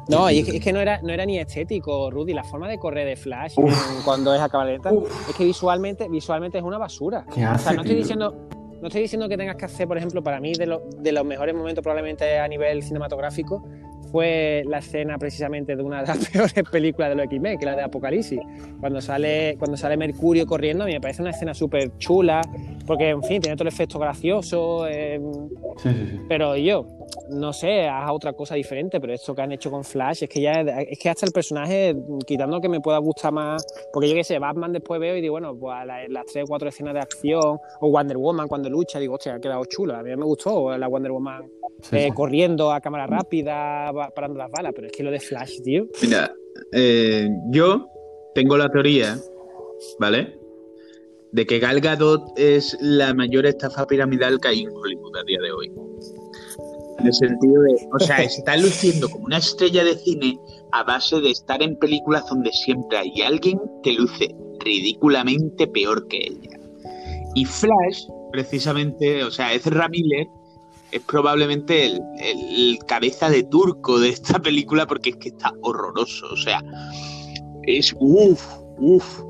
No, 0.08 0.30
y 0.30 0.40
es 0.40 0.46
que, 0.46 0.58
es 0.58 0.64
que 0.64 0.72
no, 0.72 0.80
era, 0.80 1.02
no 1.02 1.12
era 1.12 1.26
ni 1.26 1.40
estético, 1.40 2.12
Rudy. 2.12 2.34
La 2.34 2.44
forma 2.44 2.70
de 2.70 2.78
correr 2.78 3.08
de 3.08 3.16
Flash 3.16 3.56
Uf. 3.58 4.04
cuando 4.06 4.36
es 4.36 4.40
a 4.42 4.48
cabaleta 4.50 4.92
es 5.28 5.36
que 5.36 5.44
visualmente, 5.46 6.08
visualmente 6.08 6.60
es 6.60 6.64
una 6.64 6.78
basura. 6.78 7.26
¿Qué 7.34 7.44
O 7.44 7.50
hace, 7.50 7.64
sea, 7.64 7.74
no 7.74 7.82
estoy 7.82 7.96
diciendo, 7.96 8.36
no 8.82 8.88
estoy 8.88 9.02
diciendo 9.02 9.28
que 9.28 9.36
tengas 9.36 9.56
que 9.56 9.66
hacer, 9.66 9.88
por 9.88 9.98
ejemplo, 9.98 10.24
para 10.24 10.40
mí 10.40 10.54
de, 10.54 10.68
lo- 10.68 10.84
de 11.00 11.12
los 11.12 11.26
mejores 11.26 11.56
momentos 11.56 11.82
probablemente 11.82 12.38
a 12.38 12.48
nivel 12.48 12.84
cinematográfico 12.84 13.64
fue 14.16 14.64
la 14.66 14.78
escena 14.78 15.18
precisamente 15.18 15.76
de 15.76 15.84
una 15.84 16.00
de 16.00 16.08
las 16.08 16.30
peores 16.32 16.54
películas 16.72 17.10
de 17.10 17.16
los 17.16 17.26
X-Men, 17.26 17.58
que 17.60 17.66
es 17.66 17.70
la 17.72 17.76
de 17.76 17.84
Apocalipsis. 17.84 18.40
Cuando 18.80 19.02
sale, 19.02 19.58
cuando 19.60 19.76
sale 19.76 19.98
Mercurio 19.98 20.46
corriendo, 20.46 20.86
a 20.86 20.88
mí 20.88 20.94
me 20.94 21.02
parece 21.02 21.22
una 21.22 21.32
escena 21.32 21.54
súper 21.54 21.98
chula, 21.98 22.40
porque, 22.88 23.10
en 23.10 23.22
fin, 23.24 23.42
tiene 23.42 23.58
todo 23.58 23.68
el 23.68 23.74
efecto 23.74 24.00
gracioso, 24.00 24.88
eh, 24.88 25.20
Sí, 25.84 25.90
sí, 25.90 26.08
sí. 26.12 26.20
pero 26.30 26.56
yo, 26.56 26.88
no 27.30 27.54
sé, 27.54 27.88
haz 27.88 28.12
otra 28.12 28.34
cosa 28.34 28.56
diferente, 28.56 29.00
pero 29.00 29.14
esto 29.14 29.34
que 29.34 29.42
han 29.42 29.52
hecho 29.52 29.72
con 29.72 29.84
Flash 29.84 30.24
es 30.24 30.30
que 30.30 30.42
ya 30.42 30.62
es 30.62 31.00
que 31.00 31.10
hasta 31.10 31.26
el 31.26 31.32
personaje, 31.32 31.96
quitando 32.26 32.60
que 32.62 32.70
me 32.70 32.82
pueda 32.82 32.98
gustar 33.00 33.32
más, 33.32 33.66
porque 33.92 34.10
yo 34.10 34.16
qué 34.16 34.24
sé, 34.24 34.38
Batman 34.40 34.74
después 34.74 35.00
veo 35.00 35.16
y 35.18 35.22
digo, 35.22 35.34
bueno, 35.34 35.58
pues 35.58 35.76
a 35.76 35.86
la- 35.86 36.08
las 36.08 36.26
tres 36.26 36.44
o 36.44 36.48
cuatro 36.48 36.70
escenas 36.70 36.94
de 36.94 37.00
acción, 37.00 37.58
o 37.82 37.90
Wonder 37.90 38.18
Woman 38.18 38.48
cuando 38.48 38.70
lucha, 38.70 39.00
digo, 39.00 39.16
hostia, 39.16 39.36
ha 39.36 39.40
quedado 39.40 39.64
chulo, 39.66 39.96
a 39.96 40.04
mí 40.04 40.16
me 40.16 40.26
gustó 40.26 40.78
la 40.78 40.88
Wonder 40.88 41.12
Woman 41.12 41.50
Sí, 41.82 41.98
eh, 41.98 42.06
sí. 42.08 42.12
corriendo 42.12 42.72
a 42.72 42.80
cámara 42.82 43.06
rápida, 43.08 43.92
va- 43.92 44.10
parando 44.10 44.38
las 44.38 44.50
balas, 44.52 44.72
pero 44.76 44.88
es 44.88 44.94
que 44.94 45.04
lo 45.04 45.12
de 45.12 45.20
Flash, 45.20 45.62
tío, 45.64 45.86
Mira, 46.02 46.32
eh, 46.72 47.28
yo 47.52 47.88
tengo 48.34 48.58
la 48.58 48.70
teoría, 48.70 49.18
¿vale? 50.00 50.38
De 51.32 51.46
que 51.46 51.60
Gal 51.60 51.82
Gadot 51.82 52.22
es 52.38 52.78
la 52.80 53.14
mayor 53.14 53.46
estafa 53.46 53.86
piramidal 53.88 54.40
que 54.40 54.48
hay 54.48 54.62
en 54.62 54.70
Hollywood 54.70 55.18
a 55.18 55.24
día 55.24 55.40
de 55.42 55.52
hoy. 55.52 55.72
En 57.06 57.10
el 57.10 57.14
sentido 57.14 57.62
de, 57.62 57.88
o 57.94 58.00
sea, 58.00 58.24
está 58.24 58.58
luciendo 58.58 59.10
como 59.10 59.26
una 59.26 59.38
estrella 59.38 59.84
de 59.84 59.96
cine 59.96 60.40
a 60.72 60.84
base 60.84 61.22
de 61.22 61.30
estar 61.30 61.62
en 61.62 61.78
películas 61.78 62.28
donde 62.28 62.52
siempre 62.52 62.98
hay 62.98 63.22
alguien 63.22 63.62
que 63.84 63.94
luce 63.94 64.36
ridículamente 64.60 65.68
peor 65.68 66.08
que 66.08 66.18
ella. 66.18 66.60
Y 67.36 67.46
Flash, 67.46 68.08
precisamente, 68.32 69.24
o 69.24 69.30
sea, 69.30 69.54
Ezra 69.54 69.88
Miller 69.88 70.28
es 70.92 71.02
probablemente 71.02 71.86
el, 71.86 72.02
el 72.18 72.80
cabeza 72.88 73.30
de 73.30 73.44
turco 73.44 74.00
de 74.00 74.10
esta 74.10 74.40
película 74.40 74.88
porque 74.88 75.12
es 75.12 75.18
que 75.18 75.30
está 75.30 75.54
horroroso. 75.62 76.26
O 76.32 76.38
sea, 76.38 76.64
es 77.64 77.96
uff, 78.00 78.44
uff. 78.80 79.22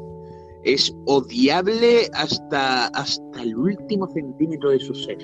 Es 0.63 0.95
odiable 1.05 2.09
hasta, 2.13 2.87
hasta 2.87 3.41
el 3.41 3.55
último 3.55 4.07
centímetro 4.13 4.69
de 4.71 4.79
su 4.79 4.95
ser. 4.95 5.17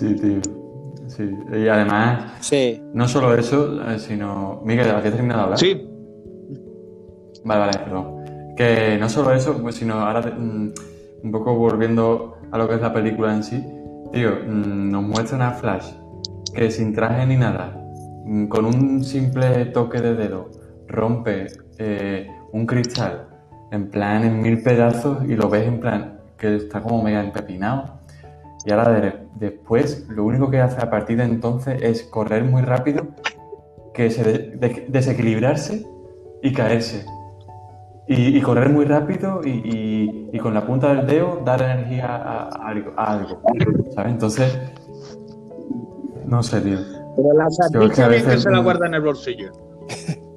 Sí, 0.00 0.14
tío. 0.16 0.40
Sí. 1.08 1.30
Y 1.52 1.68
además, 1.68 2.32
Sí. 2.40 2.82
no 2.94 3.06
solo 3.06 3.34
eso, 3.34 3.82
eh, 3.86 3.98
sino. 3.98 4.62
Miguel, 4.64 4.90
¿a 4.90 5.02
qué 5.02 5.10
terminado 5.10 5.40
de 5.40 5.44
hablar? 5.44 5.58
Sí, 5.58 5.86
Vale, 7.44 7.60
vale, 7.60 7.78
perdón. 7.78 8.54
Que 8.56 8.96
no 8.98 9.08
solo 9.08 9.32
eso, 9.32 9.56
pues, 9.62 9.74
sino 9.74 9.94
ahora 9.94 10.20
mm, 10.22 10.72
un 11.24 11.30
poco 11.32 11.54
volviendo 11.54 12.36
a 12.50 12.58
lo 12.58 12.66
que 12.68 12.74
es 12.76 12.80
la 12.80 12.92
película 12.92 13.34
en 13.34 13.42
sí, 13.42 13.62
tío, 14.12 14.30
mm, 14.46 14.90
nos 14.90 15.02
muestran 15.02 15.42
a 15.42 15.52
Flash 15.52 15.92
que 16.54 16.70
sin 16.70 16.92
traje 16.94 17.26
ni 17.26 17.36
nada, 17.36 17.78
mm, 18.26 18.46
con 18.48 18.64
un 18.66 19.02
simple 19.04 19.66
toque 19.66 20.00
de 20.00 20.14
dedo, 20.14 20.50
rompe 20.88 21.46
eh, 21.78 22.26
un 22.52 22.66
cristal 22.66 23.26
en 23.70 23.88
plan 23.90 24.24
en 24.24 24.40
mil 24.42 24.62
pedazos 24.62 25.24
y 25.28 25.34
lo 25.36 25.48
ves 25.48 25.66
en 25.66 25.80
plan 25.80 26.18
que 26.36 26.56
está 26.56 26.80
como 26.82 27.02
mega 27.02 27.22
empepinado. 27.22 27.99
Y 28.64 28.72
ahora 28.72 28.90
de- 29.00 29.26
después 29.36 30.06
lo 30.08 30.24
único 30.24 30.50
que 30.50 30.60
hace 30.60 30.80
a 30.80 30.90
partir 30.90 31.16
de 31.18 31.24
entonces 31.24 31.80
es 31.82 32.02
correr 32.02 32.44
muy 32.44 32.62
rápido, 32.62 33.06
que 33.94 34.10
se 34.10 34.22
de- 34.24 34.38
de- 34.56 34.86
desequilibrarse 34.88 35.86
y 36.42 36.52
caerse. 36.52 37.04
Y, 38.06 38.36
y 38.36 38.40
correr 38.42 38.70
muy 38.70 38.84
rápido 38.86 39.40
y, 39.44 39.50
y- 39.50 40.30
y 40.32 40.38
con 40.38 40.52
la 40.52 40.66
punta 40.66 40.92
del 40.94 41.06
dedo 41.06 41.40
dar 41.44 41.62
energía 41.62 42.06
a, 42.16 42.42
a 42.48 42.68
algo, 42.68 42.92
a 42.96 43.12
algo, 43.12 43.40
¿sabes? 43.94 44.12
Entonces, 44.12 44.58
no 46.26 46.42
sé, 46.42 46.60
tío. 46.60 46.78
Pero 47.16 47.32
la 47.34 47.46
es 48.16 48.24
que 48.24 48.38
se 48.38 48.50
la 48.50 48.60
guarda 48.60 48.86
en 48.86 48.94
el 48.94 49.02
bolsillo. 49.02 49.50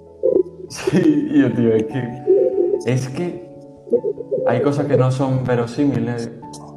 Sí, 0.70 1.30
yo, 1.40 1.52
tío, 1.54 1.76
es 1.76 1.84
que, 1.84 2.24
es 2.88 3.10
que 3.10 3.48
hay 4.48 4.62
cosas 4.64 4.88
que 4.88 4.98
no 4.98 5.12
son 5.12 5.44
verosímiles, 5.44 6.32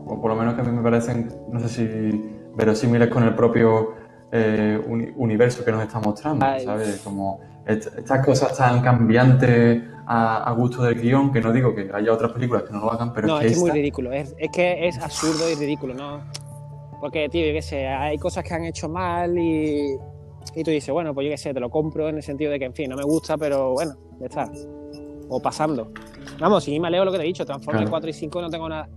o 0.06 0.20
por 0.20 0.30
lo 0.30 0.36
menos 0.36 0.54
que 0.54 0.60
a 0.60 0.64
mí 0.64 0.70
me 0.70 0.82
parecen, 0.82 1.28
no 1.50 1.60
sé 1.60 1.68
si 1.68 2.30
verosímiles 2.54 3.08
con 3.08 3.22
el 3.24 3.34
propio 3.34 3.94
eh, 4.32 4.80
uni- 4.86 5.12
universo 5.16 5.64
que 5.64 5.72
nos 5.72 5.82
está 5.82 6.00
mostrando, 6.00 6.44
Ay. 6.46 6.64
¿sabes? 6.64 7.00
Como 7.04 7.40
est- 7.66 7.88
estas 7.98 8.24
cosas 8.24 8.56
tan 8.56 8.80
cambiantes 8.82 9.82
a, 10.06 10.44
a 10.48 10.52
gusto 10.52 10.82
del 10.84 11.00
guion, 11.00 11.32
que 11.32 11.40
no 11.40 11.52
digo 11.52 11.74
que 11.74 11.90
haya 11.92 12.12
otras 12.12 12.32
películas 12.32 12.62
que 12.64 12.72
no 12.72 12.80
lo 12.80 12.92
hagan, 12.92 13.12
pero 13.12 13.26
no, 13.28 13.34
es 13.36 13.40
que 13.40 13.46
es 13.46 13.52
que 13.52 13.54
es 13.54 13.60
muy 13.60 13.68
esta- 13.68 13.74
ridículo. 13.76 14.12
Es, 14.12 14.34
es 14.38 14.50
que 14.50 14.88
es 14.88 14.98
absurdo 14.98 15.50
y 15.50 15.54
ridículo, 15.54 15.94
¿no? 15.94 16.20
Porque, 17.00 17.28
tío, 17.28 17.46
yo 17.46 17.52
qué 17.52 17.62
sé, 17.62 17.86
hay 17.86 18.16
cosas 18.18 18.42
que 18.44 18.54
han 18.54 18.64
hecho 18.64 18.88
mal 18.88 19.36
y, 19.36 19.96
y 20.54 20.64
tú 20.64 20.70
dices, 20.70 20.92
bueno, 20.92 21.12
pues 21.12 21.26
yo 21.26 21.30
qué 21.32 21.36
sé, 21.38 21.52
te 21.52 21.60
lo 21.60 21.68
compro 21.70 22.08
en 22.08 22.16
el 22.16 22.22
sentido 22.22 22.50
de 22.52 22.58
que, 22.58 22.64
en 22.64 22.74
fin, 22.74 22.88
no 22.90 22.96
me 22.96 23.02
gusta, 23.04 23.36
pero 23.36 23.72
bueno, 23.72 23.94
ya 24.20 24.26
está. 24.26 24.50
O 25.28 25.40
pasando. 25.40 25.92
Vamos, 26.40 26.64
si 26.64 26.78
me 26.80 26.90
leo 26.90 27.04
lo 27.04 27.10
que 27.12 27.18
te 27.18 27.24
he 27.24 27.26
dicho, 27.26 27.44
Transformers 27.44 27.82
Claro. 27.84 27.90
4 27.90 28.10
y 28.10 28.12
5 28.12 28.42
no 28.42 28.50
tengo 28.50 28.68
nada, 28.68 28.88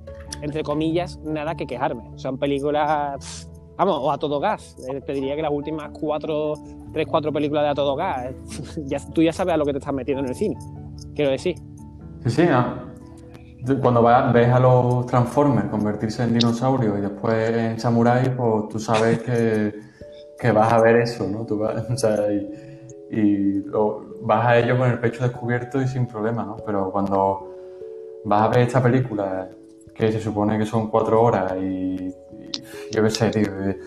entre 0.41 0.63
comillas, 0.63 1.17
nada 1.23 1.55
que 1.55 1.65
quejarme. 1.65 2.03
Son 2.15 2.37
películas, 2.37 3.49
vamos, 3.77 3.97
o 4.01 4.11
a 4.11 4.17
todo 4.17 4.39
gas. 4.39 4.75
Eh, 4.89 5.01
Te 5.01 5.13
diría 5.13 5.35
que 5.35 5.41
las 5.41 5.51
últimas 5.51 5.89
cuatro, 5.91 6.53
tres, 6.93 7.07
cuatro 7.07 7.31
películas 7.33 7.63
de 7.63 7.69
a 7.69 7.73
todo 7.73 7.95
gas, 7.95 8.25
eh, 8.25 8.35
ya, 8.85 8.99
tú 9.13 9.21
ya 9.23 9.33
sabes 9.33 9.53
a 9.53 9.57
lo 9.57 9.65
que 9.65 9.71
te 9.73 9.79
estás 9.79 9.93
metiendo 9.93 10.23
en 10.23 10.29
el 10.29 10.35
cine. 10.35 10.55
Quiero 11.15 11.31
decir. 11.31 11.55
Sí, 12.25 12.29
sí. 12.29 12.43
Tú 13.65 13.77
Cuando 13.81 14.01
vas- 14.01 14.31
ves 14.31 14.47
a 14.49 14.59
los 14.59 15.05
Transformers 15.07 15.69
convertirse 15.69 16.23
en 16.23 16.33
dinosaurios 16.37 16.97
y 16.97 17.01
después 17.01 17.49
en 17.49 17.79
samuráis, 17.79 18.29
pues 18.29 18.69
tú 18.69 18.79
sabes 18.79 19.19
que, 19.21 19.73
que 20.39 20.51
vas 20.51 20.71
a 20.71 20.81
ver 20.81 20.95
eso, 20.97 21.27
¿no? 21.27 21.45
Tú 21.45 21.57
vas, 21.57 21.83
o 21.89 21.97
sea, 21.97 22.31
y, 22.31 22.47
y 23.11 23.53
lo- 23.65 24.08
vas 24.21 24.45
a 24.45 24.57
ello 24.57 24.77
con 24.77 24.89
el 24.89 24.99
pecho 24.99 25.23
descubierto 25.23 25.81
y 25.81 25.87
sin 25.87 26.05
problema, 26.07 26.43
¿no? 26.43 26.57
Pero 26.65 26.91
cuando 26.91 27.55
vas 28.25 28.41
a 28.43 28.47
ver 28.49 28.59
esta 28.59 28.81
película, 28.81 29.49
que 29.93 30.11
se 30.11 30.19
supone 30.19 30.57
que 30.57 30.65
son 30.65 30.89
cuatro 30.89 31.21
horas 31.21 31.53
y, 31.57 31.63
y 31.65 32.13
yo 32.91 33.03
qué 33.03 33.09
sé, 33.09 33.29
tío, 33.29 33.47
eh, 33.69 33.77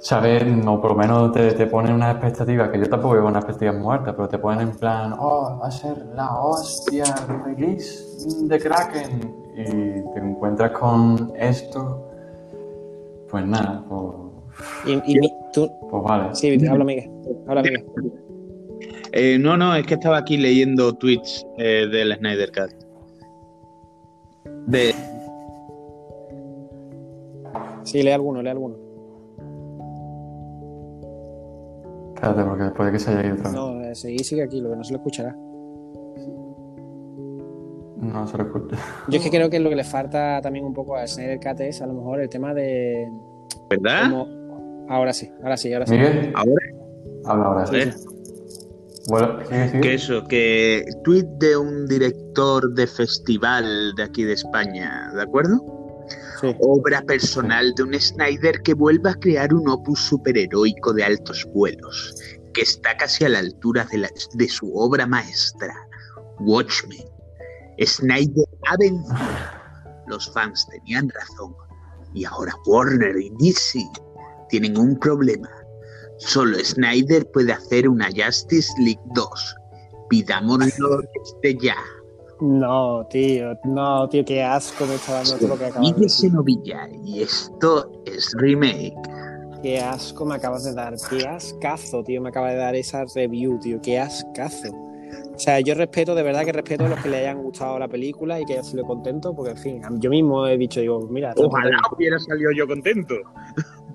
saber, 0.00 0.46
no, 0.46 0.80
por 0.80 0.92
lo 0.92 0.96
menos 0.96 1.32
te, 1.32 1.52
te 1.52 1.66
ponen 1.66 1.92
unas 1.94 2.12
expectativas, 2.14 2.70
que 2.70 2.78
yo 2.78 2.88
tampoco 2.88 3.14
veo 3.14 3.26
unas 3.26 3.42
expectativas 3.44 3.76
muertas, 3.82 4.14
pero 4.14 4.28
te 4.28 4.38
ponen 4.38 4.68
en 4.68 4.76
plan, 4.76 5.14
oh, 5.18 5.58
va 5.60 5.66
a 5.68 5.70
ser 5.70 6.06
la 6.14 6.36
hostia, 6.40 7.04
el 7.28 7.44
release 7.44 8.04
de 8.46 8.58
Kraken, 8.60 9.34
y 9.54 9.64
te 10.14 10.18
encuentras 10.20 10.70
con 10.72 11.32
esto, 11.36 12.04
pues 13.28 13.44
nada, 13.44 13.84
pues, 13.88 14.14
Y, 14.86 15.12
y 15.12 15.18
mi- 15.20 15.32
tú, 15.52 15.68
pues 15.90 16.02
vale. 16.04 16.34
sí, 16.34 16.64
habla 16.66 16.84
Miguel. 16.84 17.10
Habla 17.46 17.62
Miguel. 17.62 17.84
Eh, 19.12 19.38
no, 19.38 19.56
no, 19.56 19.74
es 19.74 19.86
que 19.86 19.94
estaba 19.94 20.18
aquí 20.18 20.36
leyendo 20.36 20.92
tweets 20.94 21.46
eh, 21.58 21.86
del 21.90 22.14
Snyder 22.16 22.52
Cut. 22.52 22.72
De, 24.66 24.94
Sí, 27.88 28.02
lee 28.02 28.10
alguno, 28.10 28.42
lee 28.42 28.50
alguno. 28.50 28.76
Espérate, 32.14 32.44
porque 32.44 32.62
después 32.64 32.86
de 32.86 32.92
que 32.92 32.98
se 32.98 33.10
haya 33.10 33.24
ido 33.24 33.34
otra 33.36 33.44
vez. 33.44 33.54
No, 33.54 33.82
eh, 33.82 33.94
seguí, 33.94 34.18
sigue 34.18 34.42
aquí, 34.42 34.60
lo 34.60 34.70
que 34.70 34.76
no 34.76 34.84
se 34.84 34.92
lo 34.92 34.98
escuchará. 34.98 35.34
No, 37.96 38.26
se 38.26 38.36
lo 38.36 38.44
escucha. 38.44 38.76
Yo 39.08 39.16
es 39.18 39.24
que 39.24 39.30
creo 39.36 39.48
que 39.48 39.58
lo 39.58 39.70
que 39.70 39.76
le 39.76 39.84
falta 39.84 40.40
también 40.42 40.66
un 40.66 40.74
poco 40.74 40.96
a 40.96 41.06
Snyder 41.06 41.40
Cut 41.40 41.60
es 41.60 41.80
a 41.80 41.86
lo 41.86 41.94
mejor 41.94 42.20
el 42.20 42.28
tema 42.28 42.52
de 42.52 43.08
¿Verdad? 43.70 44.26
Ahora 44.88 45.14
sí, 45.14 45.30
ahora 45.42 45.56
sí, 45.56 45.72
ahora 45.72 45.86
sí. 45.86 45.92
Miguel, 45.92 46.32
Ahora, 46.34 46.52
habla 47.24 47.44
ahora. 47.46 47.70
ver, 47.70 47.94
Bueno, 49.08 49.38
que 49.80 49.94
eso, 49.94 50.22
que 50.24 50.84
tweet 51.04 51.24
de 51.38 51.56
un 51.56 51.86
director 51.86 52.72
de 52.74 52.86
festival 52.86 53.94
de 53.96 54.02
aquí 54.02 54.24
de 54.24 54.34
España, 54.34 55.10
¿de 55.14 55.22
acuerdo? 55.22 55.56
Sí. 56.40 56.54
Obra 56.60 57.02
personal 57.02 57.72
de 57.74 57.82
un 57.82 57.94
Snyder 57.98 58.62
que 58.62 58.74
vuelve 58.74 59.10
a 59.10 59.14
crear 59.14 59.52
un 59.52 59.68
opus 59.68 60.00
superheroico 60.00 60.92
de 60.92 61.04
altos 61.04 61.46
vuelos, 61.54 62.14
que 62.54 62.62
está 62.62 62.96
casi 62.96 63.24
a 63.24 63.28
la 63.30 63.38
altura 63.40 63.86
de, 63.90 63.98
la- 63.98 64.10
de 64.34 64.48
su 64.48 64.72
obra 64.76 65.06
maestra, 65.06 65.74
Watchmen. 66.40 67.04
Snyder 67.84 68.44
ha 68.70 68.76
vencido. 68.78 69.16
Los 70.06 70.30
fans 70.32 70.66
tenían 70.70 71.08
razón. 71.10 71.54
Y 72.14 72.24
ahora 72.24 72.52
Warner 72.66 73.16
y 73.18 73.30
DC 73.38 73.80
tienen 74.48 74.76
un 74.78 74.98
problema. 74.98 75.48
Solo 76.18 76.58
Snyder 76.58 77.30
puede 77.30 77.52
hacer 77.52 77.88
una 77.88 78.08
Justice 78.14 78.72
League 78.78 79.00
2. 79.14 79.56
Pidámoslo 80.08 81.00
desde 81.42 81.58
ya. 81.60 81.76
No, 82.40 83.04
tío, 83.10 83.58
no, 83.64 84.08
tío, 84.08 84.24
qué 84.24 84.42
asco 84.42 84.86
me 84.86 84.94
está 84.94 85.14
dando 85.14 85.36
todo 85.38 85.48
lo 85.48 85.58
que 85.58 85.66
acabas 85.66 85.94
de 85.94 86.02
decir. 86.02 86.30
Senovilla, 86.30 86.88
y 87.04 87.22
esto 87.22 87.90
es 88.06 88.32
remake. 88.38 88.94
Qué 89.62 89.80
asco 89.80 90.24
me 90.24 90.36
acabas 90.36 90.62
de 90.62 90.72
dar, 90.72 90.94
qué 91.10 91.26
ascazo, 91.26 92.04
tío, 92.04 92.20
me 92.20 92.28
acaba 92.28 92.50
de 92.50 92.56
dar 92.56 92.76
esa 92.76 93.04
review, 93.12 93.58
tío, 93.58 93.80
qué 93.82 93.98
ascazo. 93.98 94.72
O 95.34 95.38
sea, 95.38 95.58
yo 95.60 95.74
respeto, 95.74 96.14
de 96.14 96.22
verdad 96.22 96.44
que 96.44 96.52
respeto 96.52 96.84
a 96.84 96.88
los 96.88 97.00
que 97.00 97.08
le 97.08 97.18
hayan 97.18 97.42
gustado 97.42 97.78
la 97.78 97.88
película 97.88 98.40
y 98.40 98.44
que 98.44 98.52
haya 98.54 98.62
sido 98.62 98.84
contento, 98.84 99.34
porque 99.34 99.52
en 99.52 99.58
fin, 99.58 99.82
yo 99.98 100.10
mismo 100.10 100.46
he 100.46 100.56
dicho, 100.56 100.80
digo, 100.80 101.08
mira, 101.10 101.34
Ojalá 101.36 101.76
hubiera 101.96 102.18
salido 102.20 102.50
yo 102.56 102.68
contento. 102.68 103.14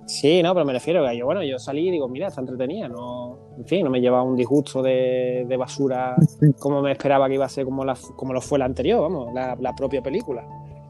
Sí, 0.06 0.44
no, 0.44 0.54
pero 0.54 0.66
me 0.66 0.74
refiero 0.74 1.06
a 1.08 1.14
yo, 1.14 1.26
bueno, 1.26 1.44
yo 1.44 1.58
salí 1.60 1.88
y 1.88 1.92
digo, 1.92 2.08
mira, 2.10 2.28
está 2.28 2.42
entretenida, 2.42 2.90
no, 2.90 3.38
en 3.58 3.66
fin, 3.66 3.84
no 3.86 3.90
me 3.90 4.02
lleva 4.02 4.22
un 4.22 4.36
disgusto 4.36 4.82
de, 4.82 5.46
de 5.48 5.58
basura 5.58 6.16
como 6.60 6.82
me 6.82 6.92
esperaba 6.92 7.28
que 7.30 7.36
iba 7.36 7.46
a 7.46 7.50
ser 7.50 7.64
como, 7.66 7.86
la, 7.86 7.98
como 8.16 8.34
lo 8.34 8.42
fue 8.42 8.60
la 8.60 8.66
anterior, 8.66 9.02
vamos, 9.02 9.34
la, 9.34 9.56
la 9.60 9.74
propia 9.76 10.02
película. 10.02 10.46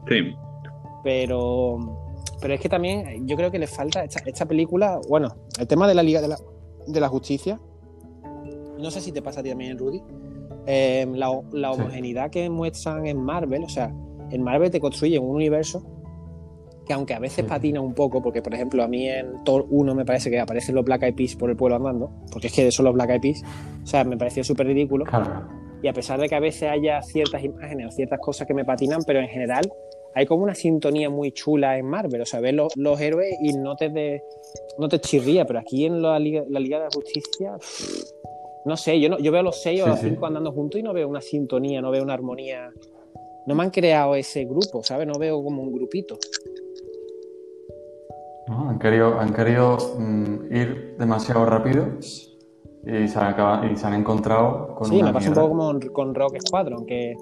Sí. 0.08 0.34
Pero, 1.02 1.78
pero 2.40 2.54
es 2.54 2.60
que 2.60 2.68
también 2.68 3.26
yo 3.26 3.36
creo 3.36 3.50
que 3.50 3.58
le 3.58 3.66
falta 3.66 4.02
esta, 4.04 4.20
esta 4.28 4.46
película, 4.46 5.00
bueno, 5.08 5.34
el 5.58 5.66
tema 5.66 5.86
de 5.86 5.94
la 5.94 6.02
Liga 6.02 6.20
de 6.20 6.28
la, 6.28 6.38
de 6.86 7.00
la 7.00 7.08
Justicia, 7.08 7.60
no 8.78 8.90
sé 8.90 9.00
si 9.00 9.12
te 9.12 9.22
pasa 9.22 9.40
a 9.40 9.42
ti 9.42 9.50
también, 9.50 9.78
Rudy, 9.78 10.02
eh, 10.66 11.06
la, 11.14 11.28
la 11.52 11.72
Sí. 11.74 11.80
homogeneidad 11.80 12.30
que 12.30 12.48
muestran 12.50 13.06
en 13.06 13.20
Marvel, 13.22 13.64
o 13.64 13.68
sea, 13.68 13.94
en 14.30 14.42
Marvel 14.42 14.70
te 14.70 14.80
construyen 14.80 15.22
un 15.22 15.30
universo 15.36 15.84
que 16.86 16.92
aunque 16.92 17.14
a 17.14 17.18
veces 17.18 17.44
Sí. 17.44 17.48
patina 17.48 17.80
un 17.80 17.94
poco, 17.94 18.22
porque 18.22 18.42
por 18.42 18.54
ejemplo 18.54 18.82
a 18.82 18.88
mí 18.88 19.08
en 19.08 19.42
Thor 19.44 19.66
1 19.70 19.94
me 19.94 20.04
parece 20.04 20.30
que 20.30 20.38
aparecen 20.38 20.74
los 20.74 20.84
Black 20.84 21.02
Eyed 21.02 21.14
Peas 21.14 21.34
por 21.36 21.50
el 21.50 21.56
pueblo 21.56 21.76
andando, 21.76 22.10
porque 22.32 22.48
es 22.48 22.52
que 22.52 22.70
son 22.70 22.84
los 22.84 22.94
Black 22.94 23.10
Eyed 23.10 23.20
Peas, 23.20 23.42
o 23.82 23.86
sea, 23.86 24.04
me 24.04 24.16
pareció 24.16 24.44
súper 24.44 24.66
ridículo, 24.66 25.04
Claro. 25.04 25.48
y 25.82 25.88
a 25.88 25.92
pesar 25.92 26.20
de 26.20 26.28
que 26.28 26.34
a 26.34 26.40
veces 26.40 26.64
haya 26.70 27.00
ciertas 27.02 27.42
imágenes 27.42 27.86
o 27.88 27.90
ciertas 27.90 28.18
cosas 28.20 28.46
que 28.46 28.54
me 28.54 28.64
patinan, 28.64 29.00
pero 29.06 29.20
en 29.20 29.28
general 29.28 29.70
hay 30.16 30.26
como 30.26 30.44
una 30.44 30.54
sintonía 30.54 31.10
muy 31.10 31.32
chula 31.32 31.76
en 31.76 31.86
Marvel. 31.86 32.20
O 32.20 32.24
sea, 32.24 32.38
ves 32.38 32.54
los, 32.54 32.76
los 32.76 33.00
héroes 33.00 33.34
y 33.42 33.52
no 33.54 33.74
te, 33.74 33.88
de- 33.88 34.22
no 34.78 34.88
te 34.88 35.00
chirría, 35.00 35.44
pero 35.44 35.58
aquí 35.58 35.86
en 35.86 36.00
la 36.02 36.18
Liga, 36.20 36.44
la 36.48 36.60
Liga 36.60 36.78
de 36.78 36.84
la 36.84 36.90
Justicia, 36.94 37.54
pff, 37.58 38.04
no 38.64 38.76
sé, 38.76 39.00
yo, 39.00 39.08
no, 39.08 39.18
yo 39.18 39.32
veo 39.32 39.42
los 39.42 39.60
seis 39.60 39.80
o 39.82 39.84
Sí, 39.86 39.90
los 39.90 39.98
sí. 40.00 40.08
cinco 40.10 40.26
andando 40.26 40.52
juntos 40.52 40.78
y 40.80 40.84
no 40.84 40.92
veo 40.92 41.08
una 41.08 41.20
sintonía, 41.20 41.82
no 41.82 41.90
veo 41.90 42.02
una 42.04 42.14
armonía. 42.14 42.70
No 43.46 43.54
me 43.56 43.62
han 43.64 43.70
creado 43.70 44.14
ese 44.14 44.44
grupo, 44.44 44.82
¿sabes? 44.84 45.06
No 45.06 45.18
veo 45.18 45.42
como 45.42 45.62
un 45.62 45.72
grupito. 45.72 46.16
¿No? 48.48 48.68
Han 48.70 48.78
querido, 48.78 49.18
han 49.20 49.32
querido 49.32 49.76
mm, 49.98 50.54
ir 50.54 50.96
demasiado 50.98 51.44
rápido 51.46 51.86
y 52.86 53.08
se 53.08 53.18
han, 53.18 53.26
acaba- 53.34 53.66
y 53.70 53.76
se 53.76 53.86
han 53.86 53.94
encontrado 53.94 54.74
con 54.74 54.88
Sí, 54.88 54.96
una 54.96 55.06
me 55.06 55.12
pasa 55.14 55.28
un 55.30 55.34
poco 55.34 55.48
como 55.48 55.80
con- 55.92 56.14
Rock 56.14 56.36
Squadron, 56.46 56.84
que, 56.84 57.14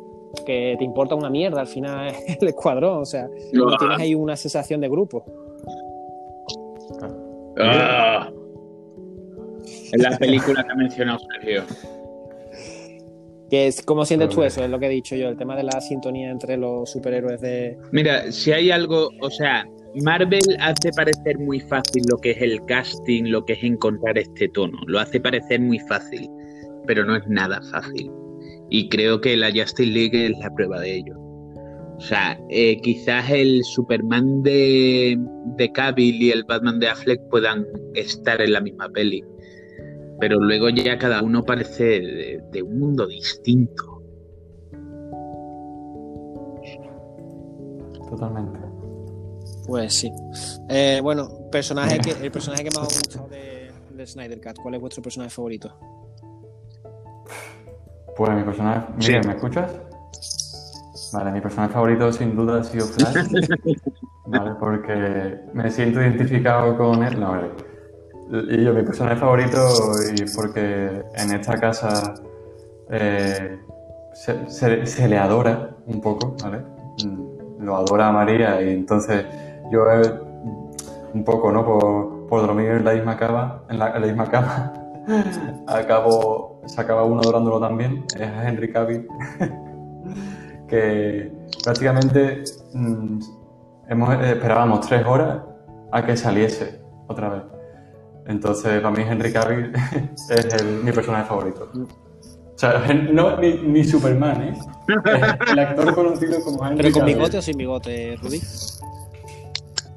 que 0.45 0.75
te 0.79 0.85
importa 0.85 1.15
una 1.15 1.31
mierda 1.31 1.61
al 1.61 1.69
final 1.69 2.13
el 2.41 2.49
escuadrón, 2.49 3.03
o 3.03 3.05
sea, 3.05 3.29
no 3.53 3.77
tienes 3.77 3.99
ahí 3.99 4.15
una 4.15 4.37
sensación 4.37 4.81
de 4.81 4.89
grupo. 4.89 5.25
Ah. 7.59 8.29
En 9.93 10.03
la 10.03 10.17
película 10.19 10.65
que 10.65 10.73
ha 10.73 10.75
mencionado 10.75 11.19
Sergio. 11.33 11.63
Que 13.51 13.67
es, 13.67 13.83
¿Cómo 13.83 14.07
sientes 14.07 14.31
tú 14.31 14.43
eso? 14.43 14.65
Es 14.65 14.71
lo 14.71 14.79
que 14.79 14.87
he 14.87 14.89
dicho 14.89 15.15
yo, 15.15 15.29
el 15.29 15.37
tema 15.37 15.55
de 15.55 15.63
la 15.65 15.79
sintonía 15.83 16.31
entre 16.31 16.57
los 16.57 16.91
superhéroes 16.91 17.41
de... 17.43 17.79
Mira, 17.93 18.33
si 18.33 18.51
hay 18.53 18.71
algo, 18.71 19.11
o 19.21 19.29
sea, 19.31 19.69
Marvel 20.01 20.41
hace 20.61 20.91
parecer 20.97 21.39
muy 21.39 21.61
fácil 21.61 22.03
lo 22.11 22.17
que 22.19 22.31
es 22.31 22.41
el 22.41 22.65
casting, 22.65 23.25
lo 23.25 23.45
que 23.45 23.53
es 23.55 23.63
encontrar 23.63 24.17
este 24.17 24.49
tono. 24.49 24.79
Lo 24.87 24.99
hace 24.99 25.21
parecer 25.21 25.61
muy 25.61 25.79
fácil, 25.81 26.29
pero 26.87 27.05
no 27.05 27.17
es 27.17 27.27
nada 27.29 27.61
fácil. 27.71 28.11
Y 28.71 28.89
creo 28.89 29.21
que 29.21 29.37
la 29.37 29.51
Justice 29.51 29.91
League 29.91 30.27
es 30.27 30.39
la 30.39 30.51
prueba 30.55 30.81
de 30.81 30.97
ello. 30.97 31.15
O 31.97 32.01
sea, 32.01 32.41
eh, 32.49 32.81
quizás 32.81 33.31
el 33.31 33.63
Superman 33.65 34.43
de, 34.43 35.17
de 35.57 35.73
Cavill 35.73 36.23
y 36.23 36.31
el 36.31 36.43
Batman 36.45 36.81
de 36.81 36.89
Affleck 36.89 37.21
puedan 37.31 37.67
estar 37.95 38.41
en 38.41 38.55
la 38.55 38.61
misma 38.61 38.89
peli. 38.89 39.23
Pero 40.19 40.41
luego 40.41 40.71
ya 40.71 40.99
cada 40.99 41.23
uno 41.23 41.45
parece 41.45 41.85
de, 41.85 42.41
de 42.51 42.63
un 42.63 42.79
mundo 42.79 43.07
distinto. 43.07 44.03
Totalmente. 48.09 48.72
Pues 49.67 49.95
sí. 49.95 50.13
Eh, 50.69 51.01
bueno, 51.03 51.29
personaje 51.51 51.99
que, 52.01 52.11
el 52.13 52.31
personaje 52.33 52.65
que 52.65 52.71
más 52.71 52.87
os 52.89 52.97
ha 52.97 52.99
gustado 52.99 53.29
de, 53.29 53.71
de 53.91 54.07
Snyder 54.07 54.41
Cat, 54.41 54.57
¿cuál 54.63 54.75
es 54.75 54.81
vuestro 54.81 55.03
personaje 55.03 55.31
favorito? 55.31 55.73
Pues 58.17 58.31
mi 58.33 58.43
personaje. 58.43 58.87
Sí. 58.99 59.09
Miguel, 59.13 59.27
¿me 59.27 59.35
escuchas? 59.35 59.71
Vale, 61.13 61.33
mi 61.33 61.41
personaje 61.41 61.73
favorito 61.75 62.13
sin 62.13 62.35
duda 62.37 62.61
ha 62.61 62.65
sido 62.65 62.87
Flash. 62.87 63.27
vale, 64.27 64.51
porque 64.59 65.39
me 65.53 65.71
siento 65.71 66.01
identificado 66.01 66.77
con 66.77 67.03
él. 67.03 67.19
No, 67.21 67.31
vale. 67.33 67.51
Y 68.51 68.65
yo, 68.65 68.73
mi 68.73 68.83
personaje 68.83 69.17
favorito, 69.17 69.59
y 70.15 70.25
porque 70.35 71.03
en 71.17 71.33
esta 71.35 71.59
casa 71.61 72.15
eh, 72.91 73.59
se, 74.15 74.49
se- 74.51 74.87
se 74.87 75.09
le 75.09 75.19
adora 75.19 75.77
un 75.87 76.01
poco, 76.01 76.35
¿vale? 76.43 76.59
Mm, 77.05 77.63
Lo 77.65 77.77
adora 77.77 78.09
a 78.09 78.13
María 78.13 78.63
y 78.63 78.71
entonces 78.71 79.25
yo 79.71 79.91
eh, 79.91 80.15
un 81.15 81.25
poco, 81.25 81.53
¿no? 81.53 81.65
Por, 81.65 82.27
por 82.29 82.41
dormir 82.47 82.69
en 82.71 82.85
la 82.85 82.93
misma 82.95 83.17
cama, 83.17 83.63
en 83.69 83.79
la, 83.79 83.91
en 83.95 84.01
la 84.01 84.07
misma 84.07 84.31
cama, 84.31 84.73
acabo, 85.67 86.61
se 86.67 86.81
acaba 86.81 87.05
uno 87.05 87.21
adorándolo 87.21 87.61
también, 87.61 88.05
es 88.19 88.29
Henry 88.47 88.73
Cavill, 88.73 89.07
que 90.69 91.33
prácticamente 91.65 92.43
mm, 92.75 93.19
hemos, 93.89 94.15
eh, 94.15 94.33
esperábamos 94.33 94.87
tres 94.87 95.05
horas 95.07 95.41
a 95.91 96.05
que 96.05 96.17
saliese 96.17 96.81
otra 97.09 97.29
vez. 97.29 97.43
Entonces, 98.27 98.81
para 98.81 98.95
mí 98.97 99.03
Henry 99.07 99.33
Cavill 99.33 99.73
es 100.31 100.55
el- 100.55 100.83
mi 100.85 100.93
personaje 100.93 101.25
favorito. 101.29 101.69
O 101.75 102.59
sea, 102.63 102.81
no, 103.13 103.37
ni, 103.39 103.55
ni 103.55 103.83
Superman, 103.85 104.43
¿eh? 104.43 104.59
El 105.51 105.59
actor 105.59 105.95
conocido 105.95 106.41
como 106.45 106.65
Henry 106.65 106.77
¿Pero 106.77 106.93
con 106.93 107.01
Cavill. 107.01 107.17
bigote 107.17 107.39
o 107.39 107.43
sin 107.43 107.57
bigote, 107.59 108.17
Rudy? 108.23 108.41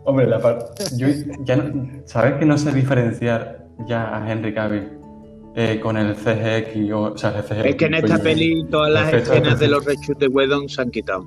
Hombre, 0.06 0.28
la 0.28 0.40
parte. 0.40 0.84
Yo 0.98 1.08
ya 1.44 1.56
no, 1.58 2.02
¿Sabes 2.06 2.36
que 2.36 2.46
no 2.46 2.58
sé 2.58 2.72
diferenciar 2.72 3.66
ya 3.88 4.16
a 4.16 4.32
Henry 4.32 4.54
Cavill 4.54 4.90
eh, 5.56 5.80
con 5.82 5.98
el 5.98 6.16
CGX 6.16 6.92
o, 6.94 7.02
o 7.14 7.18
sea, 7.18 7.32
el 7.38 7.44
CGX? 7.44 7.66
Es 7.66 7.76
que 7.76 7.86
en 7.86 7.94
esta 7.96 8.18
peli 8.20 8.64
todas 8.70 8.92
las 8.92 9.14
escenas 9.14 9.60
de 9.60 9.68
los 9.68 9.84
reshoots 9.84 10.20
de 10.20 10.28
Whedon 10.28 10.70
se 10.70 10.82
han 10.82 10.92
quitado. 10.92 11.26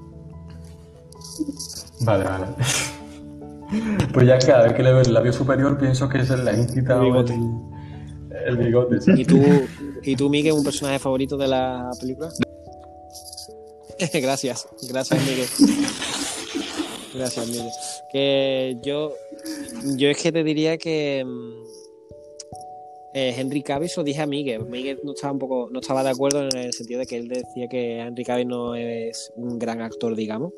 Vale, 2.01 2.25
vale. 2.25 2.47
Pues 4.15 4.27
ya 4.27 4.39
cada 4.39 4.63
vez 4.63 4.73
que 4.73 4.83
le 4.83 4.93
veo 4.95 5.03
el 5.03 5.13
labio 5.13 5.31
superior 5.31 5.77
pienso 5.77 6.09
que 6.09 6.25
se 6.25 6.39
le 6.39 6.51
han 6.53 6.67
quitado 6.69 7.03
El 7.03 7.07
bigote. 7.09 7.35
el, 7.35 8.47
el 8.47 8.57
bigote. 8.57 8.99
sí. 8.99 9.11
¿Y 9.15 9.25
tú, 9.27 9.43
¿Y 10.03 10.17
tú, 10.17 10.31
Miguel, 10.31 10.55
un 10.55 10.65
personaje 10.65 10.99
favorito 10.99 11.37
de 11.37 11.49
la 11.49 11.91
película? 12.01 12.31
gracias, 14.15 14.67
gracias, 14.89 15.21
Miguel. 15.27 15.47
Gracias, 17.19 17.49
Miguel. 17.49 17.69
Que 18.13 18.77
yo, 18.83 19.13
yo 19.97 20.09
es 20.09 20.23
que 20.23 20.33
te 20.33 20.45
diría 20.45 20.79
que 20.79 21.25
mm, 21.25 21.69
eh, 23.15 23.35
Henry 23.37 23.63
Cavill 23.63 23.89
se 23.89 24.01
lo 24.01 24.05
dije 24.05 24.23
a 24.23 24.27
Miguel. 24.27 24.65
Miguel 24.67 25.01
no 25.03 25.13
estaba 25.13 25.33
un 25.33 25.39
poco, 25.39 25.69
no 25.71 25.81
estaba 25.81 26.05
de 26.05 26.11
acuerdo 26.11 26.43
en 26.45 26.57
el 26.57 26.73
sentido 26.73 27.01
de 27.01 27.07
que 27.07 27.17
él 27.17 27.29
decía 27.29 27.69
que 27.69 27.99
Henry 27.99 28.25
Cavill 28.25 28.49
no 28.49 28.75
es 28.75 29.33
un 29.37 29.59
gran 29.59 29.81
actor, 29.83 30.15
digamos. 30.15 30.53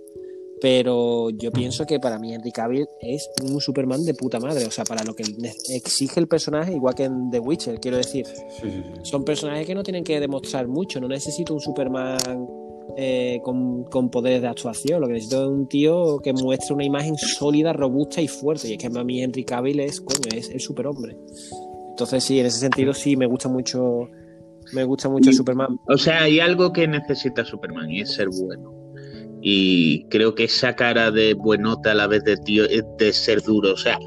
Pero 0.61 1.31
yo 1.31 1.51
pienso 1.51 1.87
que 1.87 1.99
para 1.99 2.19
mí 2.19 2.35
Henry 2.35 2.53
Cavill 2.53 2.87
es 3.01 3.31
un 3.43 3.63
Superman 3.63 4.05
de 4.05 4.13
puta 4.13 4.39
madre. 4.39 4.67
O 4.67 4.71
sea, 4.71 4.85
para 4.85 5.03
lo 5.05 5.15
que 5.15 5.25
exige 5.71 6.21
el 6.21 6.29
personaje, 6.29 6.75
igual 6.75 6.95
que 6.95 7.05
en 7.05 7.31
The 7.31 7.41
Witcher, 7.41 7.81
quiero 7.81 7.97
decir 7.97 8.27
Sí, 8.27 8.35
sí, 8.61 8.71
sí. 8.71 9.01
son 9.05 9.25
personajes 9.25 9.67
que 9.67 9.75
no 9.75 9.83
tienen 9.83 10.05
que 10.05 10.21
demostrar 10.21 10.69
mucho. 10.69 11.01
No 11.01 11.09
necesito 11.09 11.55
un 11.55 11.61
Superman 11.61 12.19
eh, 12.97 13.41
con, 13.43 13.85
con 13.85 14.11
poderes 14.11 14.43
de 14.43 14.49
actuación. 14.49 15.01
Lo 15.01 15.07
que 15.07 15.15
necesito 15.15 15.43
es 15.45 15.49
un 15.49 15.69
tío 15.69 16.19
que 16.19 16.33
muestre 16.33 16.75
una 16.75 16.85
imagen 16.85 17.17
sólida, 17.17 17.73
robusta 17.73 18.21
y 18.21 18.29
fuerte. 18.29 18.69
Y 18.69 18.73
es 18.73 18.79
que 18.79 18.87
a 18.87 19.05
mí 19.05 19.23
Henry 19.23 19.45
Cavill 19.45 19.81
es, 19.81 20.01
coño, 20.01 20.29
es 20.37 20.51
el 20.51 20.61
superhombre. 20.61 21.17
Entonces 21.91 22.25
sí, 22.25 22.39
en 22.41 22.47
ese 22.47 22.59
sentido 22.61 22.93
sí 22.95 23.17
me 23.17 23.27
gusta 23.27 23.49
mucho. 23.49 24.09
Me 24.73 24.85
gusta 24.85 25.09
mucho 25.09 25.31
Y- 25.31 25.35
Superman. 25.35 25.79
O 25.89 25.97
sea, 25.99 26.23
hay 26.23 26.41
algo 26.41 26.73
que 26.73 26.87
necesita 26.87 27.45
Superman 27.45 27.91
y 27.91 28.01
es 28.03 28.13
ser 28.15 28.29
bueno. 28.29 28.73
Y 29.43 30.05
creo 30.09 30.35
que 30.35 30.45
esa 30.45 30.77
cara 30.77 31.11
de 31.11 31.33
buenota 31.33 31.93
a 31.93 31.95
la 31.95 32.07
vez 32.07 32.23
de 32.25 32.37
tío 32.37 32.65
es 32.67 32.85
de 32.99 33.13
ser 33.13 33.41
duro. 33.43 33.73
O 33.73 33.77
sea, 33.77 33.99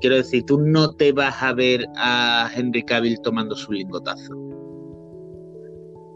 quiero 0.00 0.16
decir, 0.16 0.44
tú 0.44 0.60
no 0.60 0.94
te 0.94 1.12
vas 1.12 1.42
a 1.42 1.54
ver 1.54 1.86
a 1.96 2.50
Henry 2.54 2.82
Cavill 2.84 3.18
tomando 3.22 3.56
su 3.56 3.72
lingotazo. 3.72 4.34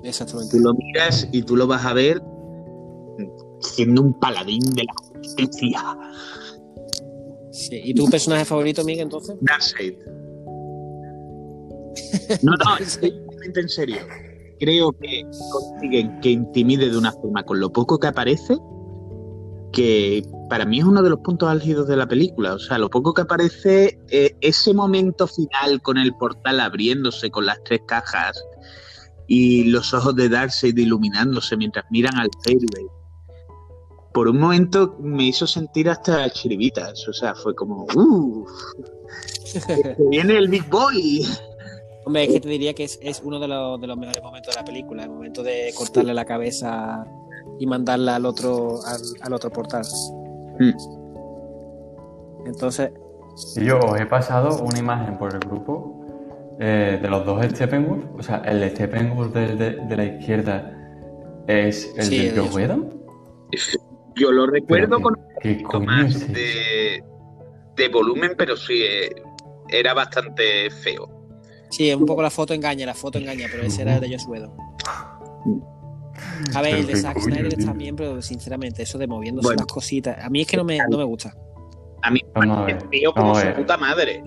Exactamente. 0.03 0.57
Tú 0.57 0.62
lo 0.62 0.74
miras 0.74 1.28
y 1.32 1.42
tú 1.42 1.57
lo 1.57 1.66
vas 1.66 1.84
a 1.84 1.92
ver 1.92 2.22
siendo 3.61 4.03
un 4.03 4.18
paladín 4.18 4.62
de 4.74 4.84
la 4.84 4.92
justicia. 4.97 5.99
Sí. 7.51 7.80
¿Y 7.84 7.94
tu 7.94 8.07
personaje 8.07 8.44
favorito, 8.44 8.84
Miguel, 8.84 9.05
entonces? 9.05 9.36
Darkseid. 9.40 9.94
No, 12.42 12.53
no, 12.53 12.76
es 12.80 13.01
totalmente 13.01 13.61
en 13.61 13.68
serio. 13.68 13.99
Creo 14.59 14.92
que 14.92 15.22
consiguen 15.53 16.20
que 16.20 16.30
intimide 16.30 16.90
de 16.90 16.97
una 16.97 17.12
forma 17.12 17.42
con 17.44 17.61
lo 17.61 17.72
poco 17.72 17.99
que 17.99 18.07
aparece, 18.07 18.57
que 19.72 20.22
para 20.49 20.64
mí 20.64 20.78
es 20.78 20.84
uno 20.84 21.03
de 21.03 21.11
los 21.11 21.20
puntos 21.20 21.49
álgidos 21.49 21.88
de 21.88 21.97
la 21.97 22.07
película. 22.07 22.55
O 22.55 22.59
sea, 22.59 22.78
lo 22.78 22.88
poco 22.88 23.12
que 23.12 23.22
aparece, 23.22 23.99
eh, 24.11 24.34
ese 24.40 24.72
momento 24.72 25.26
final 25.26 25.82
con 25.82 25.99
el 25.99 26.14
portal 26.14 26.61
abriéndose 26.61 27.30
con 27.30 27.47
las 27.47 27.62
tres 27.64 27.80
cajas 27.86 28.42
y 29.27 29.64
los 29.64 29.93
ojos 29.95 30.14
de 30.16 30.29
Darkseid 30.29 30.77
iluminándose 30.77 31.57
mientras 31.57 31.85
miran 31.91 32.16
al 32.16 32.29
Fairway. 32.43 32.87
Por 34.12 34.29
un 34.29 34.39
momento 34.39 34.97
me 35.01 35.24
hizo 35.24 35.47
sentir 35.47 35.91
hasta 35.91 36.31
chiribitas. 36.31 37.07
O 37.09 37.12
sea, 37.12 37.35
fue 37.35 37.55
como, 37.55 37.87
¡uh! 37.95 38.47
que 39.66 39.97
viene 40.11 40.39
el 40.39 40.49
Big 40.49 40.68
Boy. 40.70 41.27
Hombre, 42.05 42.24
es 42.24 42.33
que 42.33 42.41
te 42.41 42.49
diría 42.49 42.72
que 42.72 42.85
es, 42.85 42.99
es 43.03 43.20
uno 43.24 43.41
de 43.41 43.49
los, 43.49 43.81
de 43.81 43.87
los 43.89 43.97
mejores 43.97 44.22
momentos 44.22 44.55
de 44.55 44.61
la 44.61 44.64
película, 44.64 45.03
el 45.03 45.11
momento 45.11 45.43
de 45.43 45.74
cortarle 45.77 46.14
la 46.14 46.24
cabeza 46.24 47.05
y 47.59 47.66
mandarla 47.66 48.16
al 48.16 48.27
otro, 48.27 48.79
al, 48.87 49.01
al 49.22 49.33
otro 49.33 49.51
portal. 49.51 49.85
Entonces, 52.47 52.93
Y 53.57 53.64
yo 53.64 53.81
os 53.81 54.01
he 54.01 54.07
pasado 54.07 54.62
una 54.62 54.79
imagen 54.79 55.18
por 55.18 55.35
el 55.35 55.41
grupo 55.41 55.95
eh, 56.61 56.99
de 57.01 57.09
los 57.09 57.25
dos 57.27 57.45
Steppenwolf. 57.47 58.05
O 58.19 58.23
sea, 58.23 58.39
el 58.47 58.69
Steppenwolf 58.71 59.33
de, 59.35 59.57
de, 59.57 59.71
de 59.87 59.97
la 59.97 60.05
izquierda 60.05 60.73
es 61.47 61.93
el 61.97 62.05
Sí, 62.05 62.29
de. 62.29 62.39
Joe 62.41 62.49
Whedon. 62.49 63.03
Yo 64.17 64.33
lo 64.33 64.47
recuerdo 64.47 64.97
Pero 64.97 65.03
con 65.03 65.15
¿Qué, 65.41 65.59
qué 65.59 65.63
un 65.65 65.69
coño 65.71 65.87
poquito 65.87 66.07
es 66.09 66.21
más 66.21 66.33
de, 66.33 67.05
de 67.77 67.89
volumen, 67.89 68.33
pero 68.37 68.57
sí, 68.57 68.83
eh, 68.83 69.11
era 69.69 69.93
bastante 69.95 70.71
feo. 70.71 71.09
sí, 71.71 71.93
un 71.93 72.07
poco 72.07 72.23
la 72.23 72.31
foto 72.31 72.55
engaña, 72.55 72.87
la 72.87 72.95
foto 72.95 73.19
engaña, 73.19 73.47
pero 73.51 73.65
ese 73.65 73.83
era 73.83 73.97
el 73.97 74.01
de 74.01 74.13
Joss 74.17 74.27
Whedon. 74.27 74.53
A 76.55 76.63
ver, 76.63 76.71
Pero 76.73 76.77
el 76.79 76.87
de 76.87 76.97
Zack 76.97 77.21
Snyder 77.21 77.55
está 77.59 77.73
bien, 77.75 77.95
pero 77.95 78.23
sinceramente, 78.23 78.83
eso 78.83 78.97
de 78.97 79.07
moviéndose 79.07 79.49
Bueno. 79.49 79.59
las 79.65 79.73
cositas, 79.73 80.17
a 80.25 80.31
mí 80.31 80.41
es 80.41 80.47
que 80.47 80.57
no 80.57 80.65
me, 80.65 80.79
no 80.89 80.97
me 80.97 81.05
gusta. 81.05 81.35
A 82.03 82.11
mí 82.11 82.21
me 82.35 82.47
parece 82.47 82.87
feo 82.89 83.13
como 83.13 83.35
su 83.35 83.53
puta 83.53 83.77
madre. 83.77 84.23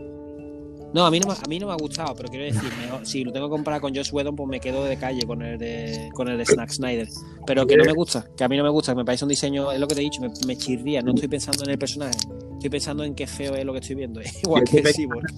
No, 0.94 1.06
a 1.06 1.12
mí 1.12 1.20
no, 1.20 1.28
me- 1.28 1.34
a 1.36 1.48
mí 1.48 1.60
no 1.60 1.68
me 1.68 1.74
ha 1.74 1.76
gustado, 1.76 2.16
pero 2.16 2.30
quiero 2.30 2.46
decir, 2.46 2.70
si 3.04 3.24
lo 3.24 3.32
tengo 3.32 3.48
que 3.48 3.52
comparar 3.52 3.80
con 3.80 3.94
Joss 3.96 4.12
Whedon, 4.12 4.36
pues 4.36 4.50
me 4.50 4.60
quedo 4.60 4.84
de 4.86 4.98
calle 4.98 5.22
con 5.28 5.42
el 5.44 5.58
de, 5.60 6.10
con 6.16 6.28
el 6.30 6.38
de 6.38 6.46
Zack 6.46 6.72
Snyder. 6.72 7.08
Pero 7.46 7.68
que 7.68 7.78
no 7.78 7.84
me 7.86 7.94
gusta, 7.94 8.28
que 8.36 8.44
a 8.44 8.48
mí 8.50 8.58
no 8.58 8.64
me 8.64 8.70
gusta, 8.70 8.94
que 8.94 8.98
me 8.98 9.06
parece 9.06 9.26
un 9.26 9.30
diseño, 9.30 9.72
es 9.72 9.80
lo 9.80 9.88
que 9.88 9.96
te 9.96 10.02
he 10.02 10.04
dicho, 10.06 10.22
me, 10.22 10.30
me 10.48 10.58
chirría, 10.58 11.02
no 11.02 11.12
estoy 11.14 11.28
pensando 11.30 11.64
en 11.64 11.70
el 11.72 11.78
personaje, 11.78 12.18
estoy 12.54 12.70
pensando 12.70 13.04
en 13.04 13.14
qué 13.14 13.28
feo 13.28 13.56
es 13.56 13.64
lo 13.66 13.74
que 13.74 13.80
estoy 13.80 13.96
viendo, 13.98 14.20
igual 14.44 14.64
que 14.64 14.78
el. 14.80 14.84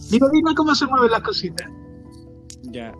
Dime, 0.09 0.27
dime 0.31 0.55
cómo 0.55 0.73
se 0.73 0.85
mueven 0.87 1.11
las 1.11 1.21
cositas. 1.21 1.67
Ya. 2.63 2.93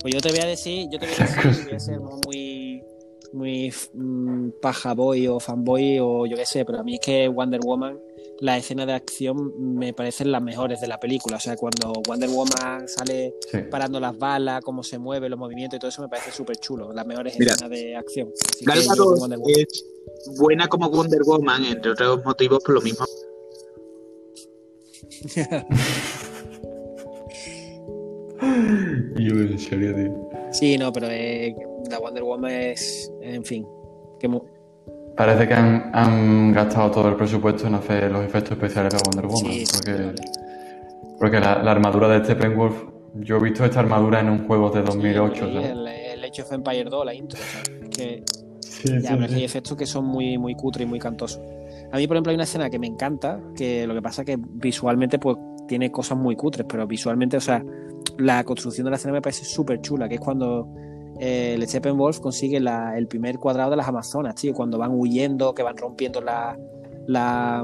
Pues 0.00 0.14
yo 0.14 0.20
te 0.20 0.30
voy 0.30 0.40
a 0.40 0.46
decir, 0.46 0.86
yo 0.92 0.98
te 0.98 1.06
voy 1.06 1.14
a 1.18 1.24
decir, 1.24 1.64
voy 1.64 1.74
a 1.74 1.80
ser 1.80 1.98
muy, 1.98 2.82
muy 3.32 3.72
mm, 3.94 4.50
paja 4.60 4.92
boy 4.94 5.26
o 5.26 5.40
fanboy 5.40 5.98
o 5.98 6.26
yo 6.26 6.36
qué 6.36 6.44
sé, 6.46 6.64
pero 6.64 6.78
a 6.80 6.82
mí 6.84 6.94
es 6.94 7.00
que 7.00 7.26
Wonder 7.26 7.60
Woman, 7.64 7.98
las 8.44 8.58
escenas 8.58 8.86
de 8.86 8.92
acción 8.92 9.74
me 9.74 9.94
parecen 9.94 10.30
las 10.30 10.42
mejores 10.42 10.78
de 10.78 10.86
la 10.86 11.00
película. 11.00 11.38
O 11.38 11.40
sea, 11.40 11.56
cuando 11.56 11.94
Wonder 12.06 12.28
Woman 12.28 12.86
sale 12.86 13.36
parando 13.70 13.98
las 13.98 14.18
balas, 14.18 14.62
cómo 14.62 14.82
se 14.82 14.98
mueve, 14.98 15.30
los 15.30 15.38
movimientos 15.38 15.78
y 15.78 15.80
todo 15.80 15.88
eso 15.88 16.02
me 16.02 16.10
parece 16.10 16.30
súper 16.30 16.58
chulo. 16.58 16.92
Las 16.92 17.06
mejores 17.06 17.40
escenas 17.40 17.70
de 17.70 17.96
acción. 17.96 18.30
Gal 18.60 18.80
es 18.80 18.88
buena 20.38 20.68
como 20.68 20.90
Wonder 20.90 21.22
Woman, 21.24 21.64
entre 21.64 21.92
otros 21.92 22.22
motivos, 22.22 22.62
por 22.62 22.74
lo 22.74 22.82
mismo. 22.82 23.06
Yo 29.16 29.36
en 29.36 29.58
serio, 29.58 29.94
tío. 29.94 30.28
Sí, 30.52 30.76
no, 30.76 30.92
pero 30.92 31.06
eh, 31.08 31.56
la 31.88 31.98
Wonder 31.98 32.24
Woman 32.24 32.52
es, 32.52 33.10
en 33.22 33.42
fin, 33.42 33.66
que 34.20 34.28
Parece 35.16 35.46
que 35.46 35.54
han, 35.54 36.52
gastado 36.52 36.90
todo 36.90 37.08
el 37.08 37.16
presupuesto 37.16 37.66
en 37.66 37.74
hacer 37.74 38.10
los 38.10 38.24
efectos 38.24 38.52
especiales 38.52 38.94
de 38.94 38.98
Wonder 39.04 39.26
Woman. 39.26 39.52
porque 39.72 40.14
porque 41.18 41.40
la, 41.40 41.52
armadura 41.70 42.08
de 42.08 42.24
Steppenwolf, 42.24 42.74
yo 43.14 43.36
he 43.36 43.40
visto 43.40 43.64
esta 43.64 43.80
armadura 43.80 44.20
en 44.20 44.28
un 44.28 44.46
juego 44.46 44.70
de 44.70 44.82
2008. 44.82 45.34
Sí, 45.46 45.56
el, 45.56 45.86
el 45.86 46.24
Age 46.24 46.42
of 46.42 46.52
Empire 46.52 46.84
2, 46.84 47.06
la 47.06 47.14
intro. 47.14 47.38
que 47.90 48.24
ya, 48.84 49.14
hay 49.14 49.44
efectos 49.44 49.76
que 49.76 49.86
son 49.86 50.04
muy, 50.04 50.38
muy 50.38 50.54
cutres 50.54 50.86
y 50.86 50.90
muy 50.90 50.98
cantosos. 50.98 51.40
A 51.92 51.96
mí, 51.96 52.06
por 52.06 52.16
ejemplo, 52.16 52.30
hay 52.30 52.34
una 52.34 52.44
escena 52.44 52.68
que 52.68 52.78
me 52.78 52.86
encanta, 52.86 53.40
que 53.56 53.86
lo 53.86 53.94
que 53.94 54.02
pasa 54.02 54.22
es 54.22 54.26
que 54.26 54.36
visualmente 54.38 55.18
pues 55.18 55.36
tiene 55.68 55.90
cosas 55.90 56.18
muy 56.18 56.36
cutres, 56.36 56.66
pero 56.68 56.86
visualmente, 56.86 57.36
o 57.36 57.40
sea, 57.40 57.64
la 58.18 58.44
construcción 58.44 58.84
de 58.84 58.90
la 58.90 58.96
escena 58.96 59.14
me 59.14 59.22
parece 59.22 59.44
súper 59.44 59.80
chula, 59.80 60.08
que 60.08 60.16
es 60.16 60.20
cuando 60.20 60.68
eh, 61.24 61.54
el 61.54 61.66
Steppenwolf 61.66 62.20
consigue 62.20 62.58
el 62.58 63.06
primer 63.06 63.38
cuadrado 63.38 63.70
de 63.70 63.76
las 63.78 63.88
Amazonas, 63.88 64.34
tío, 64.34 64.52
cuando 64.52 64.76
van 64.76 64.90
huyendo, 64.92 65.54
que 65.54 65.62
van 65.62 65.74
rompiendo 65.74 66.20
la, 66.20 66.54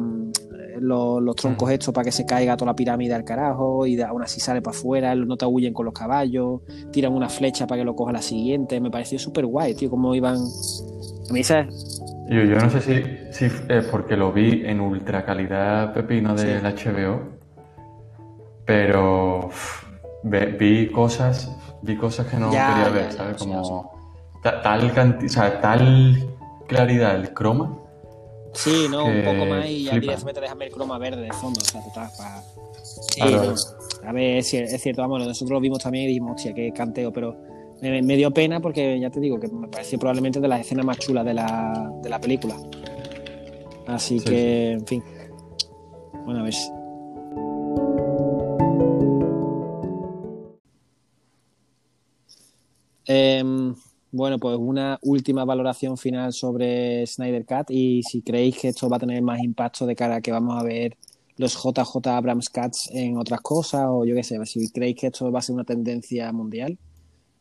mm, 0.01 0.33
los, 0.79 1.37
troncos 1.37 1.69
mm. 1.69 1.73
estos 1.73 1.93
para 1.93 2.07
que 2.07 2.13
se 2.13 2.25
caiga 2.25 2.57
toda 2.57 2.73
la 2.73 2.75
pirámide 2.75 3.13
al 3.13 3.23
carajo 3.23 3.87
y 3.87 4.01
aún 4.01 4.23
así 4.23 4.41
sale 4.41 4.63
para 4.63 4.75
afuera, 4.75 5.15
no 5.15 5.37
te 5.37 5.45
huyen 5.45 5.75
con 5.75 5.85
los 5.85 5.93
caballos, 5.93 6.63
tiran 6.91 7.13
una 7.13 7.29
flecha 7.29 7.67
para 7.67 7.83
que 7.83 7.85
lo 7.85 7.95
coja 7.95 8.13
la 8.13 8.23
siguiente, 8.23 8.81
me 8.81 8.91
pareció 8.91 9.19
súper 9.19 9.45
guay, 9.45 9.75
tío, 9.75 9.91
cómo 9.91 10.15
iban... 10.15 10.37
A 10.37 11.33
mí 11.35 11.43
yo, 11.43 12.45
yo, 12.45 12.57
no 12.57 12.71
sé 12.71 12.81
si, 12.81 13.05
si 13.31 13.55
es 13.69 13.85
porque 13.91 14.17
lo 14.17 14.33
vi 14.33 14.63
en 14.65 14.81
ultra 14.81 15.27
calidad 15.27 15.93
pepino 15.93 16.35
del 16.35 16.63
HBO, 16.63 17.21
pero 18.65 19.51
vi 20.23 20.89
cosas 20.89 21.60
vi 21.83 21.97
cosas 21.97 22.27
que 22.27 22.37
no 22.37 22.51
quería 22.51 22.89
ver, 22.93 23.13
¿sabes? 23.13 23.37
Como 23.37 23.93
tal, 24.43 24.93
tal 25.61 26.29
claridad 26.67 27.17
el 27.17 27.33
croma. 27.33 27.77
Sí, 28.53 28.87
no, 28.91 29.05
un 29.05 29.25
poco 29.25 29.47
más 29.47 29.67
y 29.67 29.85
ya 29.85 29.95
directamente 29.95 30.41
déjame 30.41 30.67
el 30.67 30.73
croma 30.73 30.99
verde 30.99 31.23
de 31.23 31.33
fondo, 31.33 31.61
o 31.63 31.65
sea, 31.65 31.83
total, 31.85 32.09
para... 32.17 32.43
Sí, 32.83 33.21
A 34.05 34.13
ver, 34.13 34.39
es, 34.39 34.49
cierto, 34.83 35.03
vamos, 35.03 35.25
nosotros 35.25 35.51
lo 35.51 35.61
vimos 35.61 35.79
también 35.79 36.07
y 36.07 36.09
dijimos, 36.09 36.37
hostia, 36.37 36.53
qué 36.53 36.73
canteo, 36.73 37.13
pero 37.13 37.37
me, 37.81 38.17
dio 38.17 38.31
pena 38.33 38.61
porque 38.61 38.99
ya 38.99 39.11
te 39.11 39.21
digo 39.21 39.39
que 39.39 39.49
me 39.49 39.69
pareció 39.69 39.99
probablemente 39.99 40.41
de 40.41 40.49
las 40.49 40.61
escenas 40.61 40.85
más 40.85 40.99
chulas 40.99 41.25
de 41.25 41.35
la, 41.35 41.93
de 42.03 42.09
la 42.09 42.21
película. 42.21 42.57
Así 43.87 44.21
que, 44.21 44.73
en 44.73 44.87
fin. 44.87 45.03
Bueno, 46.25 46.41
a 46.41 46.43
ver. 46.45 46.55
Em, 53.07 53.75
bueno, 54.13 54.39
pues 54.39 54.57
una 54.59 54.99
última 55.03 55.45
valoración 55.45 55.97
final 55.97 56.33
sobre 56.33 57.07
Snyder 57.07 57.45
Cut 57.47 57.71
y 57.71 58.03
si 58.03 58.23
creéis 58.23 58.59
que 58.59 58.69
esto 58.69 58.89
va 58.89 58.97
a 58.97 59.01
tener 59.01 59.23
más 59.23 59.41
impacto 59.41 59.87
de 59.87 59.95
cara 59.95 60.17
a 60.17 60.21
que 60.21 60.33
vamos 60.33 60.61
a 60.61 60.65
ver 60.65 60.97
los 61.37 61.55
JJ 61.55 62.07
Abrams 62.09 62.49
Cuts 62.51 62.91
en 62.93 63.17
otras 63.17 63.41
cosas 63.41 63.87
o 63.89 64.05
yo 64.05 64.15
qué 64.15 64.23
sé, 64.23 64.45
si 64.47 64.69
creéis 64.71 64.97
que 64.97 65.07
esto 65.07 65.31
va 65.31 65.39
a 65.39 65.43
ser 65.43 65.55
una 65.55 65.65
tendencia 65.65 66.31
mundial 66.33 66.77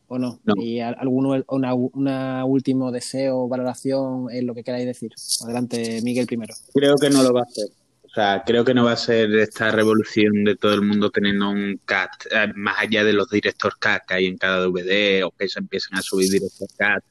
o 0.08 0.18
no. 0.18 0.40
Y 0.56 0.80
alguno 0.80 1.42
una, 1.48 1.74
una 1.74 2.44
último 2.44 2.90
deseo 2.90 3.42
o 3.42 3.48
valoración 3.48 4.26
en 4.30 4.46
lo 4.46 4.54
que 4.54 4.64
queráis 4.64 4.86
decir. 4.86 5.12
Adelante, 5.44 6.00
Miguel 6.02 6.26
primero. 6.26 6.54
Creo 6.74 6.96
que 6.96 7.10
no 7.10 7.22
lo 7.22 7.32
va 7.32 7.40
a 7.40 7.44
hacer. 7.44 7.68
O 8.10 8.12
sea, 8.12 8.42
creo 8.44 8.64
que 8.64 8.74
no 8.74 8.84
va 8.84 8.92
a 8.92 8.96
ser 8.96 9.32
esta 9.36 9.70
revolución 9.70 10.42
de 10.42 10.56
todo 10.56 10.74
el 10.74 10.82
mundo 10.82 11.10
teniendo 11.10 11.48
un 11.48 11.80
CAT, 11.84 12.10
eh, 12.32 12.52
más 12.56 12.76
allá 12.80 13.04
de 13.04 13.12
los 13.12 13.30
director 13.30 13.78
CAT 13.78 14.02
que 14.04 14.14
hay 14.14 14.26
en 14.26 14.36
cada 14.36 14.66
DVD 14.66 15.24
o 15.24 15.30
que 15.30 15.48
se 15.48 15.60
empiecen 15.60 15.96
a 15.96 16.02
subir 16.02 16.28
director 16.28 16.68
CAT, 16.76 17.04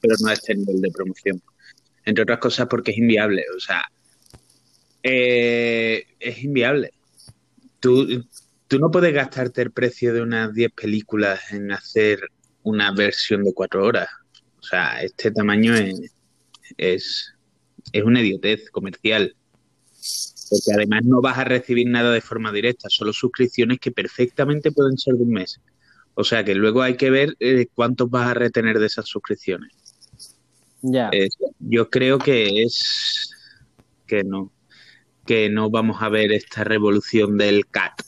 pero 0.00 0.14
no 0.20 0.28
a 0.28 0.32
este 0.32 0.54
nivel 0.54 0.80
de 0.80 0.92
promoción. 0.92 1.42
Entre 2.04 2.22
otras 2.22 2.38
cosas 2.38 2.68
porque 2.68 2.92
es 2.92 2.98
inviable, 2.98 3.44
o 3.56 3.58
sea, 3.58 3.82
eh, 5.02 6.06
es 6.20 6.44
inviable. 6.44 6.92
Tú, 7.80 8.24
tú 8.68 8.78
no 8.78 8.92
puedes 8.92 9.12
gastarte 9.12 9.60
el 9.60 9.72
precio 9.72 10.14
de 10.14 10.22
unas 10.22 10.54
10 10.54 10.70
películas 10.70 11.52
en 11.52 11.72
hacer 11.72 12.20
una 12.62 12.92
versión 12.92 13.42
de 13.42 13.52
4 13.52 13.84
horas. 13.84 14.08
O 14.60 14.62
sea, 14.62 15.02
este 15.02 15.32
tamaño 15.32 15.74
es, 15.74 16.12
es, 16.76 17.34
es 17.92 18.02
una 18.04 18.20
idiotez 18.20 18.70
comercial 18.70 19.34
porque 20.54 20.72
además 20.72 21.04
no 21.04 21.20
vas 21.20 21.38
a 21.38 21.44
recibir 21.44 21.88
nada 21.88 22.12
de 22.12 22.20
forma 22.20 22.52
directa, 22.52 22.88
solo 22.88 23.12
suscripciones 23.12 23.78
que 23.80 23.90
perfectamente 23.90 24.70
pueden 24.70 24.96
ser 24.96 25.14
de 25.14 25.24
un 25.24 25.30
mes. 25.30 25.60
O 26.14 26.22
sea 26.22 26.44
que 26.44 26.54
luego 26.54 26.82
hay 26.82 26.96
que 26.96 27.10
ver 27.10 27.34
eh, 27.40 27.66
cuántos 27.74 28.08
vas 28.08 28.28
a 28.28 28.34
retener 28.34 28.78
de 28.78 28.86
esas 28.86 29.08
suscripciones. 29.08 29.72
Ya. 30.82 31.08
Eh, 31.12 31.28
yo 31.58 31.90
creo 31.90 32.18
que 32.18 32.62
es 32.62 33.30
que 34.06 34.22
no, 34.22 34.52
que 35.26 35.50
no 35.50 35.70
vamos 35.70 36.02
a 36.02 36.08
ver 36.08 36.30
esta 36.32 36.62
revolución 36.62 37.36
del 37.36 37.66
CAT. 37.66 38.00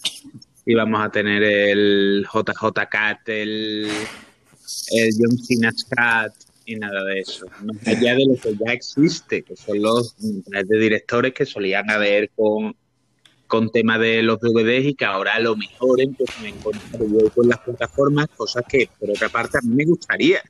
Y 0.64 0.74
vamos 0.74 1.00
a 1.00 1.10
tener 1.10 1.42
el 1.42 2.26
JJ 2.32 2.88
CAT, 2.88 3.28
el, 3.28 3.88
el 4.90 5.10
John 5.18 5.38
Cena's 5.38 5.84
CAT, 5.84 6.32
y 6.66 6.76
nada 6.76 7.04
de 7.04 7.20
eso. 7.20 7.46
Más 7.64 7.86
allá 7.86 8.14
de 8.16 8.26
lo 8.26 8.34
que 8.34 8.54
ya 8.56 8.72
existe, 8.72 9.42
que 9.42 9.56
son 9.56 9.80
los 9.80 10.16
de 10.18 10.78
directores 10.78 11.32
que 11.32 11.46
solían 11.46 11.88
haber 11.88 12.30
con, 12.30 12.76
con 13.46 13.70
tema 13.70 13.98
de 13.98 14.22
los 14.22 14.40
DVDs 14.40 14.86
y 14.86 14.94
que 14.94 15.04
ahora 15.04 15.38
lo 15.38 15.56
mejor 15.56 15.98
pues 16.18 16.30
me 16.42 16.48
encuentro 16.48 17.06
yo 17.06 17.30
con 17.30 17.48
las 17.48 17.60
plataformas, 17.60 18.26
cosas 18.36 18.64
que 18.68 18.90
por 18.98 19.10
otra 19.10 19.28
parte 19.28 19.58
a 19.58 19.60
mí 19.62 19.74
me 19.74 19.84
gustaría. 19.84 20.40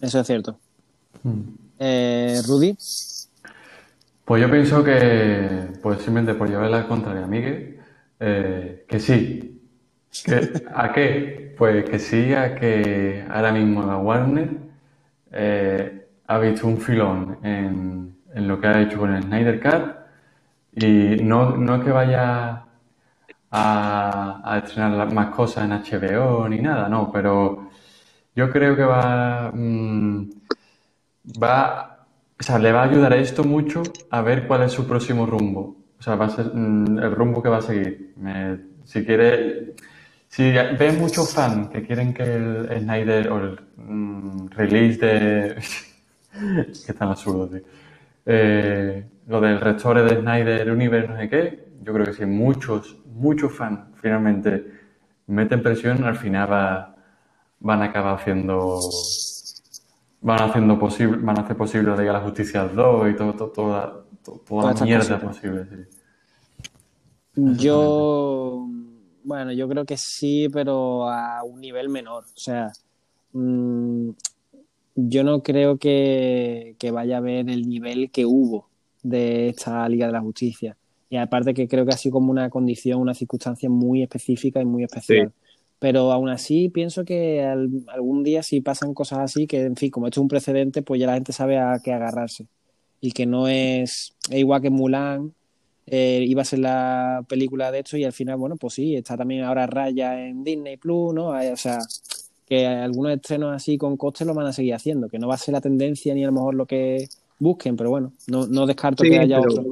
Eso 0.00 0.20
es 0.20 0.26
cierto. 0.26 0.60
Hmm. 1.22 1.54
Eh, 1.78 2.40
Rudy. 2.46 2.76
Pues 4.24 4.42
yo 4.42 4.50
pienso 4.50 4.84
que, 4.84 5.68
pues 5.82 5.98
simplemente 6.02 6.34
por 6.34 6.50
llevar 6.50 6.70
la 6.70 6.86
contraria 6.86 7.24
a 7.24 7.26
Miguel, 7.26 7.80
eh, 8.20 8.84
que 8.86 9.00
sí. 9.00 9.62
¿A 10.74 10.92
qué? 10.92 11.54
Pues 11.56 11.88
que 11.88 11.98
sí, 11.98 12.34
a 12.34 12.54
que 12.54 13.24
ahora 13.30 13.52
mismo 13.52 13.84
la 13.86 13.96
Warner 13.96 14.67
eh, 15.32 16.08
ha 16.26 16.38
visto 16.38 16.66
un 16.66 16.78
filón 16.78 17.38
en, 17.42 18.16
lo 18.34 18.60
que 18.60 18.66
ha 18.66 18.82
hecho 18.82 18.98
con 18.98 19.14
el 19.14 19.22
Snyder 19.22 19.60
Cut 19.60 19.96
y 20.82 21.22
no, 21.22 21.56
no 21.56 21.76
es 21.76 21.84
que 21.84 21.90
vaya 21.90 22.64
a, 23.50 24.42
a, 24.44 24.58
estrenar 24.58 25.12
más 25.12 25.34
cosas 25.34 25.64
en 25.64 25.72
HBO 25.72 26.48
ni 26.48 26.60
nada, 26.60 26.88
no, 26.88 27.10
pero 27.10 27.70
yo 28.36 28.50
creo 28.50 28.76
que 28.76 28.84
va, 28.84 29.50
mm, 29.52 30.30
va, 31.42 32.06
o 32.38 32.42
sea, 32.42 32.58
le 32.58 32.72
va 32.72 32.82
a 32.82 32.84
ayudar 32.84 33.12
a 33.12 33.16
esto 33.16 33.44
mucho 33.44 33.82
a 34.10 34.22
ver 34.22 34.46
cuál 34.46 34.62
es 34.62 34.72
su 34.72 34.86
próximo 34.86 35.26
rumbo, 35.26 35.76
o 35.98 36.02
sea, 36.02 36.14
va 36.16 36.26
a 36.26 36.30
ser 36.30 36.46
mm, 36.54 36.98
el 36.98 37.12
rumbo 37.12 37.42
que 37.42 37.48
va 37.48 37.58
a 37.58 37.62
seguir. 37.62 38.14
si 38.84 39.04
quiere, 39.04 39.74
si 40.28 40.52
ven 40.52 40.98
muchos 40.98 41.32
fans 41.32 41.70
que 41.70 41.82
quieren 41.82 42.12
que 42.12 42.22
el 42.22 42.80
Snyder 42.80 43.28
o 43.28 43.38
el 43.38 43.60
mm, 43.76 44.48
release 44.50 44.98
de. 44.98 45.62
que 46.86 46.92
tan 46.92 47.08
absurdo, 47.08 47.48
tío. 47.48 47.62
Eh, 48.26 49.06
lo 49.26 49.40
del 49.40 49.60
restore 49.60 50.02
de 50.02 50.20
Snyder 50.20 50.70
Universe, 50.70 51.08
no 51.08 51.16
sé 51.16 51.28
qué. 51.28 51.68
Yo 51.82 51.94
creo 51.94 52.04
que 52.04 52.12
si 52.12 52.26
muchos, 52.26 52.98
muchos 53.06 53.52
fans 53.52 53.80
finalmente 54.00 54.66
meten 55.26 55.62
presión, 55.62 56.04
al 56.04 56.16
final 56.16 56.52
va, 56.52 56.94
van 57.60 57.82
a 57.82 57.86
acabar 57.86 58.16
haciendo. 58.16 58.80
Van 60.20 60.42
haciendo 60.42 60.78
posible, 60.78 61.18
van 61.22 61.38
a 61.38 61.42
hacer 61.42 61.56
posible 61.56 61.96
la 61.96 62.12
la 62.12 62.20
Justicia 62.20 62.64
2 62.64 63.10
y 63.10 63.14
todo, 63.14 63.32
toda, 63.34 64.04
toda 64.46 64.74
la 64.74 64.84
mierda 64.84 65.18
posible. 65.20 65.88
Yo 67.34 68.67
bueno, 69.28 69.52
yo 69.52 69.68
creo 69.68 69.84
que 69.84 69.98
sí, 69.98 70.48
pero 70.50 71.06
a 71.10 71.44
un 71.44 71.60
nivel 71.60 71.90
menor. 71.90 72.24
O 72.24 72.40
sea, 72.40 72.72
mm, 73.32 74.08
yo 74.94 75.22
no 75.22 75.42
creo 75.42 75.76
que, 75.76 76.74
vaya 76.90 77.16
a 77.16 77.18
haber 77.18 77.50
el 77.50 77.68
nivel 77.68 78.10
que 78.10 78.24
hubo 78.24 78.68
de 79.02 79.50
esta 79.50 79.86
Liga 79.86 80.06
de 80.06 80.12
la 80.12 80.22
Justicia. 80.22 80.78
Y 81.10 81.16
aparte 81.16 81.52
que 81.52 81.68
creo 81.68 81.84
que 81.84 81.92
ha 81.92 81.98
sido 81.98 82.14
como 82.14 82.30
una 82.30 82.48
condición, 82.48 83.00
una 83.00 83.12
circunstancia 83.12 83.68
muy 83.68 84.02
específica 84.02 84.62
y 84.62 84.64
muy 84.64 84.84
especial. 84.84 85.30
Pero 85.78 86.10
aún 86.10 86.30
así 86.30 86.70
pienso 86.70 87.04
que 87.04 87.42
algún 87.42 88.24
día 88.24 88.42
si 88.42 88.62
pasan 88.62 88.94
cosas 88.94 89.18
así, 89.18 89.46
que 89.46 89.60
en 89.60 89.76
fin, 89.76 89.90
como 89.90 90.06
esto 90.06 90.20
es 90.20 90.22
un 90.22 90.28
precedente, 90.28 90.80
pues 90.80 91.00
ya 91.00 91.06
la 91.06 91.14
gente 91.14 91.34
sabe 91.34 91.58
a 91.58 91.78
qué 91.84 91.92
agarrarse. 91.92 92.46
Y 92.98 93.12
que 93.12 93.26
no 93.26 93.46
es, 93.46 94.14
es 94.30 94.38
igual 94.38 94.62
que 94.62 94.70
Mulan, 94.70 95.34
eh, 95.90 96.24
iba 96.26 96.42
a 96.42 96.44
ser 96.44 96.60
la 96.60 97.24
película 97.28 97.70
de 97.70 97.80
esto 97.80 97.96
y 97.96 98.04
al 98.04 98.12
final, 98.12 98.36
bueno, 98.36 98.56
pues 98.56 98.74
sí, 98.74 98.96
está 98.96 99.16
también 99.16 99.44
ahora 99.44 99.66
Raya 99.66 100.26
en 100.26 100.44
Disney 100.44 100.76
Plus, 100.76 101.14
¿no? 101.14 101.28
O 101.28 101.56
sea, 101.56 101.78
que 102.46 102.66
algunos 102.66 103.12
estrenos 103.12 103.54
así 103.54 103.76
con 103.76 103.96
coste 103.96 104.24
lo 104.24 104.34
van 104.34 104.46
a 104.46 104.52
seguir 104.52 104.74
haciendo, 104.74 105.08
que 105.08 105.18
no 105.18 105.28
va 105.28 105.34
a 105.34 105.38
ser 105.38 105.52
la 105.52 105.60
tendencia 105.60 106.14
ni 106.14 106.24
a 106.24 106.28
lo 106.28 106.32
mejor 106.32 106.54
lo 106.54 106.66
que 106.66 107.08
busquen, 107.38 107.76
pero 107.76 107.90
bueno, 107.90 108.12
no, 108.26 108.46
no 108.46 108.66
descarto 108.66 109.04
que 109.04 109.18
haya 109.18 109.40
otro. 109.40 109.64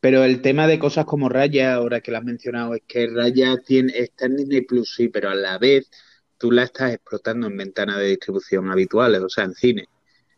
Pero 0.00 0.24
el 0.24 0.40
tema 0.40 0.66
de 0.66 0.78
cosas 0.78 1.04
como 1.04 1.28
Raya, 1.28 1.74
ahora 1.74 2.00
que 2.00 2.10
lo 2.10 2.18
has 2.18 2.24
mencionado, 2.24 2.74
es 2.74 2.82
que 2.86 3.06
Raya 3.06 3.56
tiene, 3.58 3.92
está 3.96 4.26
en 4.26 4.36
Disney 4.36 4.62
Plus, 4.62 4.94
sí, 4.94 5.08
pero 5.08 5.28
a 5.28 5.34
la 5.34 5.58
vez 5.58 5.90
tú 6.38 6.50
la 6.50 6.62
estás 6.62 6.94
explotando 6.94 7.48
en 7.48 7.56
ventanas 7.56 7.98
de 7.98 8.06
distribución 8.06 8.70
habituales, 8.70 9.20
o 9.20 9.28
sea, 9.28 9.44
en 9.44 9.54
cine. 9.54 9.88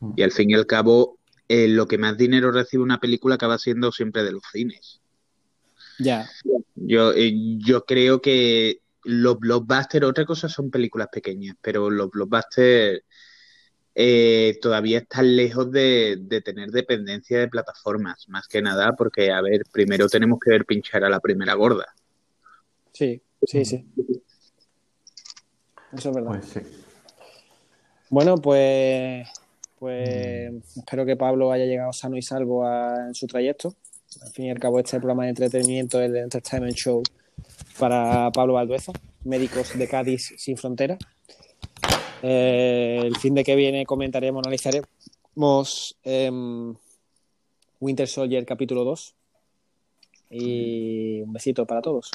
Mm. 0.01 0.13
Y 0.17 0.23
al 0.23 0.33
fin 0.33 0.51
y 0.51 0.55
al 0.55 0.67
cabo, 0.67 1.19
eh, 1.55 1.69
lo 1.69 1.87
que 1.87 1.99
más 1.99 2.17
dinero 2.17 2.51
recibe 2.51 2.83
una 2.83 2.99
película 2.99 3.35
acaba 3.35 3.59
siendo 3.59 3.93
siempre 3.93 4.25
de 4.25 4.33
los 4.33 4.43
cines. 4.51 5.03
Ya. 5.99 6.27
Yo, 6.75 7.13
eh, 7.13 7.59
yo 7.59 7.85
creo 7.85 8.23
que 8.23 8.81
los 9.05 9.39
blockbusters, 9.39 10.07
otra 10.07 10.25
cosa 10.25 10.49
son 10.49 10.71
películas 10.71 11.09
pequeñas, 11.13 11.55
pero 11.61 11.91
los 11.91 12.11
blockbusters 12.11 13.03
eh, 13.95 14.59
todavía 14.63 15.01
están 15.01 15.37
lejos 15.37 15.71
de, 15.71 16.43
tener 16.43 16.71
dependencia 16.71 17.41
de 17.41 17.49
plataformas, 17.49 18.27
más 18.31 18.49
que 18.49 18.63
nada, 18.63 18.97
porque, 18.97 19.31
a 19.31 19.43
ver, 19.43 19.65
primero 19.71 20.09
tenemos 20.09 20.39
que 20.41 20.53
ver 20.53 20.65
pinchar 20.65 21.05
a 21.05 21.11
la 21.11 21.21
primera 21.21 21.53
gorda. 21.53 21.95
Sí, 22.95 23.21
sí, 23.43 23.67
sí. 23.67 23.87
Eso 25.93 26.09
es 26.09 26.15
verdad. 26.15 26.31
Pues 26.31 26.47
sí. 26.47 26.61
Bueno, 28.09 28.39
pues, 28.39 29.29
pues 29.83 30.53
espero 30.77 31.05
que 31.05 31.17
Pablo 31.17 31.51
haya 31.51 31.65
llegado 31.65 31.93
sano 31.93 32.17
y 32.17 32.23
salvo 32.23 32.65
en 32.65 33.17
su 33.17 33.27
trayecto. 33.27 33.75
Al 34.23 34.31
fin 34.31 34.45
y 34.45 34.51
al 34.53 34.61
cabo, 34.61 34.79
este 34.79 34.99
programa 34.99 35.25
de 35.25 35.31
entretenimiento, 35.31 36.01
el 36.01 36.15
Entertainment 36.19 36.77
Show 36.77 37.03
para 37.81 38.31
Pablo 38.31 38.53
Valdueza, 38.53 38.93
Médicos 39.25 39.77
de 39.77 39.89
Cádiz 39.89 40.35
Sin 40.39 40.57
Fronteras. 40.57 41.01
Eh, 42.23 43.01
el 43.03 43.17
fin 43.17 43.35
de 43.35 43.43
que 43.43 43.57
viene 43.57 43.85
comentaremos, 43.85 44.47
analizaremos 44.47 45.97
em, 46.05 46.77
Winter 47.81 48.07
Soldier 48.07 48.47
capítulo 48.47 48.85
2. 48.85 49.15
Y 50.31 51.23
un 51.23 51.33
besito 51.33 51.67
para 51.67 51.83
todos. 51.83 52.13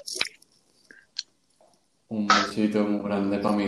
Un 2.07 2.27
besito 2.27 2.85
muy 2.85 3.03
grande 3.03 3.39
para 3.39 3.57
mí 3.57 3.65